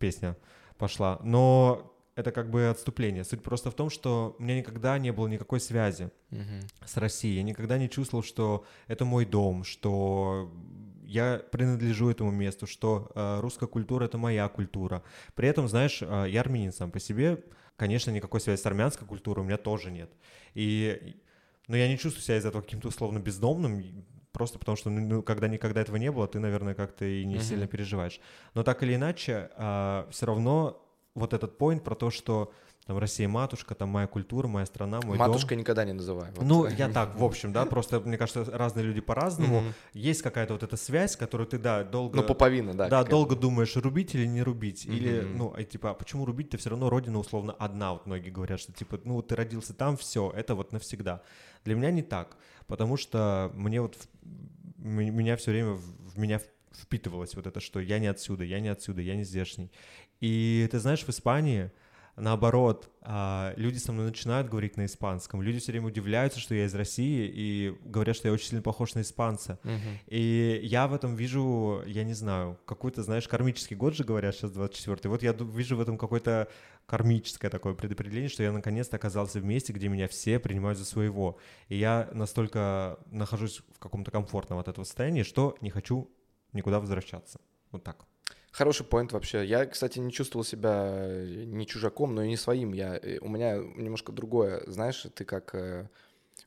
песня 0.00 0.36
пошла. 0.76 1.20
Но 1.22 1.92
это 2.16 2.32
как 2.32 2.50
бы 2.50 2.68
отступление. 2.68 3.24
Суть 3.24 3.42
просто 3.42 3.70
в 3.70 3.74
том, 3.74 3.90
что 3.90 4.34
у 4.38 4.42
меня 4.42 4.56
никогда 4.56 4.98
не 4.98 5.12
было 5.12 5.28
никакой 5.28 5.60
связи 5.60 6.10
uh-huh. 6.30 6.66
с 6.84 6.96
Россией. 6.96 7.36
Я 7.36 7.42
никогда 7.42 7.76
не 7.76 7.90
чувствовал, 7.90 8.24
что 8.24 8.64
это 8.88 9.04
мой 9.04 9.26
дом, 9.26 9.64
что 9.64 10.50
я 11.04 11.42
принадлежу 11.52 12.08
этому 12.08 12.30
месту, 12.30 12.66
что 12.66 13.12
э, 13.14 13.40
русская 13.40 13.66
культура 13.66 14.06
это 14.06 14.16
моя 14.16 14.48
культура. 14.48 15.02
При 15.34 15.46
этом, 15.46 15.68
знаешь, 15.68 16.00
э, 16.00 16.26
я 16.30 16.40
армянин 16.40 16.72
сам 16.72 16.90
по 16.90 16.98
себе. 16.98 17.44
Конечно, 17.76 18.10
никакой 18.10 18.40
связи 18.40 18.62
с 18.62 18.66
армянской 18.66 19.06
культурой 19.06 19.42
у 19.42 19.46
меня 19.46 19.58
тоже 19.58 19.90
нет. 19.90 20.10
И, 20.54 21.16
но 21.68 21.76
я 21.76 21.86
не 21.86 21.98
чувствую 21.98 22.24
себя 22.24 22.38
из 22.38 22.46
этого 22.46 22.62
каким-то 22.62 22.88
условно 22.88 23.18
бездомным, 23.18 24.06
просто 24.32 24.58
потому 24.58 24.76
что, 24.76 24.88
ну, 24.88 25.00
ну, 25.00 25.22
когда 25.22 25.48
никогда 25.48 25.82
этого 25.82 25.96
не 25.96 26.10
было, 26.10 26.26
ты, 26.26 26.40
наверное, 26.40 26.74
как-то 26.74 27.04
и 27.04 27.26
не 27.26 27.36
uh-huh. 27.36 27.42
сильно 27.42 27.66
переживаешь. 27.66 28.20
Но 28.54 28.62
так 28.62 28.82
или 28.82 28.94
иначе, 28.94 29.50
э, 29.54 30.06
все 30.10 30.24
равно 30.24 30.82
вот 31.16 31.32
этот 31.32 31.58
point 31.58 31.80
про 31.80 31.94
то, 31.94 32.10
что 32.10 32.52
там 32.86 32.98
Россия 32.98 33.26
матушка, 33.26 33.74
там 33.74 33.88
моя 33.88 34.06
культура, 34.06 34.46
моя 34.46 34.64
страна, 34.64 35.00
мой 35.02 35.18
Матушка 35.18 35.50
дом. 35.50 35.58
никогда 35.58 35.84
не 35.84 35.92
называю. 35.92 36.32
Вот. 36.36 36.44
Ну, 36.46 36.66
я 36.68 36.88
так, 36.88 37.18
в 37.18 37.24
общем, 37.24 37.52
да, 37.52 37.66
просто, 37.66 37.98
мне 37.98 38.16
кажется, 38.16 38.44
разные 38.44 38.84
люди 38.84 39.00
по-разному. 39.00 39.58
Mm-hmm. 39.58 39.72
Есть 39.94 40.22
какая-то 40.22 40.52
вот 40.52 40.62
эта 40.62 40.76
связь, 40.76 41.16
которую 41.16 41.48
ты, 41.48 41.58
да, 41.58 41.82
долго... 41.82 42.14
Ну, 42.14 42.22
пуповина, 42.22 42.74
да. 42.74 42.88
Да, 42.88 43.02
долго 43.02 43.34
думаешь, 43.34 43.74
рубить 43.74 44.14
или 44.14 44.24
не 44.24 44.40
рубить. 44.40 44.86
Mm-hmm. 44.86 44.94
Или, 44.94 45.20
ну, 45.22 45.52
а, 45.56 45.64
типа, 45.64 45.90
а 45.90 45.94
почему 45.94 46.24
рубить? 46.24 46.50
Ты 46.50 46.58
все 46.58 46.70
равно 46.70 46.88
родина 46.88 47.18
условно 47.18 47.56
одна. 47.58 47.92
Вот 47.92 48.06
многие 48.06 48.30
говорят, 48.30 48.60
что, 48.60 48.72
типа, 48.72 49.00
ну, 49.02 49.20
ты 49.20 49.34
родился 49.34 49.74
там, 49.74 49.96
все, 49.96 50.30
это 50.30 50.54
вот 50.54 50.70
навсегда. 50.70 51.22
Для 51.64 51.74
меня 51.74 51.90
не 51.90 52.02
так, 52.02 52.36
потому 52.68 52.96
что 52.96 53.50
мне 53.54 53.80
вот, 53.80 53.96
меня 54.78 55.36
все 55.36 55.50
время, 55.50 55.72
в 55.72 56.18
меня 56.18 56.40
впитывалось 56.72 57.34
вот 57.34 57.46
это, 57.46 57.60
что 57.60 57.80
я 57.80 57.98
не 57.98 58.06
отсюда, 58.06 58.44
я 58.44 58.60
не 58.60 58.68
отсюда, 58.68 59.00
я 59.00 59.16
не 59.16 59.24
здешний. 59.24 59.70
И 60.20 60.68
ты 60.70 60.78
знаешь, 60.78 61.02
в 61.04 61.08
Испании 61.08 61.70
наоборот, 62.16 62.90
а, 63.02 63.52
люди 63.56 63.78
со 63.78 63.92
мной 63.92 64.06
начинают 64.06 64.48
говорить 64.48 64.76
на 64.76 64.86
испанском. 64.86 65.42
Люди 65.42 65.58
все 65.58 65.72
время 65.72 65.88
удивляются, 65.88 66.40
что 66.40 66.54
я 66.54 66.64
из 66.64 66.74
России, 66.74 67.30
и 67.32 67.76
говорят, 67.84 68.16
что 68.16 68.28
я 68.28 68.34
очень 68.34 68.48
сильно 68.48 68.62
похож 68.62 68.94
на 68.94 69.02
испанца. 69.02 69.58
Uh-huh. 69.62 69.98
И 70.06 70.60
я 70.64 70.88
в 70.88 70.94
этом 70.94 71.14
вижу, 71.14 71.82
я 71.86 72.04
не 72.04 72.14
знаю, 72.14 72.58
какой-то, 72.64 73.02
знаешь, 73.02 73.28
кармический 73.28 73.76
год 73.76 73.94
же 73.94 74.04
говорят 74.04 74.34
сейчас 74.34 74.50
24-й. 74.52 75.08
Вот 75.08 75.22
я 75.22 75.32
вижу 75.32 75.76
в 75.76 75.80
этом 75.80 75.98
какое-то 75.98 76.48
кармическое 76.86 77.50
такое 77.50 77.74
предопределение, 77.74 78.30
что 78.30 78.42
я 78.42 78.52
наконец-то 78.52 78.96
оказался 78.96 79.38
в 79.40 79.44
месте, 79.44 79.72
где 79.72 79.88
меня 79.88 80.08
все 80.08 80.38
принимают 80.38 80.78
за 80.78 80.84
своего. 80.84 81.38
И 81.68 81.76
я 81.76 82.08
настолько 82.12 82.98
нахожусь 83.10 83.60
в 83.74 83.78
каком-то 83.78 84.10
комфортном 84.10 84.58
от 84.58 84.68
этого 84.68 84.84
состоянии, 84.84 85.22
что 85.22 85.56
не 85.60 85.70
хочу 85.70 86.10
никуда 86.52 86.80
возвращаться. 86.80 87.40
Вот 87.72 87.84
так. 87.84 88.06
Хороший 88.56 88.86
поинт 88.86 89.12
вообще. 89.12 89.44
Я, 89.44 89.66
кстати, 89.66 89.98
не 89.98 90.10
чувствовал 90.10 90.42
себя 90.42 90.86
э, 90.88 91.44
не 91.44 91.66
чужаком, 91.66 92.14
но 92.14 92.22
и 92.22 92.28
не 92.28 92.38
своим. 92.38 92.72
Я, 92.72 92.96
э, 92.96 93.18
у 93.18 93.28
меня 93.28 93.56
немножко 93.56 94.12
другое. 94.12 94.62
Знаешь, 94.66 95.06
ты 95.14 95.26
как... 95.26 95.54
Э, 95.54 95.90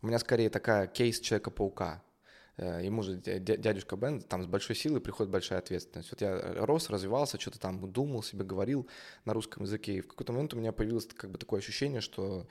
у 0.01 0.07
меня 0.07 0.17
скорее 0.17 0.49
такая 0.49 0.87
кейс 0.87 1.19
Человека-паука. 1.19 2.01
Ему 2.57 3.03
же 3.03 3.15
дядюшка 3.15 3.95
Бен, 3.95 4.21
там 4.21 4.43
с 4.43 4.47
большой 4.47 4.75
силой 4.75 4.99
приходит 5.01 5.31
большая 5.31 5.59
ответственность. 5.59 6.11
Вот 6.11 6.19
я 6.19 6.65
рос, 6.65 6.89
развивался, 6.89 7.39
что-то 7.39 7.59
там 7.59 7.79
думал 7.91 8.21
себе, 8.21 8.43
говорил 8.43 8.89
на 9.23 9.33
русском 9.33 9.63
языке, 9.63 9.93
и 9.93 10.01
в 10.01 10.07
какой-то 10.07 10.33
момент 10.33 10.53
у 10.53 10.57
меня 10.57 10.73
появилось 10.73 11.05
как 11.05 11.29
бы 11.29 11.37
такое 11.37 11.59
ощущение, 11.59 12.01
что 12.01 12.47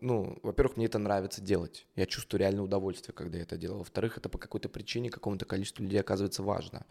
ну, 0.00 0.38
во-первых, 0.42 0.76
мне 0.76 0.86
это 0.86 0.98
нравится 0.98 1.40
делать. 1.40 1.86
Я 1.96 2.06
чувствую 2.06 2.40
реальное 2.40 2.62
удовольствие, 2.62 3.14
когда 3.14 3.38
я 3.38 3.44
это 3.44 3.56
делаю. 3.56 3.78
Во-вторых, 3.78 4.18
это 4.18 4.28
по 4.28 4.38
какой-то 4.38 4.68
причине 4.68 5.10
какому-то 5.10 5.44
количеству 5.44 5.82
людей 5.82 6.00
оказывается 6.00 6.42
важно. 6.42 6.86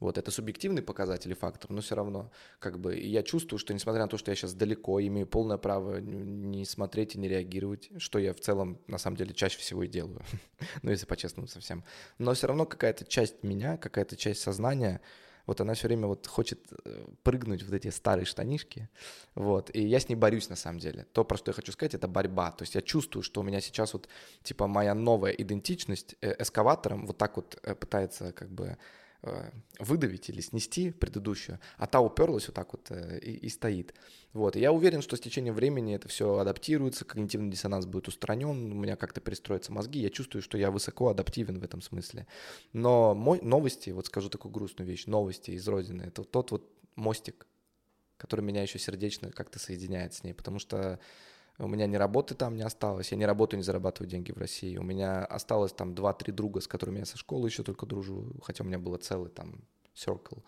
Вот, 0.00 0.18
это 0.18 0.30
субъективный 0.32 0.82
показатель 0.82 1.30
и 1.30 1.34
фактор, 1.34 1.70
но 1.70 1.80
все 1.80 1.94
равно, 1.94 2.32
как 2.58 2.80
бы, 2.80 2.98
я 2.98 3.22
чувствую, 3.22 3.60
что 3.60 3.72
несмотря 3.72 4.02
на 4.02 4.08
то, 4.08 4.18
что 4.18 4.32
я 4.32 4.34
сейчас 4.34 4.52
далеко, 4.52 5.00
имею 5.00 5.26
полное 5.26 5.56
право 5.56 5.98
не 5.98 6.64
смотреть 6.64 7.14
и 7.14 7.18
не 7.18 7.28
реагировать, 7.28 7.90
что 7.98 8.18
я 8.18 8.34
в 8.34 8.40
целом, 8.40 8.80
на 8.88 8.98
самом 8.98 9.16
деле, 9.16 9.34
чаще 9.34 9.58
всего 9.58 9.84
и 9.84 9.88
делаю, 9.88 10.20
ну, 10.82 10.90
если 10.90 11.06
по-честному 11.06 11.46
совсем. 11.46 11.84
Но 12.18 12.34
все 12.34 12.48
равно 12.48 12.66
какая-то 12.66 13.04
часть 13.04 13.44
меня, 13.44 13.76
какая-то 13.76 14.16
часть 14.16 14.40
сознания, 14.40 15.00
вот 15.46 15.60
она 15.60 15.74
все 15.74 15.88
время 15.88 16.06
вот 16.06 16.26
хочет 16.26 16.60
э, 16.84 17.06
прыгнуть 17.22 17.62
в 17.62 17.72
эти 17.72 17.88
старые 17.90 18.24
штанишки, 18.24 18.88
вот, 19.34 19.70
и 19.74 19.86
я 19.86 19.98
с 19.98 20.08
ней 20.08 20.16
борюсь 20.16 20.48
на 20.48 20.56
самом 20.56 20.78
деле. 20.78 21.06
То, 21.12 21.24
про 21.24 21.36
что 21.36 21.50
я 21.50 21.54
хочу 21.54 21.72
сказать, 21.72 21.94
это 21.94 22.08
борьба, 22.08 22.50
то 22.50 22.62
есть 22.62 22.74
я 22.74 22.82
чувствую, 22.82 23.22
что 23.22 23.40
у 23.40 23.44
меня 23.44 23.60
сейчас 23.60 23.92
вот, 23.92 24.08
типа, 24.42 24.66
моя 24.66 24.94
новая 24.94 25.32
идентичность 25.32 26.16
э, 26.20 26.34
эскаватором 26.38 27.06
вот 27.06 27.18
так 27.18 27.36
вот 27.36 27.58
э, 27.62 27.74
пытается 27.74 28.32
как 28.32 28.50
бы 28.50 28.76
выдавить 29.78 30.28
или 30.28 30.40
снести 30.40 30.90
предыдущую, 30.90 31.58
а 31.76 31.86
та 31.86 32.00
уперлась 32.00 32.46
вот 32.48 32.54
так 32.54 32.72
вот 32.72 32.90
э, 32.90 33.18
и, 33.20 33.32
и 33.46 33.48
стоит. 33.48 33.94
Вот. 34.32 34.56
И 34.56 34.60
я 34.60 34.72
уверен, 34.72 35.02
что 35.02 35.16
с 35.16 35.20
течением 35.20 35.54
времени 35.54 35.94
это 35.94 36.08
все 36.08 36.38
адаптируется, 36.38 37.04
когнитивный 37.04 37.50
диссонанс 37.50 37.86
будет 37.86 38.08
устранен, 38.08 38.72
у 38.72 38.74
меня 38.74 38.96
как-то 38.96 39.20
перестроятся 39.20 39.72
мозги, 39.72 40.00
я 40.00 40.10
чувствую, 40.10 40.42
что 40.42 40.58
я 40.58 40.70
высоко 40.70 41.08
адаптивен 41.08 41.58
в 41.58 41.64
этом 41.64 41.80
смысле. 41.80 42.26
Но 42.72 43.14
мой, 43.14 43.40
новости, 43.40 43.90
вот 43.90 44.06
скажу 44.06 44.28
такую 44.28 44.52
грустную 44.52 44.88
вещь, 44.88 45.06
новости 45.06 45.52
из 45.52 45.66
Родины, 45.66 46.02
это 46.02 46.24
тот 46.24 46.50
вот 46.50 46.70
мостик, 46.96 47.46
который 48.16 48.42
меня 48.42 48.62
еще 48.62 48.78
сердечно 48.78 49.30
как-то 49.30 49.58
соединяет 49.58 50.14
с 50.14 50.22
ней, 50.22 50.34
потому 50.34 50.58
что 50.58 50.98
у 51.58 51.68
меня 51.68 51.86
ни 51.86 51.96
работы 51.96 52.34
там 52.34 52.56
не 52.56 52.62
осталось, 52.62 53.12
я 53.12 53.18
не 53.18 53.26
работаю, 53.26 53.58
не 53.58 53.64
зарабатываю 53.64 54.10
деньги 54.10 54.32
в 54.32 54.38
России. 54.38 54.76
У 54.76 54.82
меня 54.82 55.24
осталось 55.24 55.72
там 55.72 55.94
2-3 55.94 56.32
друга, 56.32 56.60
с 56.60 56.66
которыми 56.66 56.98
я 56.98 57.04
со 57.04 57.16
школы 57.16 57.48
еще 57.48 57.62
только 57.62 57.86
дружу, 57.86 58.32
хотя 58.42 58.64
у 58.64 58.66
меня 58.66 58.78
было 58.78 58.96
целый 58.98 59.30
там 59.30 59.64
circle. 59.94 60.42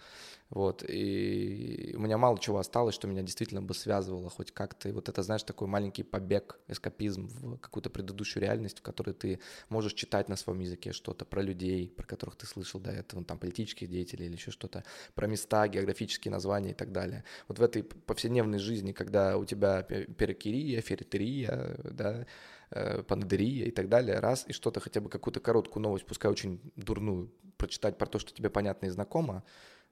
Вот, 0.49 0.85
и 0.89 1.93
у 1.97 2.01
меня 2.01 2.19
мало 2.19 2.39
чего 2.39 2.59
осталось, 2.59 2.95
что 2.95 3.09
меня 3.09 3.23
действительно 3.23 3.63
бы 3.63 3.75
связывало 3.75 4.31
хоть 4.31 4.53
как-то. 4.53 4.89
И 4.89 4.93
вот 4.93 5.09
это, 5.09 5.23
знаешь, 5.23 5.43
такой 5.43 5.67
маленький 5.67 6.05
побег, 6.05 6.61
эскапизм 6.69 7.27
в 7.27 7.59
какую-то 7.59 7.91
предыдущую 7.91 8.45
реальность, 8.45 8.79
в 8.79 8.83
которой 8.83 9.13
ты 9.13 9.41
можешь 9.71 9.95
читать 9.95 10.29
на 10.29 10.37
своем 10.37 10.61
языке 10.61 10.93
что-то 10.93 11.25
про 11.25 11.43
людей, 11.43 11.89
про 11.89 12.07
которых 12.07 12.37
ты 12.37 12.47
слышал 12.47 12.79
до 12.79 12.93
этого, 12.93 13.25
там, 13.25 13.39
политических 13.39 13.89
деятелей 13.89 14.27
или 14.27 14.35
еще 14.35 14.53
что-то, 14.53 14.85
про 15.17 15.27
места, 15.27 15.67
географические 15.67 16.31
названия 16.31 16.71
и 16.71 16.75
так 16.75 16.93
далее. 16.93 17.25
Вот 17.49 17.59
в 17.59 17.63
этой 17.63 17.83
повседневной 17.83 18.61
жизни, 18.61 18.93
когда 18.93 19.39
у 19.39 19.45
тебя 19.45 19.83
перекирия, 19.83 20.81
феритерия, 20.81 21.77
да, 21.83 22.25
э, 22.71 23.03
панадерия 23.03 23.67
и 23.67 23.73
так 23.73 23.89
далее, 23.89 24.21
раз, 24.21 24.45
и 24.47 24.53
что-то, 24.53 24.79
хотя 24.79 25.01
бы 25.01 25.09
какую-то 25.09 25.41
короткую 25.41 25.83
новость, 25.83 26.07
пускай 26.07 26.31
очень 26.31 26.61
дурную, 26.77 27.33
прочитать 27.57 27.99
про 27.99 28.07
то, 28.07 28.19
что 28.19 28.33
тебе 28.33 28.51
понятно 28.51 28.87
и 28.87 28.91
знакомо, 28.91 29.43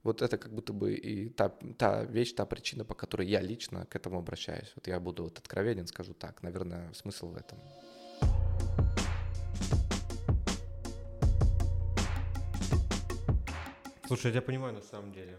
Вот 0.05 0.21
это 0.21 0.37
как 0.37 0.53
будто 0.53 0.75
бы 0.75 0.93
и 0.95 1.31
та, 1.31 1.49
та 1.79 2.05
вещь, 2.05 2.35
та 2.35 2.45
причина, 2.45 2.85
по 2.85 2.95
которой 2.95 3.27
я 3.27 3.41
лично 3.41 3.87
к 3.87 3.97
этому 3.97 4.19
обращаюсь. 4.19 4.71
Вот 4.77 4.87
я 4.87 5.01
буду 5.01 5.25
вот 5.25 5.39
откровенен, 5.39 5.87
скажу 5.87 6.12
так. 6.12 6.43
Наверное, 6.43 6.93
смысл 6.93 7.29
в 7.29 7.37
этом. 7.37 7.59
Слушай, 14.07 14.27
я 14.27 14.33
тебя 14.33 14.43
понимаю 14.43 14.75
на 14.75 14.83
самом 14.83 15.12
деле. 15.12 15.39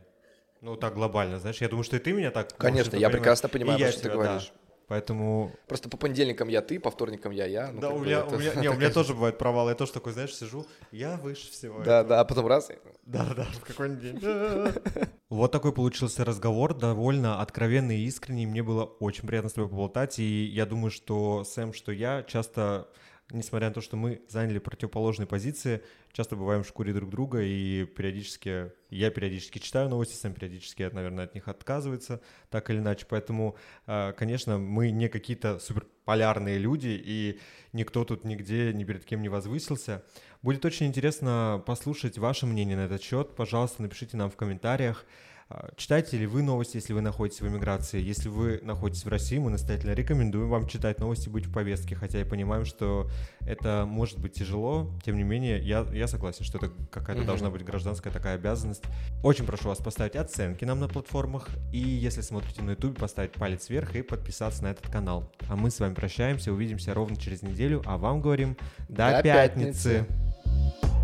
Ну, 0.61 0.76
так 0.76 0.95
глобально, 0.95 1.39
знаешь, 1.39 1.61
я 1.61 1.69
думаю, 1.69 1.84
что 1.84 1.97
и 1.97 1.99
ты 1.99 2.13
меня 2.13 2.32
так... 2.32 2.57
Конечно, 2.57 2.97
я 2.97 3.09
прекрасно 3.11 3.49
понимаю, 3.49 3.91
что 3.91 4.01
ты 4.01 4.09
говоришь. 4.09 4.51
Да. 4.51 4.64
Поэтому... 4.88 5.51
Просто 5.67 5.89
по 5.89 5.97
понедельникам 5.97 6.47
я 6.47 6.61
ты, 6.61 6.79
по 6.79 6.91
вторникам 6.91 7.31
я 7.31 7.45
я. 7.45 7.71
Ну, 7.71 7.81
да, 7.81 7.89
у 7.89 7.99
меня, 7.99 8.19
это... 8.19 8.36
у, 8.36 8.39
меня, 8.39 8.53
не, 8.61 8.69
у 8.69 8.75
меня 8.75 8.91
тоже 8.91 9.13
бывает 9.13 9.38
провал. 9.38 9.69
Я 9.69 9.75
тоже 9.75 9.93
такой, 9.93 10.13
знаешь, 10.13 10.36
сижу, 10.36 10.65
я 10.91 11.17
выше 11.17 11.51
всего. 11.51 11.79
Да, 11.79 11.99
этого. 11.99 12.09
да, 12.09 12.19
а 12.21 12.25
потом 12.25 12.47
раз. 12.47 12.69
Да, 13.05 13.23
да, 13.36 13.43
в 13.43 13.65
какой-нибудь 13.65 14.01
день. 14.01 14.19
Вот 15.29 15.51
такой 15.51 15.73
получился 15.73 16.25
разговор, 16.25 16.73
довольно 16.73 17.41
откровенный 17.41 17.99
и 17.99 18.05
искренний. 18.05 18.47
Мне 18.47 18.63
было 18.63 18.83
очень 18.86 19.27
приятно 19.27 19.49
с 19.49 19.53
тобой 19.53 19.69
поболтать. 19.69 20.17
И 20.17 20.45
я 20.45 20.65
думаю, 20.65 20.89
что 20.89 21.43
Сэм, 21.43 21.73
что 21.73 21.91
я 21.91 22.23
часто 22.23 22.88
несмотря 23.32 23.69
на 23.69 23.73
то, 23.73 23.82
что 23.82 23.97
мы 23.97 24.21
заняли 24.28 24.59
противоположные 24.59 25.28
позиции, 25.28 25.82
часто 26.11 26.36
бываем 26.36 26.63
в 26.63 26.67
шкуре 26.67 26.93
друг 26.93 27.09
друга, 27.09 27.41
и 27.41 27.86
периодически, 27.86 28.71
я 28.89 29.09
периодически 29.09 29.59
читаю 29.59 29.89
новости, 29.89 30.15
сам 30.15 30.34
периодически, 30.34 30.89
наверное, 30.91 31.26
от 31.26 31.34
них 31.34 31.47
отказывается, 31.47 32.21
так 32.49 32.69
или 32.69 32.78
иначе. 32.78 33.05
Поэтому, 33.09 33.55
а, 33.88 34.13
конечно, 34.13 34.57
мы 34.57 34.91
не 34.91 35.09
какие-то 35.09 35.59
суперполярные 35.59 36.59
люди, 36.59 37.01
и 37.03 37.39
никто 37.73 38.05
тут 38.05 38.23
нигде 38.23 38.73
ни 38.73 38.84
перед 38.84 39.05
кем 39.05 39.21
не 39.21 39.30
возвысился. 39.30 40.03
Будет 40.41 40.63
очень 40.65 40.86
интересно 40.86 41.63
послушать 41.65 42.17
ваше 42.17 42.45
мнение 42.45 42.78
на 42.78 42.86
этот 42.86 43.01
счет. 43.01 43.36
Пожалуйста, 43.36 43.82
напишите 43.82 44.17
нам 44.17 44.30
в 44.30 44.36
комментариях. 44.36 45.05
А, 45.47 45.69
читаете 45.77 46.17
ли 46.17 46.25
вы 46.25 46.41
новости, 46.41 46.77
если 46.77 46.93
вы 46.93 47.01
находитесь 47.01 47.41
в 47.41 47.47
эмиграции? 47.47 48.01
Если 48.01 48.29
вы 48.29 48.59
находитесь 48.63 49.05
в 49.05 49.09
России, 49.09 49.37
мы 49.37 49.51
настоятельно 49.51 49.93
рекомендуем 49.93 50.49
вам 50.49 50.67
читать 50.67 50.99
новости, 50.99 51.29
быть 51.29 51.45
в 51.45 51.53
повестке, 51.53 51.95
хотя 51.95 52.19
и 52.19 52.23
понимаем, 52.23 52.65
что 52.65 53.07
это 53.41 53.85
может 53.87 54.17
быть 54.17 54.33
тяжело. 54.33 54.89
Тем 55.05 55.17
не 55.17 55.23
менее, 55.23 55.59
я, 55.59 55.85
я 55.93 56.07
согласен, 56.07 56.43
что 56.43 56.57
это 56.57 56.71
какая-то 56.89 57.21
mm-hmm. 57.21 57.25
должна 57.25 57.51
быть 57.51 57.63
гражданская 57.63 58.11
такая 58.11 58.35
обязанность. 58.35 58.83
Очень 59.21 59.45
прошу 59.45 59.69
вас 59.69 59.77
поставить 59.77 60.15
оценки 60.15 60.65
нам 60.65 60.79
на 60.79 60.87
платформах, 60.87 61.49
и 61.71 61.77
если 61.77 62.21
смотрите 62.21 62.63
на 62.63 62.71
YouTube, 62.71 62.97
поставить 62.97 63.33
палец 63.33 63.69
вверх 63.69 63.95
и 63.95 64.01
подписаться 64.01 64.63
на 64.63 64.69
этот 64.69 64.89
канал. 64.89 65.31
А 65.47 65.55
мы 65.55 65.69
с 65.69 65.79
вами 65.79 65.93
прощаемся, 65.93 66.53
увидимся 66.53 66.95
ровно 66.95 67.17
через 67.17 67.43
неделю, 67.43 67.83
а 67.85 67.97
вам 67.97 68.19
говорим 68.19 68.57
до, 68.89 69.11
до 69.11 69.21
пятницы. 69.21 70.07
пятницы. 70.07 70.94